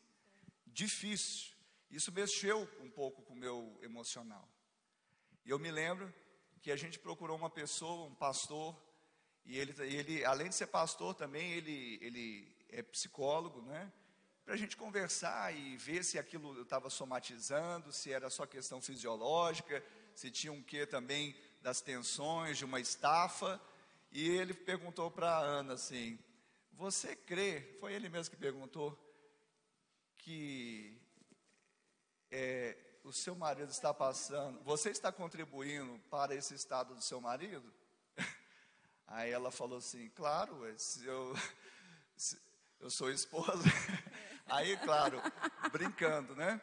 difícil. 0.67 1.55
Isso 1.91 2.11
mexeu 2.11 2.63
um 2.81 2.91
pouco 2.91 3.23
com 3.23 3.35
o 3.35 3.37
meu 3.37 3.79
emocional. 3.83 4.49
E 5.45 5.51
eu 5.51 5.59
me 5.59 5.71
lembro 5.71 6.13
que 6.67 6.73
a 6.73 6.77
gente 6.77 6.99
procurou 6.99 7.37
uma 7.37 7.49
pessoa, 7.49 8.09
um 8.09 8.15
pastor, 8.17 8.77
e 9.45 9.57
ele, 9.57 9.73
ele 9.83 10.25
além 10.25 10.49
de 10.49 10.57
ser 10.57 10.67
pastor 10.67 11.15
também, 11.15 11.53
ele, 11.53 11.97
ele 12.03 12.57
é 12.71 12.83
psicólogo, 12.83 13.63
né? 13.63 13.93
Para 14.45 14.55
a 14.55 14.57
gente 14.57 14.77
conversar 14.77 15.55
e 15.57 15.77
ver 15.77 16.03
se 16.03 16.19
aquilo 16.19 16.61
estava 16.61 16.91
somatizando, 16.91 17.93
se 17.93 18.13
era 18.13 18.29
só 18.29 18.47
questão 18.47 18.81
fisiológica, 18.81 19.81
se 20.13 20.29
tinha 20.29 20.53
um 20.53 20.61
quê 20.61 20.85
também 20.85 21.37
das 21.63 21.81
tensões, 21.81 22.59
de 22.59 22.65
uma 22.65 22.81
estafa. 22.81 23.61
E 24.11 24.29
ele 24.29 24.53
perguntou 24.53 25.09
para 25.09 25.37
a 25.37 25.39
Ana 25.39 25.75
assim: 25.75 26.19
Você 26.73 27.15
crê? 27.15 27.61
Foi 27.79 27.93
ele 27.93 28.09
mesmo 28.09 28.35
que 28.35 28.41
perguntou 28.41 28.99
que 30.17 31.01
é, 32.29 32.77
o 33.07 33.13
seu 33.13 33.37
marido 33.37 33.71
está 33.71 33.95
passando, 33.95 34.61
você 34.65 34.91
está 34.91 35.13
contribuindo 35.13 35.97
para 36.11 36.35
esse 36.35 36.55
estado 36.55 36.93
do 36.93 37.01
seu 37.01 37.21
marido? 37.21 37.73
Aí 39.07 39.31
ela 39.31 39.53
falou 39.53 39.79
assim, 39.79 40.11
claro, 40.11 40.67
eu, 41.05 41.37
eu 42.81 42.91
sou 42.91 43.09
esposa. 43.11 43.63
Aí, 44.47 44.77
claro, 44.79 45.23
brincando, 45.71 46.35
né? 46.35 46.61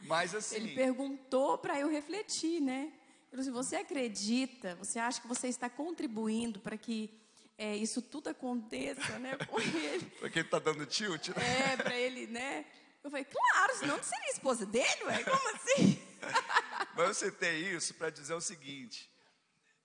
Mas 0.00 0.34
assim. 0.34 0.56
Ele 0.56 0.74
perguntou 0.74 1.58
para 1.58 1.78
eu 1.78 1.88
refletir, 1.90 2.60
né? 2.60 2.90
Ele 3.30 3.42
falou 3.42 3.42
assim, 3.42 3.50
você 3.50 3.76
acredita, 3.76 4.74
você 4.76 4.98
acha 4.98 5.20
que 5.20 5.28
você 5.28 5.48
está 5.48 5.68
contribuindo 5.68 6.60
para 6.60 6.78
que 6.78 7.10
é, 7.58 7.76
isso 7.76 8.00
tudo 8.00 8.28
aconteça, 8.28 9.18
né, 9.18 9.36
com 9.36 9.60
ele? 9.60 10.04
Porque 10.18 10.38
ele 10.38 10.48
está 10.48 10.58
dando 10.58 10.86
tilt, 10.86 11.28
né? 11.28 11.72
É, 11.72 11.76
para 11.76 11.94
ele, 11.94 12.26
né? 12.26 12.64
Eu 13.02 13.10
falei, 13.10 13.24
claro, 13.24 13.76
senão 13.76 13.96
não 13.96 14.04
seria 14.04 14.30
esposa 14.30 14.64
dele, 14.64 15.04
ué? 15.04 15.24
Como 15.24 15.56
assim? 15.56 16.00
Mas 16.94 17.08
eu 17.08 17.14
citei 17.14 17.74
isso 17.74 17.94
para 17.94 18.10
dizer 18.10 18.34
o 18.34 18.40
seguinte: 18.40 19.10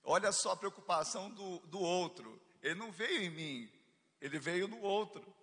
olha 0.04 0.32
só 0.32 0.52
a 0.52 0.58
preocupação 0.58 1.30
do, 1.32 1.60
do 1.60 1.80
outro. 1.80 2.40
Ele 2.62 2.76
não 2.76 2.92
veio 2.92 3.24
em 3.24 3.30
mim, 3.30 3.72
ele 4.22 4.40
veio 4.40 4.68
no 4.68 4.80
outro. 4.82 5.36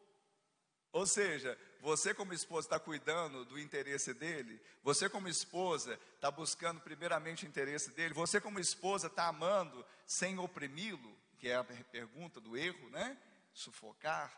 Ou 0.92 1.06
seja, 1.06 1.58
você 1.80 2.14
como 2.14 2.32
esposa 2.32 2.66
está 2.66 2.78
cuidando 2.78 3.44
do 3.44 3.58
interesse 3.58 4.14
dele, 4.14 4.60
você 4.82 5.08
como 5.08 5.28
esposa 5.28 5.98
está 6.14 6.30
buscando 6.30 6.80
primeiramente 6.80 7.44
o 7.44 7.48
interesse 7.48 7.90
dele, 7.90 8.14
você 8.14 8.40
como 8.40 8.60
esposa 8.60 9.08
está 9.08 9.26
amando 9.26 9.84
sem 10.06 10.38
oprimi-lo, 10.38 11.18
que 11.38 11.48
é 11.48 11.56
a 11.56 11.64
pergunta 11.64 12.40
do 12.40 12.56
erro, 12.56 12.88
né? 12.90 13.18
Sufocar. 13.52 14.32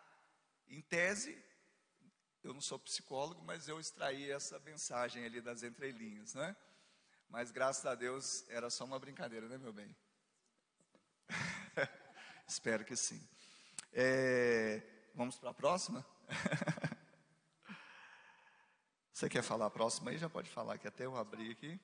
Em 0.68 0.80
tese, 0.80 1.38
eu 2.46 2.54
não 2.54 2.60
sou 2.60 2.78
psicólogo, 2.78 3.42
mas 3.44 3.66
eu 3.66 3.80
extraí 3.80 4.30
essa 4.30 4.58
mensagem 4.60 5.24
ali 5.24 5.40
das 5.40 5.64
entrelinhas, 5.64 6.32
né? 6.34 6.56
Mas 7.28 7.50
graças 7.50 7.84
a 7.84 7.94
Deus 7.96 8.48
era 8.48 8.70
só 8.70 8.84
uma 8.84 9.00
brincadeira, 9.00 9.48
né, 9.48 9.58
meu 9.58 9.72
bem? 9.72 9.94
Espero 12.46 12.84
que 12.84 12.94
sim. 12.94 13.20
É, 13.92 14.80
vamos 15.12 15.36
para 15.36 15.50
a 15.50 15.54
próxima? 15.54 16.06
Você 19.12 19.28
quer 19.28 19.42
falar 19.42 19.66
a 19.66 19.70
próxima 19.70 20.12
aí? 20.12 20.18
Já 20.18 20.30
pode 20.30 20.48
falar, 20.48 20.78
que 20.78 20.86
até 20.86 21.04
eu 21.04 21.16
abri 21.16 21.50
aqui. 21.50 21.80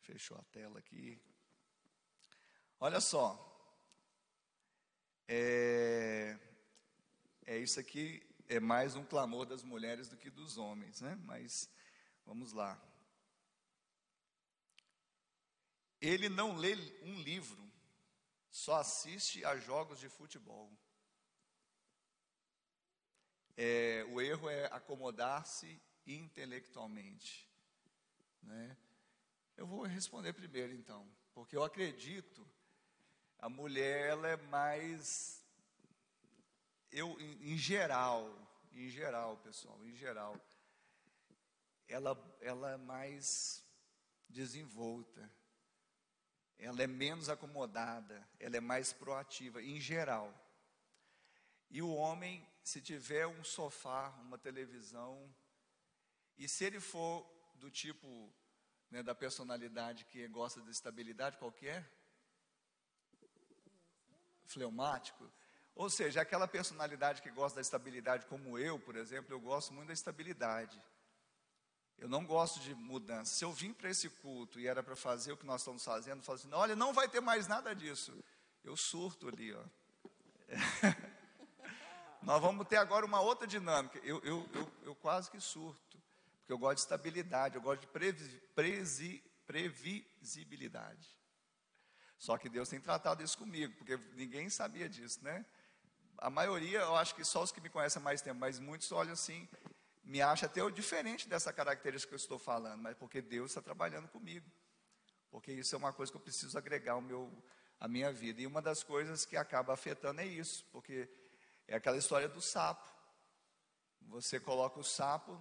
Fechou 0.00 0.38
a 0.38 0.42
tela 0.44 0.78
aqui. 0.78 1.20
Olha 2.80 3.00
só. 3.00 3.38
É, 5.28 6.38
é 7.44 7.58
isso 7.58 7.78
aqui 7.78 8.26
é 8.48 8.60
mais 8.60 8.94
um 8.96 9.04
clamor 9.04 9.46
das 9.46 9.62
mulheres 9.62 10.08
do 10.08 10.16
que 10.16 10.30
dos 10.30 10.56
homens, 10.56 11.00
né? 11.00 11.18
Mas 11.24 11.70
vamos 12.24 12.52
lá. 12.52 12.80
Ele 16.00 16.28
não 16.28 16.56
lê 16.56 16.74
um 17.02 17.20
livro, 17.22 17.70
só 18.50 18.76
assiste 18.76 19.44
a 19.44 19.56
jogos 19.56 19.98
de 19.98 20.08
futebol. 20.08 20.70
É, 23.56 24.04
o 24.10 24.20
erro 24.20 24.50
é 24.50 24.66
acomodar-se 24.66 25.80
intelectualmente. 26.06 27.48
Né? 28.42 28.76
Eu 29.56 29.66
vou 29.66 29.82
responder 29.84 30.32
primeiro 30.32 30.74
então, 30.74 31.08
porque 31.32 31.56
eu 31.56 31.62
acredito 31.62 32.46
a 33.44 33.48
mulher 33.50 34.08
ela 34.08 34.28
é 34.28 34.36
mais 34.36 35.43
eu, 36.94 37.20
em, 37.20 37.52
em 37.52 37.58
geral, 37.58 38.32
em 38.72 38.88
geral, 38.88 39.36
pessoal, 39.38 39.84
em 39.84 39.94
geral, 39.96 40.40
ela, 41.88 42.16
ela 42.40 42.70
é 42.70 42.76
mais 42.76 43.64
desenvolta, 44.28 45.28
ela 46.56 46.80
é 46.80 46.86
menos 46.86 47.28
acomodada, 47.28 48.26
ela 48.38 48.56
é 48.56 48.60
mais 48.60 48.92
proativa, 48.92 49.60
em 49.60 49.80
geral. 49.80 50.32
E 51.68 51.82
o 51.82 51.92
homem, 51.92 52.48
se 52.62 52.80
tiver 52.80 53.26
um 53.26 53.42
sofá, 53.42 54.10
uma 54.20 54.38
televisão, 54.38 55.34
e 56.38 56.48
se 56.48 56.64
ele 56.64 56.78
for 56.78 57.28
do 57.56 57.72
tipo, 57.72 58.32
né, 58.88 59.02
da 59.02 59.16
personalidade 59.16 60.04
que 60.04 60.28
gosta 60.28 60.62
de 60.62 60.70
estabilidade 60.70 61.38
qualquer, 61.38 61.90
fleumático, 64.46 65.28
ou 65.74 65.90
seja, 65.90 66.20
aquela 66.20 66.46
personalidade 66.46 67.20
que 67.20 67.30
gosta 67.30 67.56
da 67.56 67.60
estabilidade, 67.60 68.26
como 68.26 68.58
eu, 68.58 68.78
por 68.78 68.94
exemplo, 68.96 69.34
eu 69.34 69.40
gosto 69.40 69.72
muito 69.72 69.88
da 69.88 69.92
estabilidade. 69.92 70.80
Eu 71.98 72.08
não 72.08 72.24
gosto 72.24 72.60
de 72.60 72.74
mudança. 72.74 73.34
Se 73.34 73.44
eu 73.44 73.52
vim 73.52 73.72
para 73.72 73.90
esse 73.90 74.08
culto 74.08 74.60
e 74.60 74.66
era 74.66 74.82
para 74.82 74.94
fazer 74.94 75.32
o 75.32 75.36
que 75.36 75.46
nós 75.46 75.60
estamos 75.60 75.84
fazendo, 75.84 76.22
falo 76.22 76.38
assim, 76.38 76.52
olha, 76.52 76.76
não 76.76 76.92
vai 76.92 77.08
ter 77.08 77.20
mais 77.20 77.48
nada 77.48 77.74
disso. 77.74 78.16
Eu 78.62 78.76
surto 78.76 79.28
ali, 79.28 79.52
ó. 79.52 79.64
nós 82.22 82.40
vamos 82.40 82.66
ter 82.68 82.76
agora 82.76 83.04
uma 83.04 83.20
outra 83.20 83.46
dinâmica. 83.46 83.98
Eu, 83.98 84.20
eu, 84.24 84.48
eu, 84.54 84.72
eu, 84.82 84.94
quase 84.94 85.30
que 85.30 85.40
surto, 85.40 85.98
porque 86.38 86.52
eu 86.52 86.58
gosto 86.58 86.76
de 86.76 86.82
estabilidade, 86.82 87.56
eu 87.56 87.62
gosto 87.62 87.82
de 87.82 87.86
previ, 87.88 88.40
presi, 88.54 89.22
previsibilidade. 89.46 91.08
Só 92.18 92.38
que 92.38 92.48
Deus 92.48 92.68
tem 92.68 92.80
tratado 92.80 93.22
isso 93.22 93.36
comigo, 93.36 93.74
porque 93.76 93.96
ninguém 94.14 94.48
sabia 94.48 94.88
disso, 94.88 95.22
né? 95.22 95.44
A 96.18 96.30
maioria, 96.30 96.80
eu 96.80 96.96
acho 96.96 97.14
que 97.14 97.24
só 97.24 97.42
os 97.42 97.52
que 97.52 97.60
me 97.60 97.68
conhecem 97.68 98.00
há 98.00 98.04
mais 98.04 98.22
tempo, 98.22 98.40
mas 98.40 98.58
muitos 98.58 98.90
olham 98.92 99.12
assim, 99.12 99.48
me 100.04 100.20
acham 100.20 100.48
até 100.48 100.68
diferente 100.70 101.28
dessa 101.28 101.52
característica 101.52 102.10
que 102.10 102.14
eu 102.14 102.18
estou 102.18 102.38
falando, 102.38 102.80
mas 102.80 102.96
porque 102.96 103.20
Deus 103.20 103.50
está 103.50 103.62
trabalhando 103.62 104.08
comigo. 104.08 104.50
Porque 105.30 105.52
isso 105.52 105.74
é 105.74 105.78
uma 105.78 105.92
coisa 105.92 106.12
que 106.12 106.16
eu 106.16 106.22
preciso 106.22 106.56
agregar 106.56 106.92
ao 106.92 107.00
meu, 107.00 107.32
à 107.80 107.88
minha 107.88 108.12
vida. 108.12 108.40
E 108.40 108.46
uma 108.46 108.62
das 108.62 108.82
coisas 108.82 109.24
que 109.24 109.36
acaba 109.36 109.72
afetando 109.72 110.20
é 110.20 110.26
isso, 110.26 110.64
porque 110.70 111.08
é 111.66 111.74
aquela 111.74 111.96
história 111.96 112.28
do 112.28 112.40
sapo. 112.40 112.88
Você 114.02 114.38
coloca 114.38 114.78
o 114.78 114.84
sapo 114.84 115.40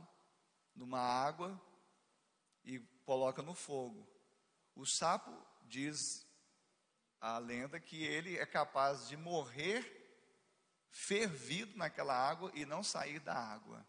numa 0.76 1.00
água 1.00 1.62
e 2.64 2.80
coloca 3.06 3.42
no 3.42 3.54
fogo. 3.54 4.08
O 4.76 4.86
sapo 4.86 5.32
diz 5.64 6.26
a 7.20 7.38
lenda 7.38 7.80
que 7.80 8.04
ele 8.04 8.38
é 8.38 8.46
capaz 8.46 9.08
de 9.08 9.16
morrer 9.16 10.03
fervido 10.94 11.76
naquela 11.76 12.16
água 12.16 12.52
e 12.54 12.66
não 12.66 12.84
sair 12.84 13.20
da 13.20 13.34
água. 13.34 13.84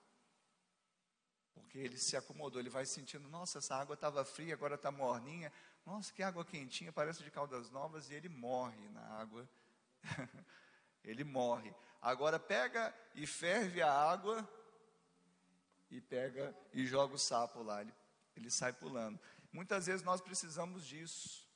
Porque 1.53 1.79
ele 1.79 1.99
se 1.99 2.17
acomodou, 2.17 2.59
ele 2.59 2.71
vai 2.71 2.87
sentindo, 2.87 3.29
nossa, 3.29 3.59
essa 3.59 3.77
água 3.77 3.93
estava 3.93 4.25
fria, 4.25 4.55
agora 4.55 4.75
está 4.75 4.91
morninha. 4.91 5.53
Nossa, 5.85 6.11
que 6.13 6.23
água 6.23 6.47
quentinha, 6.47 6.91
parece 6.91 7.23
de 7.23 7.31
Caldas 7.31 7.71
Novas, 7.71 8.11
e 8.11 8.15
ele 8.15 8.31
morre 8.31 8.89
na 8.89 9.03
água. 9.03 9.47
ele 11.05 11.23
morre. 11.23 11.75
Agora 12.01 12.41
pega 12.41 12.93
e 13.15 13.27
ferve 13.27 13.83
a 13.83 13.93
água 13.93 14.49
e 15.91 16.01
pega 16.01 16.57
e 16.73 16.87
joga 16.87 17.15
o 17.15 17.19
sapo 17.19 17.63
lá, 17.63 17.83
ele, 17.83 17.95
ele 18.35 18.51
sai 18.51 18.73
pulando. 18.73 19.21
Muitas 19.53 19.87
vezes 19.87 20.03
nós 20.03 20.23
precisamos 20.23 20.87
disso. 20.87 21.47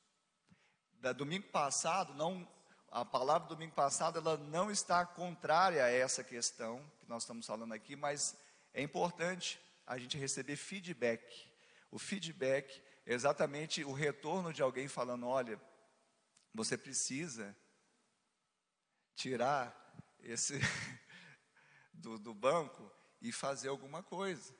Da 0.93 1.11
domingo 1.11 1.47
passado, 1.47 2.13
não 2.13 2.47
a 2.91 3.05
palavra 3.05 3.47
do 3.47 3.55
domingo 3.55 3.73
passado 3.73 4.19
ela 4.19 4.37
não 4.37 4.71
está 4.71 5.05
contrária 5.05 5.83
a 5.83 5.89
essa 5.89 6.23
questão 6.23 6.83
que 6.99 7.07
nós 7.07 7.23
estamos 7.23 7.45
falando 7.45 7.73
aqui, 7.73 7.95
mas 7.95 8.35
é 8.73 8.81
importante 8.81 9.59
a 9.85 9.97
gente 9.97 10.17
receber 10.17 10.55
feedback. 10.55 11.47
O 11.91 11.99
feedback 11.99 12.81
é 13.05 13.13
exatamente 13.13 13.83
o 13.83 13.91
retorno 13.91 14.53
de 14.53 14.61
alguém 14.61 14.87
falando: 14.87 15.27
olha, 15.27 15.59
você 16.53 16.77
precisa 16.77 17.55
tirar 19.15 19.75
esse 20.21 20.59
do, 21.93 22.17
do 22.17 22.33
banco 22.33 22.91
e 23.21 23.31
fazer 23.31 23.69
alguma 23.69 24.01
coisa. 24.01 24.55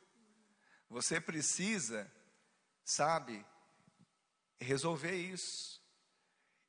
Você 0.89 1.21
precisa, 1.21 2.11
sabe, 2.84 3.45
resolver 4.59 5.15
isso. 5.15 5.78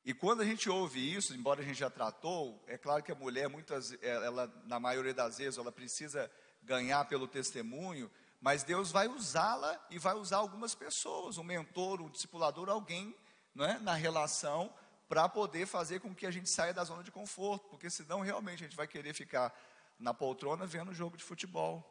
E 0.03 0.13
quando 0.13 0.41
a 0.41 0.45
gente 0.45 0.69
ouve 0.69 1.13
isso, 1.15 1.33
embora 1.35 1.61
a 1.61 1.63
gente 1.63 1.77
já 1.77 1.89
tratou, 1.89 2.63
é 2.67 2.77
claro 2.77 3.03
que 3.03 3.11
a 3.11 3.15
mulher, 3.15 3.47
muitas, 3.47 3.93
é, 4.01 4.09
ela, 4.09 4.51
na 4.65 4.79
maioria 4.79 5.13
das 5.13 5.37
vezes, 5.37 5.59
ela 5.59 5.71
precisa 5.71 6.31
ganhar 6.63 7.05
pelo 7.05 7.27
testemunho, 7.27 8.09
mas 8.39 8.63
Deus 8.63 8.91
vai 8.91 9.07
usá-la 9.07 9.79
e 9.91 9.99
vai 9.99 10.15
usar 10.15 10.37
algumas 10.37 10.73
pessoas, 10.73 11.37
um 11.37 11.43
mentor, 11.43 12.01
um 12.01 12.09
discipulador, 12.09 12.67
alguém 12.69 13.15
não 13.53 13.65
é, 13.65 13.77
na 13.79 13.93
relação, 13.93 14.73
para 15.07 15.29
poder 15.29 15.67
fazer 15.67 15.99
com 15.99 16.15
que 16.15 16.25
a 16.25 16.31
gente 16.31 16.49
saia 16.49 16.73
da 16.73 16.83
zona 16.83 17.03
de 17.03 17.11
conforto, 17.11 17.67
porque 17.67 17.89
senão 17.89 18.21
realmente 18.21 18.63
a 18.63 18.67
gente 18.67 18.77
vai 18.77 18.87
querer 18.87 19.13
ficar 19.13 19.53
na 19.99 20.13
poltrona 20.13 20.65
vendo 20.65 20.93
jogo 20.93 21.17
de 21.17 21.23
futebol. 21.23 21.85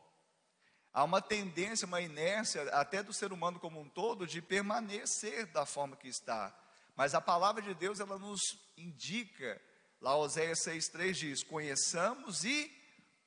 Há 0.93 1.05
uma 1.05 1.23
tendência, 1.23 1.87
uma 1.87 2.01
inércia, 2.01 2.63
até 2.75 3.03
do 3.03 3.13
ser 3.13 3.33
humano 3.33 3.61
como 3.61 3.79
um 3.79 3.89
todo, 3.89 4.27
de 4.27 4.43
permanecer 4.43 5.47
da 5.47 5.65
forma 5.65 5.97
que 5.97 6.09
está. 6.09 6.53
Mas 7.01 7.15
a 7.15 7.21
palavra 7.23 7.63
de 7.63 7.73
Deus, 7.73 7.99
ela 7.99 8.19
nos 8.19 8.59
indica, 8.77 9.59
lá 10.03 10.15
Oséias 10.19 10.59
6,3 10.67 11.13
diz: 11.15 11.43
conheçamos 11.43 12.45
e 12.45 12.71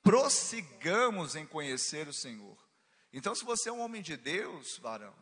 prossigamos 0.03 1.35
em 1.35 1.43
conhecer 1.43 2.07
o 2.07 2.13
Senhor. 2.13 2.55
Então, 3.11 3.33
se 3.33 3.43
você 3.43 3.69
é 3.69 3.73
um 3.73 3.79
homem 3.79 4.03
de 4.03 4.15
Deus, 4.15 4.77
varão, 4.77 5.15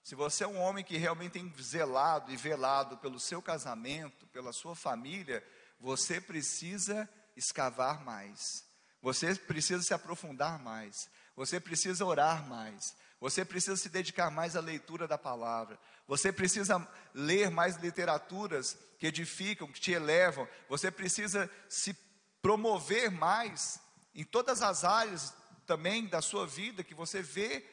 se 0.00 0.14
você 0.14 0.44
é 0.44 0.46
um 0.46 0.60
homem 0.60 0.84
que 0.84 0.96
realmente 0.96 1.32
tem 1.32 1.52
zelado 1.60 2.30
e 2.30 2.36
velado 2.36 2.98
pelo 2.98 3.18
seu 3.18 3.42
casamento, 3.42 4.28
pela 4.28 4.52
sua 4.52 4.76
família, 4.76 5.44
você 5.80 6.20
precisa 6.20 7.10
escavar 7.36 8.04
mais, 8.04 8.64
você 9.02 9.34
precisa 9.34 9.82
se 9.82 9.92
aprofundar 9.92 10.60
mais, 10.60 11.10
você 11.34 11.58
precisa 11.58 12.04
orar 12.04 12.48
mais, 12.48 12.94
você 13.20 13.44
precisa 13.44 13.76
se 13.76 13.88
dedicar 13.88 14.30
mais 14.30 14.54
à 14.54 14.60
leitura 14.60 15.08
da 15.08 15.18
palavra. 15.18 15.76
Você 16.08 16.32
precisa 16.32 16.84
ler 17.14 17.50
mais 17.50 17.76
literaturas 17.76 18.76
que 18.98 19.06
edificam, 19.06 19.70
que 19.70 19.80
te 19.80 19.92
elevam. 19.92 20.48
Você 20.68 20.90
precisa 20.90 21.48
se 21.68 21.94
promover 22.42 23.10
mais 23.10 23.80
em 24.14 24.24
todas 24.24 24.62
as 24.62 24.82
áreas 24.84 25.34
também 25.66 26.06
da 26.06 26.22
sua 26.22 26.46
vida 26.46 26.82
que 26.82 26.94
você 26.94 27.22
vê 27.22 27.64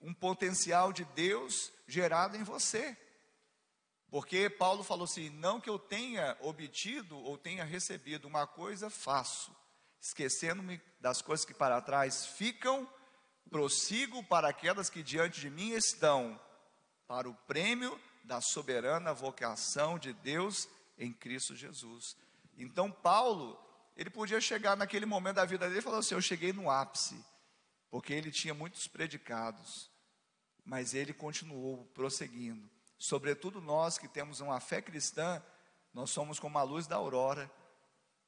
um 0.00 0.12
potencial 0.12 0.92
de 0.92 1.04
Deus 1.04 1.72
gerado 1.86 2.36
em 2.36 2.42
você. 2.42 2.96
Porque 4.10 4.50
Paulo 4.50 4.82
falou 4.82 5.04
assim: 5.04 5.30
não 5.30 5.60
que 5.60 5.70
eu 5.70 5.78
tenha 5.78 6.36
obtido 6.40 7.16
ou 7.16 7.38
tenha 7.38 7.64
recebido 7.64 8.26
uma 8.26 8.46
coisa, 8.46 8.90
faço, 8.90 9.54
esquecendo-me 10.00 10.80
das 11.00 11.22
coisas 11.22 11.46
que 11.46 11.54
para 11.54 11.80
trás 11.80 12.26
ficam 12.26 12.88
prossigo 13.50 14.22
para 14.24 14.48
aquelas 14.48 14.90
que 14.90 15.02
diante 15.02 15.40
de 15.40 15.48
mim 15.48 15.70
estão, 15.70 16.40
para 17.06 17.28
o 17.28 17.34
prêmio 17.34 18.00
da 18.24 18.40
soberana 18.40 19.12
vocação 19.12 19.98
de 19.98 20.12
Deus 20.12 20.68
em 20.98 21.12
Cristo 21.12 21.54
Jesus. 21.54 22.16
Então, 22.56 22.90
Paulo, 22.90 23.58
ele 23.96 24.10
podia 24.10 24.40
chegar 24.40 24.76
naquele 24.76 25.06
momento 25.06 25.36
da 25.36 25.44
vida 25.44 25.66
dele 25.66 25.80
e 25.80 25.82
falar 25.82 25.98
assim: 25.98 26.14
Eu 26.14 26.22
cheguei 26.22 26.52
no 26.52 26.70
ápice, 26.70 27.22
porque 27.90 28.12
ele 28.12 28.30
tinha 28.30 28.54
muitos 28.54 28.86
predicados, 28.86 29.90
mas 30.64 30.94
ele 30.94 31.12
continuou 31.12 31.84
prosseguindo. 31.94 32.68
Sobretudo 32.98 33.60
nós 33.60 33.98
que 33.98 34.08
temos 34.08 34.40
uma 34.40 34.60
fé 34.60 34.80
cristã, 34.80 35.42
nós 35.92 36.10
somos 36.10 36.38
como 36.38 36.58
a 36.58 36.62
luz 36.62 36.86
da 36.86 36.96
aurora, 36.96 37.50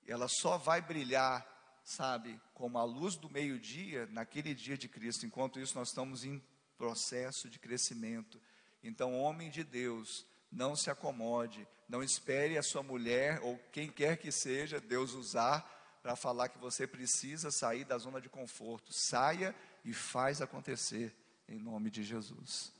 e 0.07 0.12
ela 0.12 0.29
só 0.29 0.59
vai 0.59 0.81
brilhar 0.81 1.57
sabe, 1.87 2.41
como 2.53 2.79
a 2.79 2.85
luz 2.85 3.14
do 3.14 3.31
meio-dia 3.31 4.07
naquele 4.11 4.53
dia 4.55 4.77
de 4.77 4.89
Cristo. 4.89 5.24
Enquanto 5.24 5.61
isso, 5.61 5.79
nós 5.79 5.89
estamos 5.89 6.24
em 6.24 6.43
processo 6.77 7.49
de 7.49 7.61
crescimento. 7.61 8.43
Então, 8.87 9.18
homem 9.18 9.51
de 9.51 9.64
Deus, 9.64 10.24
não 10.51 10.76
se 10.76 10.91
acomode, 10.91 11.66
não 11.89 12.03
espere 12.03 12.57
a 12.57 12.62
sua 12.62 12.82
mulher 12.82 13.41
ou 13.43 13.59
quem 13.72 13.91
quer 13.91 14.16
que 14.16 14.30
seja 14.30 14.80
Deus 14.80 15.12
usar 15.12 15.99
para 16.03 16.14
falar 16.14 16.49
que 16.49 16.59
você 16.59 16.87
precisa 16.87 17.51
sair 17.51 17.84
da 17.84 17.99
zona 17.99 18.20
de 18.20 18.28
conforto. 18.28 18.93
Saia 18.93 19.55
e 19.84 19.93
faz 19.93 20.41
acontecer 20.41 21.12
em 21.49 21.59
nome 21.59 21.91
de 21.91 22.05
Jesus. 22.05 22.72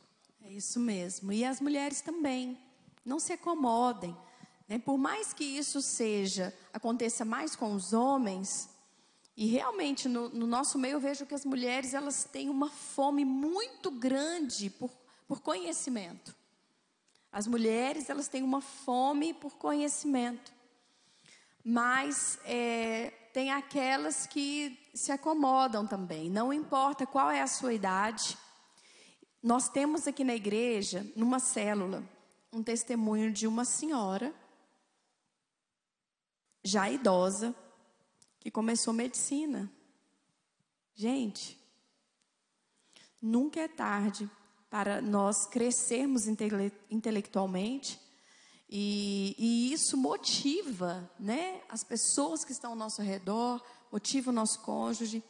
É 0.45 0.49
isso 0.49 0.79
mesmo. 0.79 1.33
E 1.33 1.45
as 1.45 1.61
mulheres 1.61 2.01
também, 2.01 2.57
não 3.05 3.19
se 3.19 3.33
acomodem. 3.33 4.17
Né? 4.69 4.79
Por 4.79 4.97
mais 4.97 5.33
que 5.33 5.43
isso 5.43 5.83
seja 5.83 6.55
aconteça 6.73 7.25
mais 7.25 7.57
com 7.57 7.75
os 7.75 7.93
homens, 7.93 8.69
e 9.37 9.47
realmente, 9.47 10.09
no, 10.09 10.31
no, 10.31 10.47
nosso 10.47 10.79
meio, 10.79 10.95
eu 10.95 11.01
vejo 11.01 11.27
que 11.27 11.35
as 11.35 11.45
mulheres 11.45 11.93
elas 11.93 12.25
têm 12.25 12.49
uma 12.49 12.71
fome 12.71 13.23
muito 13.23 13.91
grande 13.91 14.71
por, 14.71 14.91
por 15.27 15.41
conhecimento. 15.41 16.35
As 17.31 17.47
mulheres 17.47 18.09
elas 18.09 18.29
têm 18.29 18.43
uma 18.43 18.61
fome 18.61 19.35
por 19.35 19.57
conhecimento. 19.57 20.53
Mas 21.63 22.39
é, 22.45 23.11
tem 23.33 23.51
aquelas 23.51 24.27
que 24.27 24.79
se 24.95 25.13
acomodam 25.13 25.87
também, 25.87 26.31
não 26.31 26.53
importa 26.53 27.07
qual 27.07 27.31
é 27.31 27.43
a 27.43 27.47
sua 27.47 27.75
idade. 27.75 28.39
Nós 29.43 29.69
temos 29.69 30.07
aqui 30.07 30.25
na 30.25 30.35
igreja, 30.35 31.07
numa 31.15 31.39
célula, 31.39 32.03
um 32.53 32.63
testemunho 32.63 33.33
de 33.33 33.47
uma 33.47 33.65
senhora, 33.65 34.35
já 36.65 36.91
idosa, 36.91 37.55
que 38.41 38.51
começou 38.51 38.95
medicina. 38.95 39.71
Gente, 40.95 41.61
nunca 43.21 43.61
é 43.61 43.69
tarde 43.69 44.31
para 44.71 45.01
nós 45.01 45.47
crescermos 45.47 46.27
intele 46.27 46.73
intelectualmente 46.91 48.01
e, 48.69 49.35
e, 49.39 49.73
isso 49.73 49.97
motiva 49.97 51.09
né, 51.19 51.61
as 51.69 51.85
pessoas 51.85 52.45
que 52.45 52.53
estão 52.53 52.71
ao 52.73 52.77
nosso 52.77 53.01
redor, 53.01 53.65
motiva 53.93 54.31
o 54.31 54.35
nosso 54.35 54.61
cônjuge, 54.63 55.23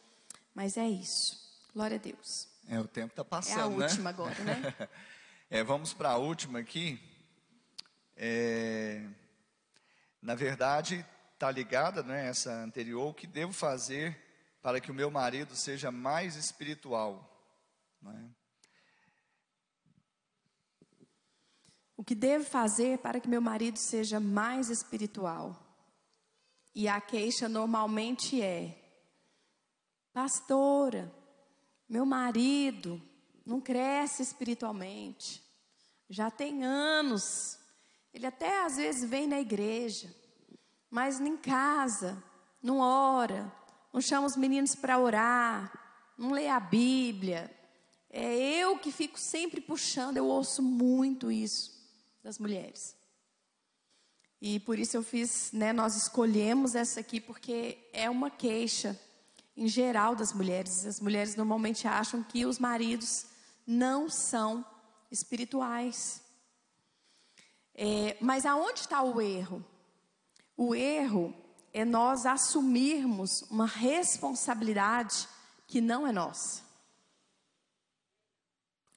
mas 0.55 0.77
é 0.77 0.89
isso. 0.89 1.45
Glória 1.75 1.97
a 1.97 2.01
Deus. 2.01 2.49
É, 2.67 2.81
o 2.81 2.89
tempo 2.89 3.13
está 3.13 3.25
passando. 3.25 3.59
É 3.59 3.63
a 3.63 3.67
última 3.67 4.05
né? 4.05 4.11
agora, 4.11 4.45
né? 4.45 4.89
é, 5.51 5.63
vamos 5.63 5.93
para 5.93 6.11
a 6.11 6.17
última 6.17 6.61
aqui. 6.61 6.99
É, 8.17 9.07
na 10.23 10.35
verdade, 10.35 11.05
está 11.35 11.51
ligada, 11.51 12.03
né, 12.03 12.29
essa 12.29 12.51
anterior, 12.51 13.11
o 13.11 13.15
que 13.15 13.27
devo 13.27 13.53
fazer 13.53 14.19
para 14.63 14.81
que 14.81 14.91
o 14.91 14.95
meu 14.95 15.11
marido 15.11 15.55
seja 15.55 15.93
mais 15.93 16.37
espiritual? 16.37 17.31
Né? 18.01 18.31
O 21.97 22.05
que 22.05 22.15
devo 22.15 22.45
fazer 22.45 22.99
para 22.99 23.19
que 23.19 23.29
meu 23.29 23.41
marido 23.41 23.79
seja 23.79 24.21
mais 24.21 24.69
espiritual? 24.69 25.57
E 26.75 26.87
a 26.89 27.01
queixa 27.01 27.49
normalmente 27.49 28.43
é: 28.43 28.77
Pastora, 30.13 31.11
meu 31.89 32.05
marido 32.05 33.01
não 33.47 33.61
cresce 33.61 34.23
espiritualmente. 34.23 35.43
Já 36.09 36.31
tem 36.31 36.63
anos. 36.65 37.59
Ele 38.13 38.27
até 38.27 38.65
às 38.65 38.77
vezes 38.77 39.09
vem 39.09 39.27
na 39.27 39.41
igreja, 39.41 40.15
mas 40.91 41.21
em 41.21 41.37
casa 41.37 42.23
não 42.63 42.79
ora, 42.79 43.53
não 43.93 44.01
chama 44.01 44.27
os 44.27 44.37
meninos 44.37 44.75
para 44.75 44.99
orar, 44.99 45.71
não 46.17 46.31
lê 46.31 46.49
a 46.49 46.61
Bíblia. 46.61 47.55
É 48.09 48.35
eu 48.35 48.79
que 48.79 48.91
fico 48.91 49.19
sempre 49.19 49.61
puxando, 49.61 50.17
eu 50.17 50.27
ouço 50.27 50.63
muito 50.63 51.31
isso 51.31 51.76
das 52.27 52.41
mulheres. 52.41 52.97
E 54.43 54.59
por 54.59 54.81
isso 54.81 54.97
eu 54.97 55.03
fiz, 55.05 55.53
né, 55.53 55.73
nós 55.73 55.95
escolhemos 55.95 56.75
essa 56.75 56.99
aqui 56.99 57.21
porque 57.21 57.89
é 57.93 58.11
uma 58.11 58.29
queixa 58.29 59.01
em 59.57 59.69
geral 59.69 60.17
das 60.17 60.33
mulheres. 60.33 60.85
As 60.85 60.99
mulheres 60.99 61.37
normalmente 61.37 61.87
acham 61.87 62.25
que 62.25 62.45
os 62.45 62.59
maridos 62.59 63.27
não 63.65 64.11
são 64.11 64.67
espirituais. 65.09 66.21
É, 67.73 68.17
mas 68.21 68.45
aonde 68.45 68.81
está 68.81 69.01
o 69.05 69.21
erro? 69.21 69.65
O 70.57 70.75
erro 70.75 71.33
é 71.73 71.85
nós 71.85 72.27
assumirmos 72.27 73.43
uma 73.43 73.67
responsabilidade 73.67 75.29
que 75.69 75.81
não 75.81 76.05
é 76.05 76.11
nossa, 76.11 76.61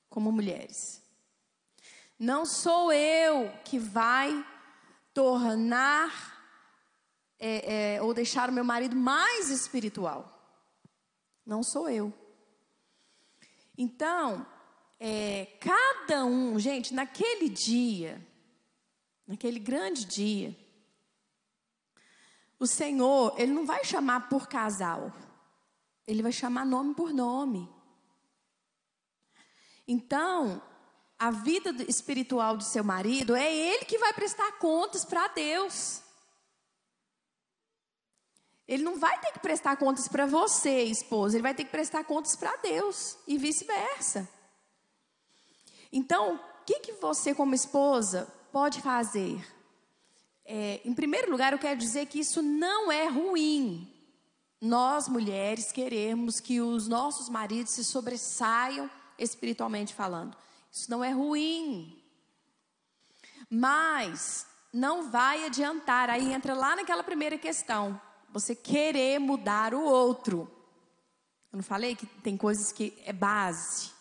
como 0.09 0.32
mulheres. 0.32 1.07
Não 2.20 2.45
sou 2.45 2.91
eu 2.91 3.49
que 3.63 3.80
vai 3.80 4.45
tornar 5.13 6.38
é, 7.39 7.95
é, 7.95 8.01
ou 8.01 8.13
deixar 8.13 8.49
o 8.49 8.51
meu 8.51 8.65
marido 8.65 8.93
mais 8.93 9.49
espiritual. 9.49 10.38
Não 11.45 11.63
sou 11.63 11.89
eu. 11.89 12.13
Então, 13.78 14.45
é, 14.99 15.45
cada 15.61 16.26
um, 16.26 16.59
gente, 16.59 16.93
naquele 16.93 17.47
dia, 17.47 18.22
naquele 19.26 19.57
grande 19.57 20.03
dia, 20.03 20.53
o 22.59 22.67
Senhor, 22.67 23.34
Ele 23.38 23.53
não 23.53 23.65
vai 23.65 23.86
chamar 23.86 24.28
por 24.28 24.49
casal, 24.49 25.13
Ele 26.05 26.22
vai 26.22 26.34
chamar 26.34 26.65
nome 26.65 26.93
por 26.93 27.13
nome. 27.13 27.70
Então, 29.88 30.61
a 31.20 31.32
vida 31.32 31.84
espiritual 31.89 32.55
do 32.55 32.63
seu 32.63 32.84
marido, 32.84 33.36
é 33.36 33.53
ele 33.53 33.84
que 33.84 33.97
vai 33.97 34.13
prestar 34.13 34.53
contas 34.53 35.03
para 35.03 35.28
Deus. 35.28 36.01
Ele 38.65 38.84
não 38.84 38.97
vai 38.97 39.20
ter 39.20 39.34
que 39.34 39.39
prestar 39.39 39.76
contas 39.76 40.07
para 40.07 40.26
você, 40.26 40.84
esposa, 40.84 41.36
ele 41.36 41.43
vai 41.43 41.53
ter 41.53 41.65
que 41.65 41.72
prestar 41.72 42.05
contas 42.05 42.36
para 42.36 42.55
Deus 42.57 43.17
e 43.28 43.38
vice-versa. 43.38 44.30
Então, 45.91 46.36
o 46.36 46.65
que, 46.65 46.80
que 46.80 46.93
você, 46.93 47.34
como 47.36 47.53
esposa, 47.53 48.32
pode 48.51 48.80
fazer? 48.82 49.43
É, 50.45 50.80
em 50.86 50.93
primeiro 50.93 51.30
lugar, 51.30 51.51
eu 51.51 51.59
quero 51.59 51.80
dizer 51.80 52.05
que 52.05 52.20
isso 52.20 52.41
não 52.41 52.91
é 52.91 53.07
ruim. 53.07 53.91
Nós, 54.61 55.07
mulheres, 55.07 55.72
queremos 55.72 56.39
que 56.39 56.61
os 56.61 56.88
nossos 56.88 57.28
maridos 57.28 57.74
se 57.74 57.84
sobressaiam 57.84 58.89
espiritualmente 59.17 59.93
falando. 59.93 60.38
Isso 60.72 60.89
não 60.89 61.03
é 61.03 61.11
ruim. 61.11 62.01
Mas 63.49 64.45
não 64.72 65.09
vai 65.09 65.45
adiantar. 65.45 66.09
Aí 66.09 66.32
entra 66.32 66.53
lá 66.53 66.76
naquela 66.76 67.03
primeira 67.03 67.38
questão. 67.38 67.99
Você 68.32 68.55
querer 68.55 69.20
mudar 69.20 69.74
o 69.74 69.84
outro. 69.84 70.49
Eu 71.51 71.57
não 71.57 71.63
falei 71.63 71.95
que 71.95 72.05
tem 72.05 72.38
coisas 72.38 72.72
que 72.72 72.93
é 73.05 73.11
base. 73.11 73.91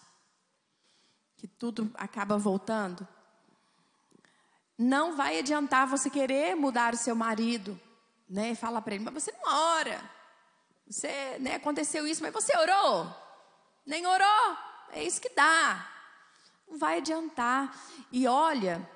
Que 1.36 1.46
tudo 1.46 1.90
acaba 1.94 2.36
voltando. 2.36 3.06
Não 4.76 5.16
vai 5.16 5.38
adiantar 5.38 5.86
você 5.86 6.10
querer 6.10 6.54
mudar 6.54 6.94
o 6.94 6.98
seu 6.98 7.16
marido, 7.16 7.80
né? 8.28 8.54
Falar 8.54 8.82
para 8.82 8.94
ele, 8.94 9.04
mas 9.04 9.14
você 9.14 9.32
não 9.32 9.52
ora. 9.52 10.00
Você, 10.86 11.38
né, 11.40 11.56
aconteceu 11.56 12.06
isso, 12.06 12.22
mas 12.22 12.32
você 12.32 12.56
orou? 12.56 13.12
Nem 13.84 14.06
orou? 14.06 14.56
É 14.92 15.02
isso 15.02 15.20
que 15.20 15.28
dá 15.30 15.97
não 16.68 16.78
vai 16.78 16.98
adiantar. 16.98 17.76
E 18.12 18.26
olha 18.26 18.88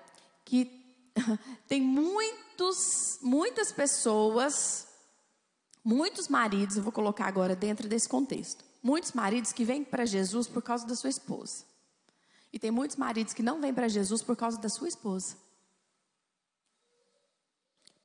que 0.45 0.70
tem 1.66 1.81
muitos, 1.81 3.18
muitas 3.23 3.73
pessoas, 3.73 4.87
muitos 5.85 6.29
maridos, 6.29 6.77
eu 6.77 6.83
vou 6.83 6.93
colocar 6.93 7.27
agora 7.27 7.57
dentro 7.57 7.89
desse 7.89 8.09
contexto. 8.09 8.64
Muitos 8.83 9.12
maridos 9.12 9.53
que 9.53 9.64
vêm 9.64 9.85
para 9.85 10.05
Jesus 10.05 10.49
por 10.49 10.62
causa 10.62 10.87
da 10.87 10.95
sua 10.95 11.11
esposa. 11.11 11.64
E 12.53 12.59
tem 12.59 12.70
muitos 12.70 12.97
maridos 12.97 13.33
que 13.33 13.43
não 13.43 13.61
vêm 13.61 13.73
para 13.73 13.89
Jesus 13.89 14.23
por 14.23 14.37
causa 14.37 14.59
da 14.59 14.68
sua 14.68 14.89
esposa. 14.89 15.37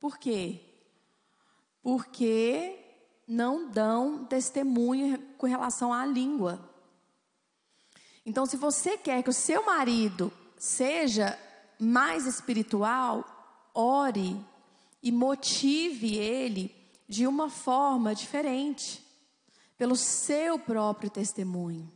Por 0.00 0.16
quê? 0.18 0.60
Porque 1.82 2.78
não 3.26 3.70
dão 3.70 4.24
testemunho 4.24 5.18
com 5.36 5.46
relação 5.46 5.92
à 5.92 6.06
língua. 6.06 6.67
Então, 8.28 8.44
se 8.44 8.58
você 8.58 8.98
quer 8.98 9.22
que 9.22 9.30
o 9.30 9.32
seu 9.32 9.64
marido 9.64 10.30
seja 10.58 11.38
mais 11.78 12.26
espiritual, 12.26 13.24
ore 13.74 14.38
e 15.02 15.10
motive 15.10 16.14
ele 16.18 16.76
de 17.08 17.26
uma 17.26 17.48
forma 17.48 18.14
diferente, 18.14 19.02
pelo 19.78 19.96
seu 19.96 20.58
próprio 20.58 21.08
testemunho. 21.08 21.90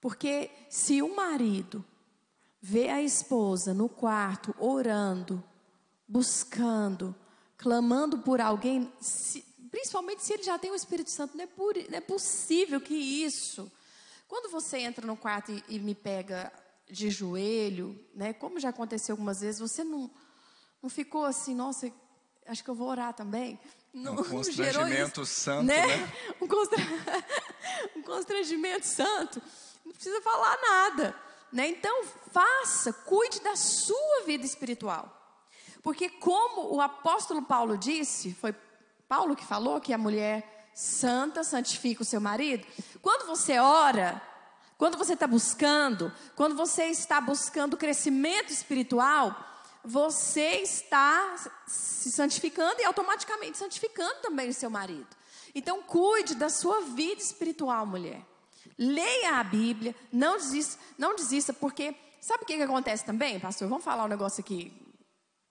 Porque 0.00 0.52
se 0.70 1.02
o 1.02 1.16
marido 1.16 1.84
vê 2.62 2.88
a 2.88 3.02
esposa 3.02 3.74
no 3.74 3.88
quarto 3.88 4.54
orando, 4.56 5.42
buscando, 6.06 7.12
clamando 7.56 8.18
por 8.18 8.40
alguém, 8.40 8.88
se, 9.00 9.44
principalmente 9.68 10.22
se 10.22 10.34
ele 10.34 10.44
já 10.44 10.56
tem 10.56 10.70
o 10.70 10.76
Espírito 10.76 11.10
Santo, 11.10 11.36
não 11.36 11.42
é, 11.42 11.48
por, 11.48 11.74
não 11.74 11.98
é 11.98 12.00
possível 12.00 12.80
que 12.80 12.94
isso 12.94 13.68
quando 14.28 14.50
você 14.50 14.78
entra 14.78 15.06
no 15.06 15.16
quarto 15.16 15.52
e, 15.52 15.64
e, 15.68 15.78
me 15.78 15.94
pega 15.94 16.52
de 16.90 17.10
joelho, 17.10 17.98
né? 18.14 18.32
Como 18.32 18.58
já 18.58 18.70
aconteceu 18.70 19.12
algumas 19.14 19.40
vezes, 19.40 19.60
você 19.60 19.84
não, 19.84 20.10
não 20.82 20.90
ficou 20.90 21.24
assim, 21.24 21.54
nossa, 21.54 21.90
acho 22.46 22.62
que 22.62 22.70
eu 22.70 22.74
vou 22.74 22.88
orar 22.88 23.14
também. 23.14 23.58
Não, 23.92 24.14
um 24.20 24.24
constrangimento 24.24 25.22
isso, 25.22 25.40
santo, 25.40 25.64
né? 25.64 25.86
né? 25.86 26.12
Um, 26.40 26.46
constra... 26.48 26.78
um 27.96 28.02
constrangimento 28.02 28.86
santo. 28.86 29.42
Não 29.84 29.92
precisa 29.92 30.20
falar 30.20 30.58
nada, 30.60 31.16
né? 31.52 31.68
Então, 31.68 32.04
faça, 32.32 32.92
cuide 32.92 33.40
da 33.40 33.54
sua 33.56 34.24
vida 34.26 34.44
espiritual. 34.44 35.12
Porque 35.82 36.08
como 36.08 36.74
o 36.74 36.80
apóstolo 36.80 37.42
Paulo 37.42 37.78
disse, 37.78 38.34
foi 38.34 38.52
Paulo 39.08 39.36
que 39.36 39.44
falou 39.44 39.80
que 39.80 39.92
a 39.92 39.98
mulher 39.98 40.55
santa 40.76 41.42
santifica 41.42 42.02
o 42.02 42.04
seu 42.04 42.20
marido. 42.20 42.66
Quando 43.00 43.26
você 43.26 43.58
ora, 43.58 44.20
quando 44.76 44.98
você 44.98 45.14
está 45.14 45.26
buscando, 45.26 46.12
quando 46.34 46.54
você 46.54 46.84
está 46.84 47.18
buscando 47.18 47.78
crescimento 47.78 48.52
espiritual, 48.52 49.34
você 49.82 50.56
está 50.56 51.34
se 51.66 52.12
santificando 52.12 52.82
e 52.82 52.84
automaticamente 52.84 53.56
santificando 53.56 54.20
também 54.20 54.50
o 54.50 54.54
seu 54.54 54.68
marido. 54.68 55.08
Então, 55.54 55.82
cuide 55.82 56.34
da 56.34 56.50
sua 56.50 56.82
vida 56.82 57.22
espiritual, 57.22 57.86
mulher. 57.86 58.20
Leia 58.76 59.36
a 59.36 59.44
Bíblia, 59.44 59.94
não 60.12 60.36
desista, 60.36 60.78
não 60.98 61.16
desista, 61.16 61.54
porque 61.54 61.96
sabe 62.20 62.42
o 62.42 62.46
que, 62.46 62.56
que 62.56 62.62
acontece 62.62 63.02
também, 63.02 63.40
pastor? 63.40 63.66
Vamos 63.66 63.82
falar 63.82 64.04
um 64.04 64.08
negócio 64.08 64.42
aqui, 64.42 64.70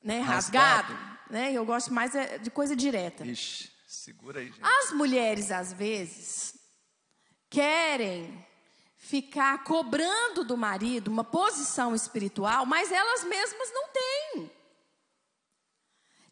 né, 0.04 0.20
rasgado, 0.20 0.94
Rasgado. 0.94 1.20
né? 1.32 1.52
Eu 1.52 1.66
gosto 1.66 1.92
mais 1.92 2.14
é 2.14 2.38
de 2.38 2.52
coisa 2.52 2.76
direta. 2.76 3.26
Ixi, 3.26 3.72
segura 3.86 4.40
aí, 4.40 4.48
gente. 4.48 4.62
As 4.64 4.92
mulheres, 4.92 5.52
às 5.52 5.72
vezes, 5.74 6.58
querem 7.50 8.46
ficar 8.98 9.64
cobrando 9.64 10.44
do 10.44 10.58
marido 10.58 11.10
uma 11.10 11.24
posição 11.24 11.94
espiritual, 11.94 12.66
mas 12.66 12.92
elas 12.92 13.24
mesmas 13.24 13.72
não 13.72 13.88
têm. 13.90 14.52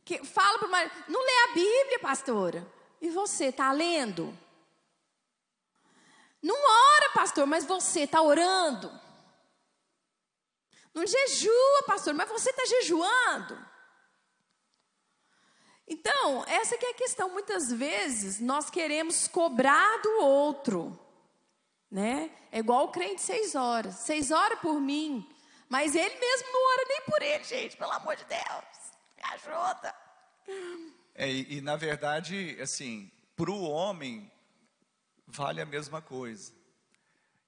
Que, 0.04 0.24
fala 0.24 0.58
para 0.60 0.68
o 0.68 0.72
marido, 0.72 0.94
não 1.08 1.22
lê 1.22 1.44
a 1.44 1.54
Bíblia, 1.54 2.00
pastora. 2.00 2.68
E 3.00 3.10
você 3.10 3.46
está 3.46 3.72
lendo? 3.72 4.38
Não 6.42 6.56
ora, 6.56 7.10
pastor, 7.14 7.46
mas 7.46 7.66
você 7.66 8.02
está 8.02 8.22
orando. 8.22 8.92
Não 10.94 11.06
jejua, 11.08 11.84
pastor, 11.88 12.14
mas 12.14 12.30
você 12.30 12.50
está 12.50 12.66
jejuando. 12.66 13.73
Então, 15.88 16.46
essa 16.48 16.78
que 16.78 16.86
é 16.86 16.92
a 16.92 16.96
questão. 16.96 17.30
Muitas 17.30 17.72
vezes 17.72 18.40
nós 18.40 18.70
queremos 18.70 19.28
cobrar 19.28 20.02
do 20.02 20.22
outro, 20.22 20.98
né? 21.92 22.32
É 22.52 22.60
igual 22.60 22.86
o 22.86 22.92
crente 22.92 23.22
seis 23.22 23.56
horas. 23.56 23.96
Seis 23.96 24.32
horas 24.32 24.60
por 24.60 24.80
mim. 24.80 25.28
Mas 25.70 25.96
ele 25.96 26.16
mesmo 26.20 26.52
não 26.52 26.72
ora 26.72 26.86
nem 26.88 27.02
por 27.02 27.22
ele, 27.22 27.44
gente. 27.44 27.78
Pelo 27.78 27.92
amor 27.92 28.16
de 28.16 28.26
Deus. 28.26 28.94
Me 29.18 29.24
ajuda. 29.34 29.96
É, 31.16 31.30
e, 31.30 31.58
e, 31.58 31.62
na 31.62 31.76
verdade, 31.76 32.58
assim, 32.62 33.12
para 33.36 33.52
o 33.52 33.64
homem, 33.64 34.32
vale 35.28 35.62
a 35.62 35.66
mesma 35.66 36.02
coisa. 36.02 36.54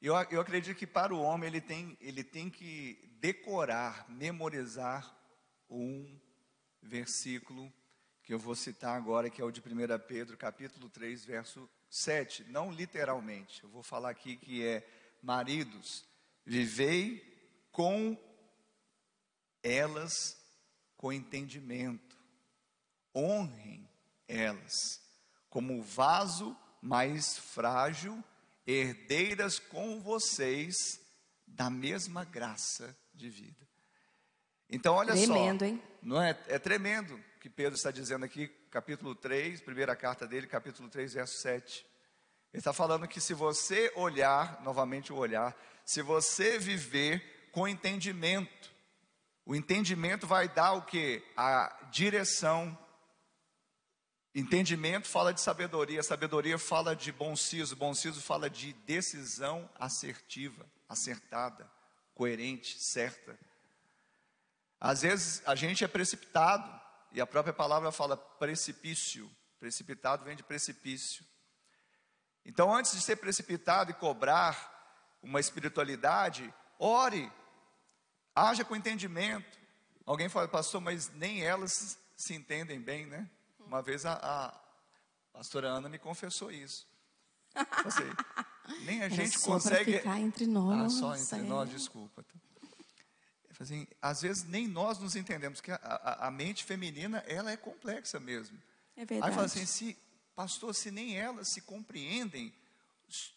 Eu, 0.02 0.14
eu 0.30 0.42
acredito 0.42 0.78
que 0.78 0.86
para 0.86 1.14
o 1.14 1.22
homem 1.22 1.48
ele 1.48 1.62
tem, 1.62 1.98
ele 2.00 2.24
tem 2.24 2.50
que 2.50 3.00
decorar, 3.20 4.06
memorizar 4.10 5.16
um 5.70 6.20
versículo 6.82 7.74
que 8.26 8.34
eu 8.34 8.40
vou 8.40 8.56
citar 8.56 8.98
agora, 8.98 9.30
que 9.30 9.40
é 9.40 9.46
o 9.46 9.52
de 9.52 9.62
1 9.62 9.64
Pedro, 10.08 10.36
capítulo 10.36 10.90
3, 10.90 11.24
verso 11.24 11.70
7. 11.92 12.44
Não 12.46 12.72
literalmente, 12.72 13.64
eu 13.64 13.70
vou 13.70 13.84
falar 13.84 14.10
aqui 14.10 14.36
que 14.36 14.66
é: 14.66 14.86
Maridos, 15.22 16.04
vivei 16.44 17.24
com 17.72 18.18
elas 19.62 20.44
com 20.98 21.14
entendimento, 21.14 22.18
honrem 23.16 23.88
elas 24.28 25.00
como 25.48 25.84
vaso 25.84 26.58
mais 26.82 27.38
frágil, 27.38 28.24
herdeiras 28.66 29.60
com 29.60 30.02
vocês 30.02 31.00
da 31.46 31.70
mesma 31.70 32.26
graça 32.26 32.98
de 33.14 33.30
vida. 33.30 33.66
Então, 34.68 34.96
olha 34.96 35.14
tremendo, 35.14 35.60
só. 35.60 35.66
Hein? 35.66 35.84
Não 36.02 36.22
é, 36.22 36.32
é 36.48 36.58
tremendo 36.58 37.24
que 37.46 37.50
Pedro 37.52 37.76
está 37.76 37.92
dizendo 37.92 38.26
aqui, 38.26 38.48
capítulo 38.72 39.14
3, 39.14 39.62
primeira 39.62 39.96
carta 39.96 40.26
dele, 40.26 40.48
capítulo 40.48 40.90
3, 40.90 41.14
verso 41.14 41.38
7. 41.42 41.86
Ele 42.52 42.60
está 42.60 42.74
falando 42.74 43.08
que 43.08 43.22
se 43.22 43.36
você 43.36 43.94
olhar, 43.96 44.64
novamente 44.64 45.14
o 45.14 45.16
olhar, 45.16 45.56
se 45.86 46.02
você 46.02 46.58
viver 46.58 47.50
com 47.52 47.68
entendimento, 47.68 48.74
o 49.46 49.56
entendimento 49.56 50.26
vai 50.26 50.50
dar 50.50 50.74
o 50.74 50.82
que? 50.88 51.24
A 51.38 51.88
direção. 51.92 52.76
Entendimento 54.34 55.08
fala 55.08 55.32
de 55.32 55.40
sabedoria, 55.40 56.02
sabedoria 56.02 56.58
fala 56.58 56.96
de 56.96 57.12
bom 57.12 57.36
siso, 57.36 57.76
bom 57.76 57.94
siso 57.94 58.24
fala 58.24 58.50
de 58.50 58.74
decisão 58.88 59.70
assertiva, 59.78 60.66
acertada, 60.90 61.70
coerente, 62.16 62.80
certa. 62.80 63.38
Às 64.80 65.04
vezes 65.04 65.44
a 65.46 65.54
gente 65.54 65.84
é 65.84 65.88
precipitado, 65.88 66.85
e 67.16 67.22
a 67.22 67.26
própria 67.26 67.54
palavra 67.54 67.92
fala 67.94 68.18
precipício. 68.18 69.32
Precipitado 69.58 70.26
vem 70.26 70.36
de 70.36 70.44
precipício. 70.44 71.26
Então, 72.46 72.76
antes 72.76 72.92
de 72.92 73.02
ser 73.02 73.16
precipitado 73.16 73.90
e 73.90 73.94
cobrar 73.94 74.54
uma 75.24 75.40
espiritualidade, 75.40 76.54
ore, 76.78 77.32
haja 78.36 78.66
com 78.66 78.76
entendimento. 78.76 79.58
Alguém 80.06 80.28
fala, 80.30 80.48
pastor, 80.48 80.82
mas 80.82 81.10
nem 81.14 81.42
elas 81.42 81.98
se 82.18 82.34
entendem 82.36 82.80
bem, 82.82 83.06
né? 83.06 83.28
Uma 83.60 83.82
vez 83.82 84.06
a, 84.06 84.14
a 84.14 84.62
pastora 85.32 85.70
Ana 85.70 85.88
me 85.90 85.98
confessou 85.98 86.52
isso. 86.52 86.86
Assim, 87.56 88.04
nem 88.84 89.02
a 89.04 89.10
gente 89.10 89.40
só 89.40 89.54
consegue. 89.54 90.00
ficar 90.00 90.20
entre 90.20 90.46
nós, 90.46 90.82
Ah, 90.82 90.90
só 90.90 91.16
entre 91.16 91.40
é. 91.40 91.42
nós, 91.44 91.70
desculpa. 91.70 92.24
Assim, 93.60 93.88
às 94.02 94.22
vezes 94.22 94.44
nem 94.44 94.68
nós 94.68 95.00
nos 95.00 95.16
entendemos, 95.16 95.60
porque 95.60 95.72
a, 95.72 95.80
a, 95.82 96.28
a 96.28 96.32
mente 96.32 96.64
feminina 96.64 97.20
ela 97.28 97.52
é 97.52 97.58
complexa 97.58 98.20
mesmo. 98.20 98.58
É 98.96 99.02
Aí 99.02 99.06
verdade. 99.06 99.34
fala 99.34 99.46
assim, 99.46 99.66
se, 99.66 99.98
pastor, 100.36 100.74
se 100.76 100.92
nem 100.92 101.18
elas 101.18 101.50
se 101.50 101.62
compreendem, 101.62 102.54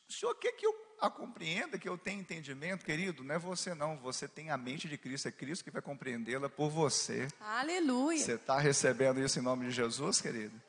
o 0.09 0.13
senhor 0.13 0.35
quer 0.35 0.53
que 0.53 0.67
eu 0.67 0.89
a 1.01 1.09
compreenda, 1.09 1.79
que 1.79 1.89
eu 1.89 1.97
tenha 1.97 2.21
entendimento, 2.21 2.85
querido? 2.85 3.23
Não 3.23 3.35
é 3.35 3.39
você 3.39 3.75
não, 3.75 3.97
você 3.99 4.27
tem 4.27 4.51
a 4.51 4.57
mente 4.57 4.89
de 4.89 4.99
Cristo, 4.99 5.29
é 5.29 5.33
Cristo 5.33 5.65
que 5.65 5.71
vai 5.71 5.81
compreendê-la 5.81 6.49
por 6.49 6.71
você. 6.71 7.29
Aleluia. 7.41 8.19
Você 8.19 8.33
está 8.35 8.59
recebendo 8.59 9.21
isso 9.21 9.39
em 9.39 9.43
nome 9.43 9.67
de 9.67 9.71
Jesus, 9.71 10.21
querido? 10.21 10.61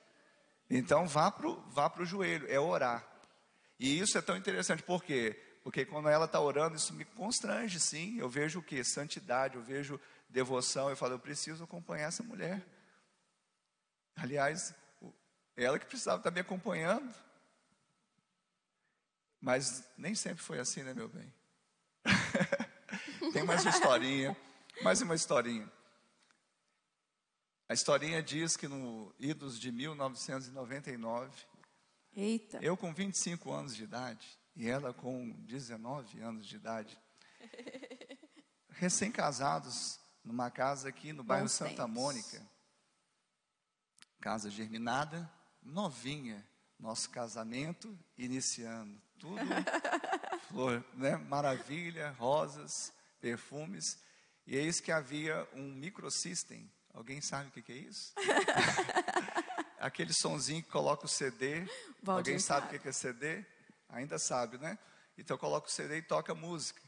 Então 0.70 1.08
vá 1.08 1.32
para 1.32 1.48
o 1.48 1.60
vá 1.72 1.90
pro 1.90 2.06
joelho, 2.06 2.46
é 2.50 2.60
orar. 2.60 3.06
E 3.80 4.00
isso 4.00 4.18
é 4.18 4.22
tão 4.22 4.38
interessante, 4.38 4.84
por 4.84 5.04
quê? 5.04 5.36
Porque 5.64 5.86
quando 5.86 6.10
ela 6.10 6.26
está 6.26 6.40
orando, 6.40 6.76
isso 6.76 6.94
me 6.94 7.06
constrange, 7.06 7.80
sim. 7.80 8.18
Eu 8.18 8.30
vejo 8.30 8.60
o 8.60 8.64
que? 8.64 8.84
Santidade, 8.84 9.56
eu 9.56 9.62
vejo 9.62 10.00
devoção. 10.30 10.90
Eu 10.90 10.96
falo, 10.96 11.14
eu 11.14 11.20
preciso 11.20 11.64
acompanhar 11.64 12.08
essa 12.08 12.24
mulher. 12.24 12.66
Aliás, 14.16 14.74
ela 15.56 15.78
que 15.78 15.86
precisava 15.86 16.18
estar 16.18 16.32
me 16.32 16.40
acompanhando. 16.40 17.14
Mas 19.42 19.84
nem 19.98 20.16
sempre 20.16 20.44
foi 20.44 20.60
assim, 20.60 20.84
né, 20.84 20.94
meu 20.94 21.08
bem? 21.08 21.34
Tem 23.34 23.44
mais 23.44 23.62
uma 23.62 23.70
historinha, 23.70 24.38
mais 24.82 25.02
uma 25.02 25.16
historinha. 25.16 25.72
A 27.68 27.74
historinha 27.74 28.24
diz 28.24 28.58
que 28.58 28.68
no 28.68 29.14
idos 29.20 29.60
de 29.60 29.72
1999, 29.72 31.32
Eita. 32.16 32.58
eu 32.62 32.76
com 32.76 32.94
25 32.94 33.52
anos 33.52 33.76
de 33.76 33.84
idade 33.84 34.39
e 34.56 34.68
ela 34.68 34.94
com 34.94 35.32
19 35.46 36.20
anos 36.22 36.48
de 36.48 36.56
idade, 36.56 36.98
recém-casados 38.70 40.00
numa 40.24 40.50
casa 40.50 40.90
aqui 40.90 41.14
no 41.14 41.24
bairro 41.24 41.46
Bons 41.46 41.52
Santa 41.52 41.86
tempos. 41.86 41.94
Mônica, 41.94 42.50
casa 44.20 44.50
germinada, 44.50 45.30
novinha, 45.62 46.48
nosso 46.78 47.10
casamento 47.10 47.98
iniciando, 48.18 49.02
tudo 49.18 49.36
flor, 50.48 50.84
né? 50.94 51.18
Maravilha, 51.18 52.12
rosas, 52.12 52.94
perfumes, 53.20 54.00
e 54.48 54.56
eis 54.56 54.80
que 54.80 54.92
havia 54.92 55.48
um 55.54 55.74
microsystem. 55.74 56.72
Alguém 56.94 57.22
sabe 57.22 57.50
o 57.50 57.52
que 57.52 57.62
que 57.62 57.72
é 57.72 57.78
isso? 57.78 58.14
Aquele 59.80 60.12
sonzinho 60.12 60.64
que 60.64 60.70
coloca 60.70 61.06
o 61.06 61.10
CD. 61.10 61.66
Alguém 62.06 62.40
sabe 62.40 62.68
o 62.68 62.70
que 62.70 62.80
que 62.80 62.90
é 62.90 62.92
CD? 62.92 63.46
Ainda 63.90 64.20
sabe, 64.20 64.58
né? 64.58 64.78
Então 65.18 65.38
coloca 65.38 65.68
o 65.68 65.72
CD 65.72 65.98
e 65.98 66.02
toca 66.02 66.34
música. 66.36 66.82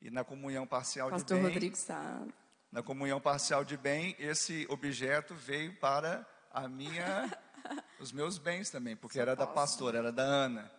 E 0.00 0.10
na 0.10 0.24
comunhão 0.24 0.66
parcial 0.66 1.10
Pastor 1.10 1.36
de 1.36 1.42
bem, 1.42 1.52
Rodrigo 1.52 1.76
sabe. 1.76 2.32
na 2.70 2.82
comunhão 2.82 3.20
parcial 3.20 3.64
de 3.64 3.76
bem, 3.76 4.14
esse 4.18 4.66
objeto 4.70 5.34
veio 5.34 5.74
para 5.76 6.24
a 6.52 6.68
minha, 6.68 7.36
os 7.98 8.12
meus 8.12 8.38
bens 8.38 8.70
também, 8.70 8.96
porque 8.96 9.18
era 9.18 9.34
da 9.34 9.46
pastora, 9.46 9.98
era 9.98 10.12
da 10.12 10.22
Ana. 10.22 10.70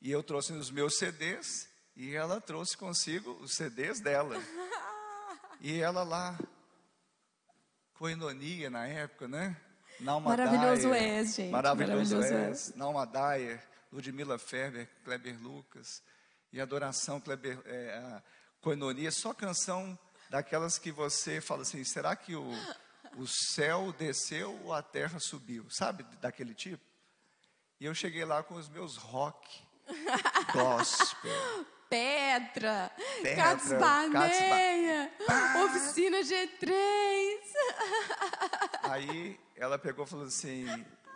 E 0.00 0.10
eu 0.10 0.22
trouxe 0.22 0.52
os 0.52 0.70
meus 0.70 0.96
CDs 0.96 1.68
e 1.94 2.14
ela 2.14 2.40
trouxe 2.40 2.76
consigo 2.76 3.32
os 3.42 3.54
CDs 3.54 4.00
dela. 4.00 4.36
E 5.60 5.80
ela 5.80 6.04
lá, 6.04 6.38
coinonia 7.94 8.70
na 8.70 8.86
época, 8.86 9.26
né? 9.26 9.56
Nauma 9.98 10.30
Maravilhoso 10.30 10.94
és, 10.94 11.34
gente. 11.34 11.50
Maravilhoso, 11.50 12.14
Maravilhoso 12.14 12.48
és. 12.50 12.74
Nauma 12.76 13.04
Dyer, 13.04 13.60
Ludmila 13.92 14.38
Ferber, 14.38 14.88
Kleber 15.04 15.40
Lucas. 15.40 16.02
E 16.52 16.60
adoração, 16.60 17.20
Kleber, 17.20 17.60
é, 17.66 17.94
a 17.98 18.22
coinonia, 18.60 19.10
só 19.10 19.34
canção 19.34 19.98
daquelas 20.30 20.78
que 20.78 20.90
você 20.90 21.40
fala 21.40 21.62
assim, 21.62 21.84
será 21.84 22.16
que 22.16 22.34
o, 22.34 22.50
o 23.16 23.26
céu 23.26 23.92
desceu 23.92 24.58
ou 24.64 24.72
a 24.72 24.82
terra 24.82 25.18
subiu? 25.18 25.66
Sabe, 25.70 26.04
daquele 26.20 26.54
tipo? 26.54 26.84
E 27.80 27.84
eu 27.84 27.94
cheguei 27.94 28.24
lá 28.24 28.42
com 28.42 28.54
os 28.54 28.68
meus 28.68 28.96
rock, 28.96 29.62
Gospel. 30.52 31.66
Petra, 31.88 32.90
Catos 33.34 33.72
Barneia. 33.72 35.10
Oficina 35.64 36.18
G3. 36.20 37.38
Aí 38.82 39.40
ela 39.56 39.78
pegou 39.78 40.04
e 40.04 40.08
falou 40.08 40.26
assim: 40.26 40.66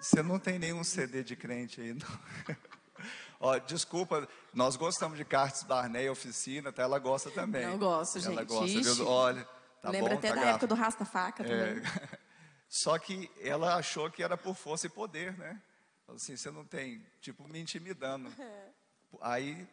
Você 0.02 0.20
não 0.20 0.36
tem 0.36 0.58
nenhum 0.58 0.82
CD 0.82 1.22
de 1.22 1.36
crente 1.36 1.80
aí, 1.80 1.94
não? 1.94 2.56
Ó, 3.38 3.56
desculpa, 3.60 4.28
nós 4.52 4.74
gostamos 4.74 5.16
de 5.16 5.24
Cartes 5.24 5.62
Barney, 5.62 6.08
oficina, 6.08 6.72
tá? 6.72 6.82
Ela 6.82 6.98
gosta 6.98 7.30
também. 7.30 7.64
Não 7.64 7.78
gosto, 7.78 8.18
Ela 8.18 8.40
gente. 8.40 8.44
gosta, 8.48 8.78
Ixi. 8.78 8.94
viu? 8.94 9.06
Olha, 9.06 9.44
tá 9.80 9.90
Lembra 9.90 10.10
bom, 10.10 10.18
até 10.18 10.28
tá 10.30 10.34
da 10.34 10.46
época 10.48 10.66
do 10.66 10.74
Rasta-Faca 10.74 11.44
também. 11.44 11.78
É. 11.84 12.18
Só 12.68 12.98
que 12.98 13.30
ela 13.40 13.76
achou 13.76 14.10
que 14.10 14.24
era 14.24 14.36
por 14.36 14.56
força 14.56 14.88
e 14.88 14.90
poder, 14.90 15.38
né? 15.38 15.62
Assim, 16.08 16.36
você 16.36 16.50
não 16.50 16.64
tem, 16.64 17.06
tipo, 17.20 17.46
me 17.46 17.60
intimidando. 17.60 18.28
É. 18.40 18.70
Aí 19.22 19.68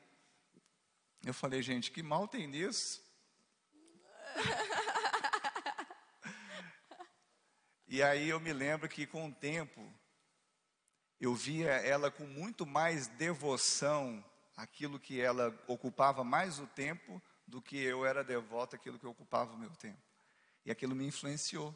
eu 1.25 1.33
falei, 1.33 1.63
gente, 1.63 1.89
que 1.89 2.03
mal 2.03 2.27
tem 2.27 2.45
nisso? 2.45 3.01
e 7.87 8.03
aí 8.03 8.29
eu 8.29 8.39
me 8.39 8.53
lembro 8.53 8.87
que 8.87 9.07
com 9.07 9.27
o 9.27 9.33
tempo 9.33 9.91
eu 11.19 11.35
via 11.35 11.71
ela 11.71 12.09
com 12.09 12.25
muito 12.25 12.65
mais 12.65 13.07
devoção 13.07 14.23
àquilo 14.55 14.99
que 14.99 15.19
ela 15.19 15.57
ocupava 15.67 16.23
mais 16.23 16.59
o 16.59 16.67
tempo 16.67 17.21
do 17.45 17.61
que 17.61 17.77
eu 17.77 18.05
era 18.05 18.23
devoto 18.23 18.75
àquilo 18.75 18.99
que 18.99 19.07
ocupava 19.07 19.53
o 19.53 19.57
meu 19.57 19.71
tempo. 19.71 19.99
E 20.65 20.71
aquilo 20.71 20.95
me 20.95 21.05
influenciou. 21.05 21.75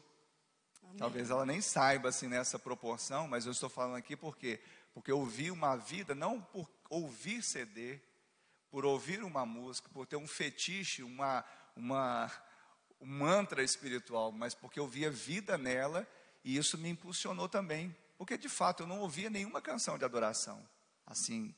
Talvez 0.96 1.30
ela 1.30 1.44
nem 1.44 1.60
saiba 1.60 2.10
assim 2.10 2.28
nessa 2.28 2.58
proporção, 2.58 3.26
mas 3.26 3.46
eu 3.46 3.52
estou 3.52 3.68
falando 3.68 3.96
aqui 3.96 4.16
porque 4.16 4.60
porque 4.92 5.10
eu 5.10 5.24
vi 5.24 5.50
uma 5.50 5.74
vida 5.74 6.14
não 6.14 6.40
por 6.40 6.70
ouvir 6.88 7.42
CD, 7.42 7.98
por 8.70 8.84
ouvir 8.84 9.24
uma 9.24 9.44
música, 9.44 9.88
por 9.88 10.06
ter 10.06 10.16
um 10.16 10.26
fetiche, 10.28 11.02
uma 11.02 11.44
uma 11.74 12.30
um 13.00 13.06
mantra 13.06 13.62
espiritual, 13.62 14.30
mas 14.30 14.54
porque 14.54 14.78
eu 14.78 14.86
via 14.86 15.10
vida 15.10 15.58
nela 15.58 16.06
e 16.44 16.56
isso 16.56 16.78
me 16.78 16.88
impulsionou 16.88 17.48
também, 17.48 17.94
porque 18.24 18.38
de 18.38 18.48
fato 18.48 18.84
eu 18.84 18.86
não 18.86 19.00
ouvia 19.00 19.28
nenhuma 19.28 19.60
canção 19.60 19.98
de 19.98 20.04
adoração 20.06 20.66
assim. 21.06 21.54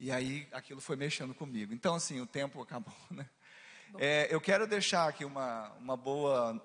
E 0.00 0.10
aí 0.10 0.48
aquilo 0.50 0.80
foi 0.80 0.96
mexendo 0.96 1.32
comigo. 1.32 1.72
Então 1.72 1.94
assim 1.94 2.20
o 2.20 2.26
tempo 2.26 2.60
acabou, 2.60 2.92
né? 3.08 3.30
É, 4.00 4.26
eu 4.34 4.40
quero 4.40 4.66
deixar 4.66 5.08
aqui 5.08 5.24
uma, 5.24 5.68
uma 5.74 5.96
boa 5.96 6.60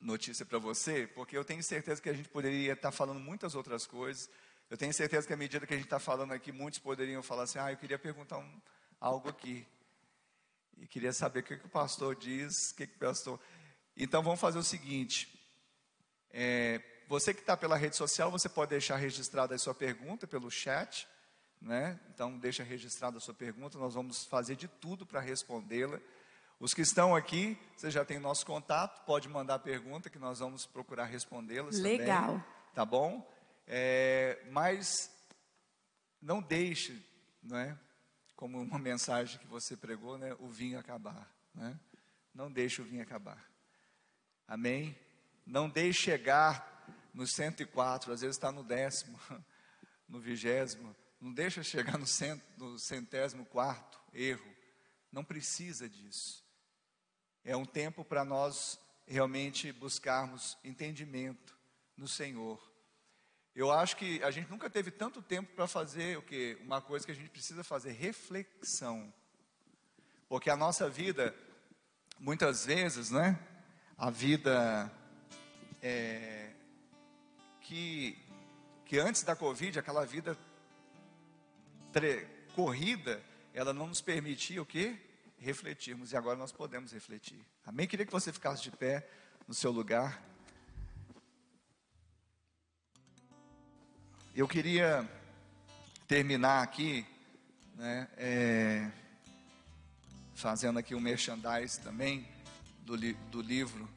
notícia 0.00 0.46
para 0.46 0.58
você, 0.58 1.06
porque 1.06 1.36
eu 1.36 1.44
tenho 1.44 1.62
certeza 1.62 2.00
que 2.00 2.08
a 2.08 2.14
gente 2.14 2.30
poderia 2.30 2.72
estar 2.72 2.90
falando 2.90 3.20
muitas 3.20 3.54
outras 3.54 3.86
coisas. 3.86 4.30
Eu 4.70 4.78
tenho 4.78 4.94
certeza 4.94 5.26
que 5.26 5.34
à 5.34 5.36
medida 5.36 5.66
que 5.66 5.74
a 5.74 5.76
gente 5.76 5.84
está 5.84 5.98
falando 5.98 6.32
aqui, 6.32 6.50
muitos 6.50 6.78
poderiam 6.78 7.22
falar 7.22 7.42
assim: 7.42 7.58
ah, 7.58 7.70
eu 7.70 7.76
queria 7.76 7.98
perguntar 7.98 8.38
um, 8.38 8.60
algo 8.98 9.28
aqui. 9.28 9.66
E 10.78 10.86
queria 10.86 11.12
saber 11.12 11.40
o 11.40 11.42
que, 11.42 11.58
que 11.58 11.66
o 11.66 11.68
pastor 11.68 12.16
diz, 12.16 12.70
o 12.70 12.74
que, 12.74 12.86
que 12.86 12.96
o 12.96 12.98
pastor. 12.98 13.38
Então 13.94 14.22
vamos 14.22 14.40
fazer 14.40 14.58
o 14.58 14.62
seguinte. 14.62 15.38
É, 16.30 16.80
você 17.12 17.34
que 17.34 17.40
está 17.40 17.54
pela 17.54 17.76
rede 17.76 17.94
social, 17.94 18.30
você 18.30 18.48
pode 18.48 18.70
deixar 18.70 18.96
registrada 18.96 19.54
a 19.54 19.58
sua 19.58 19.74
pergunta 19.74 20.26
pelo 20.26 20.50
chat. 20.50 21.06
Né? 21.60 22.00
Então 22.08 22.38
deixa 22.38 22.62
registrada 22.62 23.18
a 23.18 23.20
sua 23.20 23.34
pergunta, 23.34 23.78
nós 23.78 23.92
vamos 23.92 24.24
fazer 24.24 24.56
de 24.56 24.66
tudo 24.66 25.04
para 25.04 25.20
respondê-la. 25.20 26.00
Os 26.58 26.72
que 26.72 26.80
estão 26.80 27.14
aqui, 27.14 27.58
você 27.76 27.90
já 27.90 28.02
tem 28.02 28.18
nosso 28.18 28.46
contato, 28.46 29.04
pode 29.04 29.28
mandar 29.28 29.58
pergunta 29.58 30.08
que 30.08 30.18
nós 30.18 30.38
vamos 30.38 30.64
procurar 30.64 31.04
respondê-las 31.04 31.76
também, 31.76 31.98
Legal. 31.98 32.42
tá 32.74 32.82
bom? 32.82 33.30
É, 33.66 34.42
mas 34.50 35.12
não 36.18 36.40
deixe, 36.40 37.04
né, 37.42 37.78
como 38.34 38.58
uma 38.58 38.78
mensagem 38.80 39.38
que 39.38 39.46
você 39.46 39.76
pregou, 39.76 40.16
né, 40.16 40.34
o 40.38 40.48
vinho 40.48 40.78
acabar, 40.78 41.30
né? 41.54 41.78
Não 42.34 42.50
deixe 42.50 42.80
o 42.80 42.84
vinho 42.86 43.02
acabar. 43.02 43.44
Amém? 44.48 44.98
Não 45.44 45.68
deixe 45.68 46.00
chegar 46.00 46.71
no 47.12 47.26
104, 47.26 48.12
às 48.12 48.20
vezes 48.20 48.36
está 48.36 48.50
no 48.50 48.64
décimo, 48.64 49.18
no 50.08 50.20
vigésimo. 50.20 50.94
Não 51.20 51.32
deixa 51.32 51.62
chegar 51.62 51.98
no, 51.98 52.06
cent, 52.06 52.42
no 52.56 52.78
centésimo 52.78 53.44
quarto 53.46 54.00
erro. 54.12 54.50
Não 55.10 55.22
precisa 55.22 55.88
disso. 55.88 56.44
É 57.44 57.56
um 57.56 57.64
tempo 57.64 58.04
para 58.04 58.24
nós 58.24 58.78
realmente 59.06 59.72
buscarmos 59.72 60.56
entendimento 60.64 61.56
no 61.96 62.08
Senhor. 62.08 62.60
Eu 63.54 63.70
acho 63.70 63.96
que 63.96 64.22
a 64.22 64.30
gente 64.30 64.50
nunca 64.50 64.70
teve 64.70 64.90
tanto 64.90 65.20
tempo 65.20 65.54
para 65.54 65.66
fazer 65.66 66.16
o 66.16 66.22
que 66.22 66.56
uma 66.62 66.80
coisa 66.80 67.04
que 67.04 67.12
a 67.12 67.14
gente 67.14 67.28
precisa 67.28 67.62
fazer 67.62 67.92
reflexão. 67.92 69.12
Porque 70.28 70.48
a 70.48 70.56
nossa 70.56 70.88
vida 70.88 71.34
muitas 72.18 72.64
vezes, 72.64 73.10
né? 73.10 73.38
A 73.98 74.08
vida 74.08 74.90
é, 75.82 76.50
que 77.62 78.18
que 78.84 78.98
antes 78.98 79.22
da 79.22 79.34
Covid, 79.34 79.78
aquela 79.78 80.04
vida 80.04 80.36
tre- 81.92 82.26
corrida, 82.54 83.22
ela 83.54 83.72
não 83.72 83.86
nos 83.86 84.02
permitia 84.02 84.60
o 84.60 84.66
quê? 84.66 84.98
Refletirmos. 85.38 86.12
E 86.12 86.16
agora 86.16 86.36
nós 86.36 86.52
podemos 86.52 86.92
refletir. 86.92 87.40
Amém? 87.64 87.86
Queria 87.86 88.04
que 88.04 88.12
você 88.12 88.30
ficasse 88.32 88.62
de 88.62 88.70
pé 88.70 89.08
no 89.48 89.54
seu 89.54 89.70
lugar. 89.70 90.22
Eu 94.34 94.46
queria 94.48 95.08
terminar 96.06 96.62
aqui, 96.62 97.06
né, 97.76 98.08
é, 98.16 98.90
fazendo 100.34 100.78
aqui 100.78 100.94
um 100.94 101.00
merchandise 101.00 101.80
também 101.80 102.28
do, 102.80 102.94
li- 102.94 103.14
do 103.30 103.40
livro 103.40 103.88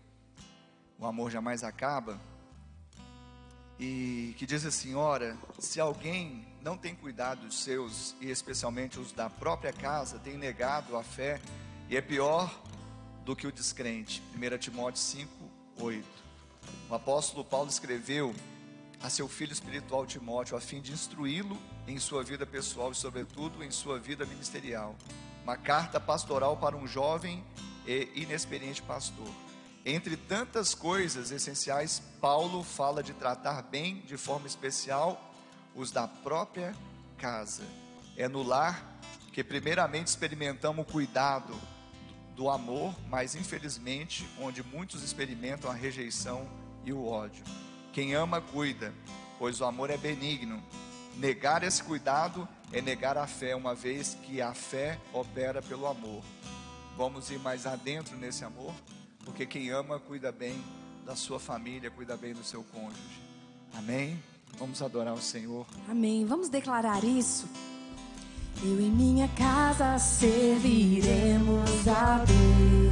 O 0.97 1.05
Amor 1.05 1.32
Jamais 1.32 1.63
Acaba 1.63 2.20
e 3.80 4.34
que 4.38 4.45
diz 4.45 4.65
assim: 4.65 4.95
ora, 4.95 5.38
se 5.59 5.80
alguém 5.80 6.45
não 6.61 6.78
tem 6.78 6.95
cuidado 6.95 7.45
dos 7.45 7.61
seus, 7.61 8.15
e 8.19 8.30
especialmente 8.30 8.99
os 8.99 9.11
da 9.11 9.30
própria 9.30 9.73
casa, 9.73 10.17
tem 10.19 10.38
negado 10.38 10.95
a 10.97 11.03
fé, 11.03 11.39
e 11.89 11.95
é 11.95 12.01
pior 12.01 12.53
do 13.23 13.36
que 13.36 13.47
o 13.47 13.51
descrente. 13.51 14.21
1 14.34 14.57
Timóteo 14.57 15.01
5, 15.01 15.32
8. 15.80 16.05
O 16.89 16.95
apóstolo 16.95 17.43
Paulo 17.43 17.69
escreveu 17.69 18.34
a 19.01 19.09
seu 19.09 19.28
filho 19.28 19.53
espiritual 19.53 20.05
Timóteo, 20.05 20.57
a 20.57 20.61
fim 20.61 20.82
de 20.82 20.91
instruí-lo 20.91 21.57
em 21.88 21.99
sua 21.99 22.23
vida 22.23 22.45
pessoal 22.45 22.91
e, 22.91 22.95
sobretudo, 22.95 23.63
em 23.63 23.69
sua 23.69 23.99
vida 23.99 24.26
ministerial. 24.26 24.95
Uma 25.43 25.57
carta 25.57 25.99
pastoral 25.99 26.57
para 26.57 26.76
um 26.76 26.88
jovem 26.88 27.43
e 27.86 28.09
inexperiente 28.15 28.82
pastor. 28.82 29.45
Entre 29.86 30.17
tantas 30.17 30.73
coisas 30.73 31.29
essenciais, 31.29 32.01
Paulo 32.19 32.63
fala 32.63 33.03
de 33.03 33.13
tratar 33.13 33.61
bem, 33.61 34.01
de 34.07 34.17
forma 34.17 34.47
especial, 34.47 35.31
os 35.75 35.91
da 35.91 36.07
própria 36.07 36.73
casa. 37.19 37.61
É 38.17 38.27
no 38.27 38.41
lar 38.41 38.99
que, 39.31 39.43
primeiramente, 39.43 40.07
experimentamos 40.07 40.83
o 40.83 40.91
cuidado 40.91 41.53
do 42.36 42.49
amor, 42.49 42.95
mas 43.07 43.36
infelizmente, 43.36 44.27
onde 44.39 44.63
muitos 44.63 45.03
experimentam 45.03 45.69
a 45.69 45.73
rejeição 45.75 46.49
e 46.83 46.91
o 46.91 47.05
ódio. 47.05 47.43
Quem 47.93 48.15
ama, 48.15 48.41
cuida, 48.41 48.91
pois 49.38 49.61
o 49.61 49.65
amor 49.65 49.91
é 49.91 49.97
benigno. 49.97 50.63
Negar 51.15 51.63
esse 51.63 51.83
cuidado 51.83 52.47
é 52.73 52.81
negar 52.81 53.19
a 53.19 53.27
fé, 53.27 53.55
uma 53.55 53.75
vez 53.75 54.17
que 54.23 54.41
a 54.41 54.55
fé 54.55 54.99
opera 55.13 55.61
pelo 55.61 55.86
amor. 55.86 56.23
Vamos 56.97 57.29
ir 57.29 57.38
mais 57.38 57.67
adentro 57.67 58.17
nesse 58.17 58.43
amor? 58.43 58.73
Porque 59.26 59.45
quem 59.45 59.71
ama, 59.71 59.99
cuida 59.99 60.32
bem 60.32 60.63
da 61.05 61.15
sua 61.15 61.39
família, 61.39 61.91
cuida 61.91 62.15
bem 62.15 62.34
do 62.34 62.43
seu 62.43 62.63
cônjuge. 62.63 63.21
Amém? 63.73 64.17
Vamos 64.57 64.82
adorar 64.82 65.13
o 65.13 65.21
Senhor. 65.21 65.65
Amém. 65.89 66.26
Vamos 66.26 66.47
declarar 66.47 67.03
isso? 67.03 67.47
Eu 68.63 68.80
e 68.80 68.89
minha 68.89 69.28
casa 69.30 69.99
serviremos 69.99 71.88
a 71.88 72.23
Deus. 72.23 72.84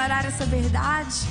Declarar 0.00 0.24
essa 0.24 0.46
verdade. 0.46 1.28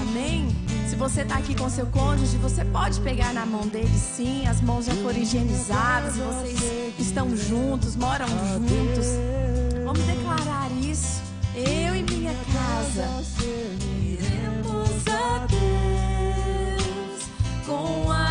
Amém? 0.00 0.48
Se 0.88 0.96
você 0.96 1.22
está 1.22 1.36
aqui 1.36 1.54
com 1.54 1.70
seu 1.70 1.86
cônjuge, 1.86 2.36
você 2.38 2.64
pode 2.64 3.00
pegar 3.02 3.32
na 3.32 3.46
mão 3.46 3.68
dele 3.68 3.96
sim. 3.96 4.48
As 4.48 4.60
mãos 4.60 4.86
já 4.86 4.94
foram 4.94 5.16
higienizadas, 5.16 6.16
vocês 6.16 6.98
estão 6.98 7.36
juntos, 7.36 7.94
moram 7.94 8.26
juntos. 8.26 9.06
Vamos 9.84 10.02
declarar 10.02 10.68
isso. 10.82 11.22
Eu 11.54 11.94
e 11.94 12.02
minha 12.02 12.34
casa 12.52 13.08
iremos 14.02 15.04
Deus 15.48 17.28
com 17.64 18.10
alegria. 18.10 18.27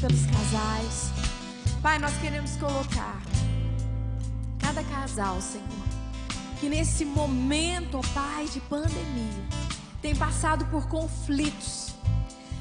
Pelos 0.00 0.26
casais. 0.26 1.10
Pai, 1.82 1.98
nós 1.98 2.16
queremos 2.18 2.56
colocar 2.56 3.20
cada 4.58 4.82
casal, 4.84 5.40
Senhor, 5.40 5.66
que 6.60 6.68
nesse 6.68 7.04
momento, 7.04 7.98
ó 7.98 8.02
Pai, 8.12 8.46
de 8.46 8.60
pandemia, 8.60 9.44
tem 10.02 10.14
passado 10.14 10.64
por 10.66 10.88
conflitos, 10.88 11.94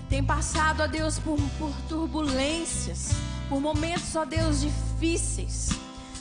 tem 0.09 0.23
passado, 0.23 0.83
ó 0.83 0.87
Deus, 0.87 1.19
por, 1.19 1.37
por 1.57 1.71
turbulências, 1.89 3.09
por 3.49 3.59
momentos, 3.59 4.15
ó 4.15 4.23
Deus, 4.23 4.61
difíceis, 4.61 5.69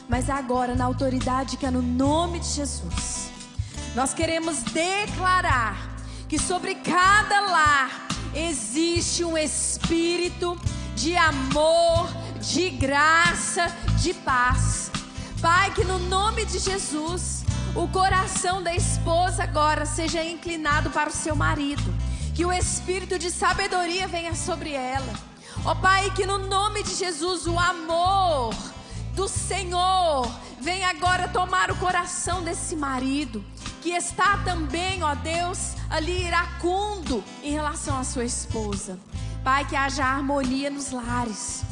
mas 0.08 0.28
agora, 0.28 0.74
na 0.74 0.84
autoridade 0.84 1.56
que 1.56 1.66
é 1.66 1.70
no 1.70 1.82
nome 1.82 2.40
de 2.40 2.46
Jesus, 2.46 3.30
nós 3.94 4.12
queremos 4.12 4.62
declarar 4.62 5.96
que 6.28 6.38
sobre 6.38 6.74
cada 6.76 7.40
lar 7.40 8.08
existe 8.34 9.24
um 9.24 9.38
espírito 9.38 10.58
de 10.94 11.16
amor, 11.16 12.08
de 12.40 12.70
graça, 12.70 13.66
de 14.00 14.14
paz. 14.14 14.90
Pai, 15.40 15.72
que 15.74 15.84
no 15.84 15.98
nome 15.98 16.44
de 16.44 16.58
Jesus, 16.58 17.44
o 17.74 17.88
coração 17.88 18.62
da 18.62 18.74
esposa 18.74 19.42
agora 19.42 19.84
seja 19.84 20.24
inclinado 20.24 20.90
para 20.90 21.10
o 21.10 21.12
seu 21.12 21.36
marido. 21.36 21.94
Que 22.34 22.44
o 22.44 22.52
espírito 22.52 23.18
de 23.18 23.30
sabedoria 23.30 24.08
venha 24.08 24.34
sobre 24.34 24.72
ela. 24.72 25.12
Ó 25.64 25.74
Pai, 25.74 26.10
que 26.10 26.26
no 26.26 26.38
nome 26.38 26.82
de 26.82 26.94
Jesus 26.94 27.46
o 27.46 27.58
amor 27.58 28.54
do 29.14 29.28
Senhor 29.28 30.28
venha 30.60 30.88
agora 30.88 31.28
tomar 31.28 31.70
o 31.70 31.76
coração 31.76 32.42
desse 32.42 32.74
marido 32.74 33.44
que 33.84 33.90
está 33.90 34.38
também, 34.38 35.02
ó 35.02 35.14
Deus, 35.14 35.74
ali 35.90 36.26
iracundo 36.26 37.22
em 37.42 37.52
relação 37.52 37.98
à 37.98 38.02
sua 38.02 38.24
esposa. 38.24 38.98
Pai, 39.44 39.66
que 39.66 39.76
haja 39.76 40.06
harmonia 40.06 40.70
nos 40.70 40.90
lares 40.90 41.62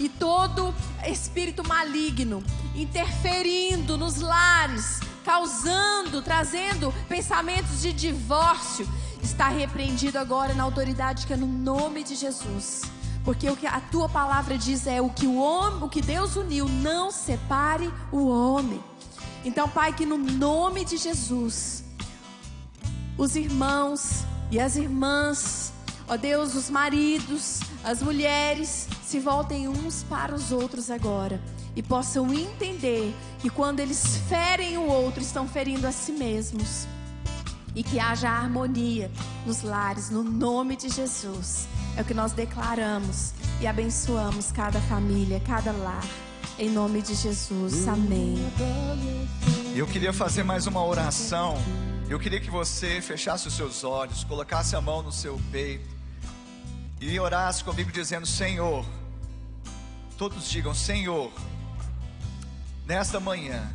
e 0.00 0.08
todo 0.08 0.74
espírito 1.06 1.62
maligno 1.66 2.42
interferindo 2.74 3.98
nos 3.98 4.16
lares, 4.16 5.00
causando, 5.24 6.22
trazendo 6.22 6.90
pensamentos 7.06 7.82
de 7.82 7.92
divórcio, 7.92 8.88
está 9.22 9.48
repreendido 9.48 10.18
agora 10.18 10.54
na 10.54 10.62
autoridade 10.62 11.26
que 11.26 11.34
é 11.34 11.36
no 11.36 11.46
nome 11.46 12.02
de 12.02 12.14
Jesus. 12.14 12.82
Porque 13.24 13.50
o 13.50 13.56
que 13.56 13.66
a 13.66 13.78
tua 13.78 14.08
palavra 14.08 14.56
diz 14.56 14.86
é 14.86 15.02
o 15.02 15.10
que 15.10 15.26
o 15.26 15.36
homem, 15.36 15.82
o 15.82 15.88
que 15.88 16.00
Deus 16.00 16.34
uniu, 16.34 16.66
não 16.66 17.10
separe 17.10 17.92
o 18.10 18.26
homem. 18.26 18.82
Então, 19.44 19.68
Pai, 19.68 19.92
que 19.92 20.06
no 20.06 20.16
nome 20.16 20.82
de 20.82 20.96
Jesus, 20.96 21.84
os 23.18 23.36
irmãos 23.36 24.24
e 24.50 24.58
as 24.58 24.76
irmãs, 24.76 25.74
ó 26.08 26.16
Deus, 26.16 26.54
os 26.54 26.70
maridos, 26.70 27.60
as 27.84 28.02
mulheres, 28.02 28.88
se 29.04 29.20
voltem 29.20 29.68
uns 29.68 30.02
para 30.04 30.34
os 30.34 30.50
outros 30.52 30.90
agora 30.90 31.40
e 31.76 31.82
possam 31.82 32.32
entender 32.32 33.14
que 33.38 33.50
quando 33.50 33.80
eles 33.80 34.16
ferem 34.28 34.78
o 34.78 34.86
outro, 34.86 35.22
estão 35.22 35.46
ferindo 35.46 35.86
a 35.86 35.92
si 35.92 36.12
mesmos. 36.12 36.86
E 37.74 37.82
que 37.82 38.00
haja 38.00 38.28
harmonia 38.28 39.10
nos 39.46 39.62
lares, 39.62 40.10
no 40.10 40.24
nome 40.24 40.74
de 40.74 40.88
Jesus. 40.88 41.68
É 41.96 42.02
o 42.02 42.04
que 42.04 42.14
nós 42.14 42.32
declaramos 42.32 43.32
e 43.60 43.66
abençoamos 43.66 44.50
cada 44.50 44.80
família, 44.80 45.40
cada 45.40 45.70
lar. 45.70 46.04
Em 46.58 46.68
nome 46.68 47.02
de 47.02 47.14
Jesus. 47.14 47.86
Amém. 47.86 48.36
Eu 49.76 49.86
queria 49.86 50.12
fazer 50.12 50.42
mais 50.42 50.66
uma 50.66 50.84
oração. 50.84 51.56
Eu 52.10 52.18
queria 52.18 52.40
que 52.40 52.50
você 52.50 53.00
fechasse 53.00 53.46
os 53.46 53.54
seus 53.54 53.84
olhos, 53.84 54.24
colocasse 54.24 54.74
a 54.74 54.80
mão 54.80 55.02
no 55.02 55.12
seu 55.12 55.38
peito 55.52 55.97
e 57.00 57.18
orasse 57.20 57.62
comigo 57.62 57.92
dizendo: 57.92 58.26
Senhor, 58.26 58.84
todos 60.16 60.48
digam: 60.48 60.74
Senhor, 60.74 61.32
nesta 62.86 63.20
manhã 63.20 63.70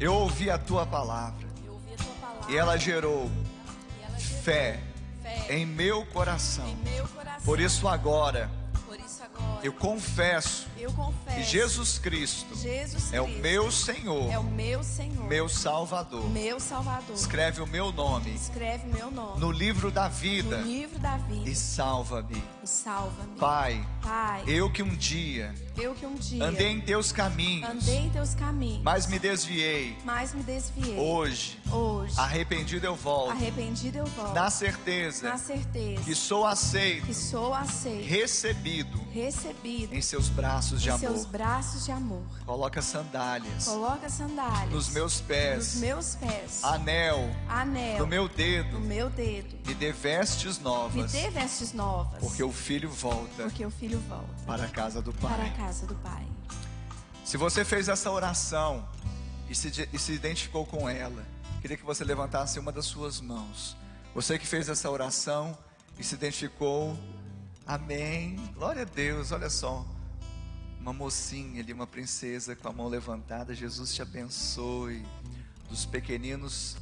eu 0.00 0.14
ouvi 0.14 0.50
a 0.50 0.58
tua 0.58 0.86
palavra 0.86 1.46
a 1.46 1.96
tua 1.96 2.14
palavra 2.14 2.52
e 2.52 2.56
ela 2.56 2.76
gerou 2.76 3.30
e 3.98 4.02
ela 4.02 4.18
gerou 4.18 4.42
fé 4.42 4.80
fé 5.22 5.46
em 5.50 5.66
meu 5.66 6.02
em 6.02 6.06
coração. 6.06 6.76
meu 6.84 7.06
coração. 7.08 7.42
Por 7.44 7.60
isso 7.60 7.86
agora 7.86 8.50
eu 9.62 9.72
confesso 9.72 10.66
eu 10.78 10.92
confesso 10.92 11.36
que 11.36 11.42
Jesus 11.42 11.98
Cristo 11.98 12.54
Jesus 12.54 13.12
é 13.12 13.20
o 13.20 13.24
Cristo 13.24 13.42
meu 13.42 13.70
Senhor, 13.70 14.30
é 14.32 14.38
o 14.38 14.44
meu 14.44 14.82
Senhor, 14.82 15.24
meu 15.24 15.48
Salvador. 15.48 16.28
meu 16.30 16.60
Salvador. 16.60 17.14
Escreve 17.14 17.60
o 17.60 17.66
meu 17.66 17.92
nome 17.92 18.34
Escreve 18.34 18.86
meu 18.88 19.10
nome 19.10 19.40
no 19.40 19.50
livro 19.50 19.90
da 19.90 20.08
vida 20.08 20.58
livro 20.58 20.98
da 20.98 21.16
vida 21.16 21.48
e 21.48 21.54
salva-me. 21.54 22.42
Salva-me. 22.68 23.36
Pai, 23.38 23.86
Pai, 24.02 24.44
eu 24.46 24.70
que 24.70 24.82
um 24.82 24.94
dia 24.94 25.54
eu 25.76 25.94
que 25.94 26.04
um 26.04 26.14
dia 26.14 26.44
andei 26.44 26.72
em 26.72 26.80
teus 26.80 27.12
caminhos, 27.12 27.68
andei 27.70 27.98
em 27.98 28.10
teus 28.10 28.34
caminhos, 28.34 28.82
mas 28.82 29.06
me 29.06 29.18
desviei. 29.18 29.96
mas 30.04 30.34
me 30.34 30.42
desviei. 30.42 30.98
Hoje, 30.98 31.58
Hoje, 31.70 32.14
arrependido 32.18 32.84
eu 32.84 32.96
volto, 32.96 33.30
arrependido 33.30 33.98
eu 33.98 34.06
volto. 34.06 34.34
na 34.34 34.50
certeza 34.50 35.28
na 35.30 35.38
certeza 35.38 36.02
que 36.02 36.14
sou 36.14 36.44
aceito, 36.44 37.06
que 37.06 37.14
sou 37.14 37.54
aceito, 37.54 38.06
recebido 38.06 38.98
recebido 39.12 39.94
em 39.94 40.02
seus 40.02 40.28
braços 40.28 40.82
de 40.82 40.90
em 40.90 40.98
seus 40.98 41.20
amor. 41.20 41.26
braços 41.28 41.84
de 41.84 41.92
amor. 41.92 42.22
Coloca 42.44 42.82
sandálias 42.82 43.64
Coloca 43.66 44.08
sandálias 44.08 44.70
nos 44.72 44.88
meus 44.90 45.08
nos 45.08 45.20
pés, 45.20 45.74
meus 45.76 46.16
pés, 46.16 46.64
anel 46.64 47.30
anel 47.48 47.98
no 48.00 48.06
meu 48.06 48.24
no 48.24 48.28
dedo, 48.28 48.80
meu 48.80 49.08
dedo. 49.10 49.56
me 49.66 49.74
dê 49.74 49.92
vestes 49.92 50.58
Me 50.58 50.64
novas, 50.64 51.12
dê 51.12 51.30
vestes 51.30 51.72
novas, 51.72 52.18
porque 52.20 52.42
o 52.42 52.50
filho 52.58 52.90
volta 52.90 53.44
porque 53.44 53.64
o 53.64 53.70
filho 53.70 53.98
volta 54.00 54.28
para 54.46 54.64
a 54.64 54.68
casa 54.68 55.00
do 55.00 55.12
para 55.14 55.34
a 55.34 55.38
Pai. 55.38 55.56
casa 55.56 55.86
do 55.86 55.94
Pai. 55.96 56.26
Se 57.24 57.36
você 57.36 57.64
fez 57.64 57.88
essa 57.88 58.10
oração 58.10 58.86
e 59.48 59.54
se, 59.54 59.88
e 59.92 59.98
se 59.98 60.12
identificou 60.12 60.66
com 60.66 60.88
ela, 60.88 61.24
queria 61.60 61.76
que 61.76 61.84
você 61.84 62.04
levantasse 62.04 62.58
uma 62.58 62.72
das 62.72 62.86
suas 62.86 63.20
mãos. 63.20 63.76
Você 64.14 64.38
que 64.38 64.46
fez 64.46 64.68
essa 64.68 64.90
oração 64.90 65.56
e 65.98 66.04
se 66.04 66.14
identificou, 66.14 66.98
amém. 67.66 68.36
Glória 68.54 68.82
a 68.82 68.84
Deus, 68.84 69.30
olha 69.32 69.50
só. 69.50 69.86
Uma 70.80 70.92
mocinha 70.92 71.62
ali, 71.62 71.72
uma 71.72 71.86
princesa 71.86 72.56
com 72.56 72.68
a 72.68 72.72
mão 72.72 72.88
levantada. 72.88 73.54
Jesus 73.54 73.94
te 73.94 74.02
abençoe. 74.02 75.04
Dos 75.68 75.84
pequeninos 75.84 76.76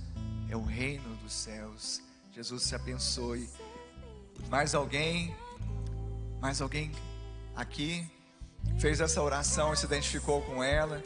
é 0.48 0.56
o 0.56 0.62
reino 0.62 1.16
dos 1.16 1.32
céus. 1.32 2.00
Jesus 2.32 2.68
te 2.68 2.74
abençoe. 2.74 3.48
Mais 4.48 4.74
alguém? 4.74 5.34
Mais 6.46 6.60
alguém 6.60 6.92
aqui 7.56 8.08
fez 8.78 9.00
essa 9.00 9.20
oração 9.20 9.74
e 9.74 9.76
se 9.76 9.84
identificou 9.84 10.40
com 10.42 10.62
ela, 10.62 11.02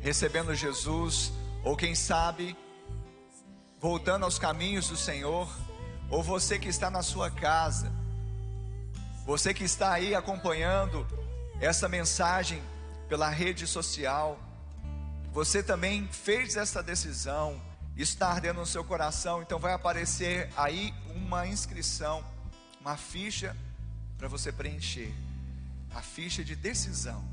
recebendo 0.00 0.54
Jesus, 0.54 1.32
ou 1.64 1.76
quem 1.76 1.92
sabe, 1.92 2.56
voltando 3.80 4.22
aos 4.22 4.38
caminhos 4.38 4.88
do 4.88 4.96
Senhor, 4.96 5.52
ou 6.08 6.22
você 6.22 6.56
que 6.56 6.68
está 6.68 6.88
na 6.88 7.02
sua 7.02 7.32
casa, 7.32 7.90
você 9.24 9.52
que 9.52 9.64
está 9.64 9.92
aí 9.92 10.14
acompanhando 10.14 11.04
essa 11.60 11.88
mensagem 11.88 12.62
pela 13.08 13.28
rede 13.28 13.66
social, 13.66 14.38
você 15.32 15.64
também 15.64 16.06
fez 16.12 16.54
essa 16.54 16.80
decisão, 16.80 17.60
está 17.96 18.28
ardendo 18.28 18.60
no 18.60 18.66
seu 18.66 18.84
coração, 18.84 19.42
então 19.42 19.58
vai 19.58 19.72
aparecer 19.72 20.48
aí 20.56 20.94
uma 21.12 21.44
inscrição, 21.44 22.24
uma 22.80 22.96
ficha 22.96 23.56
para 24.16 24.28
você 24.28 24.50
preencher. 24.52 25.12
A 25.94 26.02
ficha 26.02 26.44
de 26.44 26.54
decisão. 26.54 27.24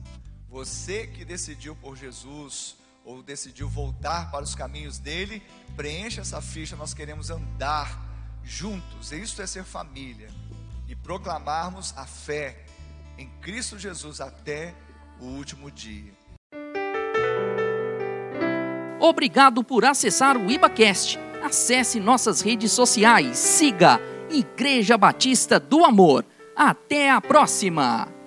Você 0.49 1.07
que 1.07 1.26
decidiu 1.26 1.76
por 1.76 1.97
Jesus 1.97 2.76
ou 3.03 3.22
decidiu 3.22 3.68
voltar 3.68 4.31
para 4.31 4.43
os 4.43 4.55
caminhos 4.55 4.97
dele, 4.97 5.41
preencha 5.76 6.22
essa 6.22 6.41
ficha. 6.41 6.76
Nós 6.76 6.93
queremos 6.93 7.30
andar 7.30 7.99
juntos. 8.43 9.11
Isso 9.11 9.41
é 9.41 9.47
ser 9.47 9.64
família 9.64 10.30
e 10.88 10.95
proclamarmos 10.95 11.93
a 11.97 12.05
fé 12.05 12.65
em 13.18 13.27
Cristo 13.41 13.77
Jesus 13.77 14.22
até 14.22 14.73
o 15.19 15.26
último 15.26 15.72
dia. 15.72 16.14
Obrigado 18.99 19.64
por 19.64 19.84
acessar 19.84 20.38
o 20.38 20.49
IbaCast. 20.49 21.19
Acesse 21.43 21.99
nossas 21.99 22.39
redes 22.39 22.72
sociais. 22.72 23.38
Siga 23.38 23.99
Igreja 24.30 24.97
Batista 24.97 25.60
do 25.60 25.84
Amor. 25.84 26.26
Até 26.56 27.10
a 27.10 27.20
próxima! 27.20 28.23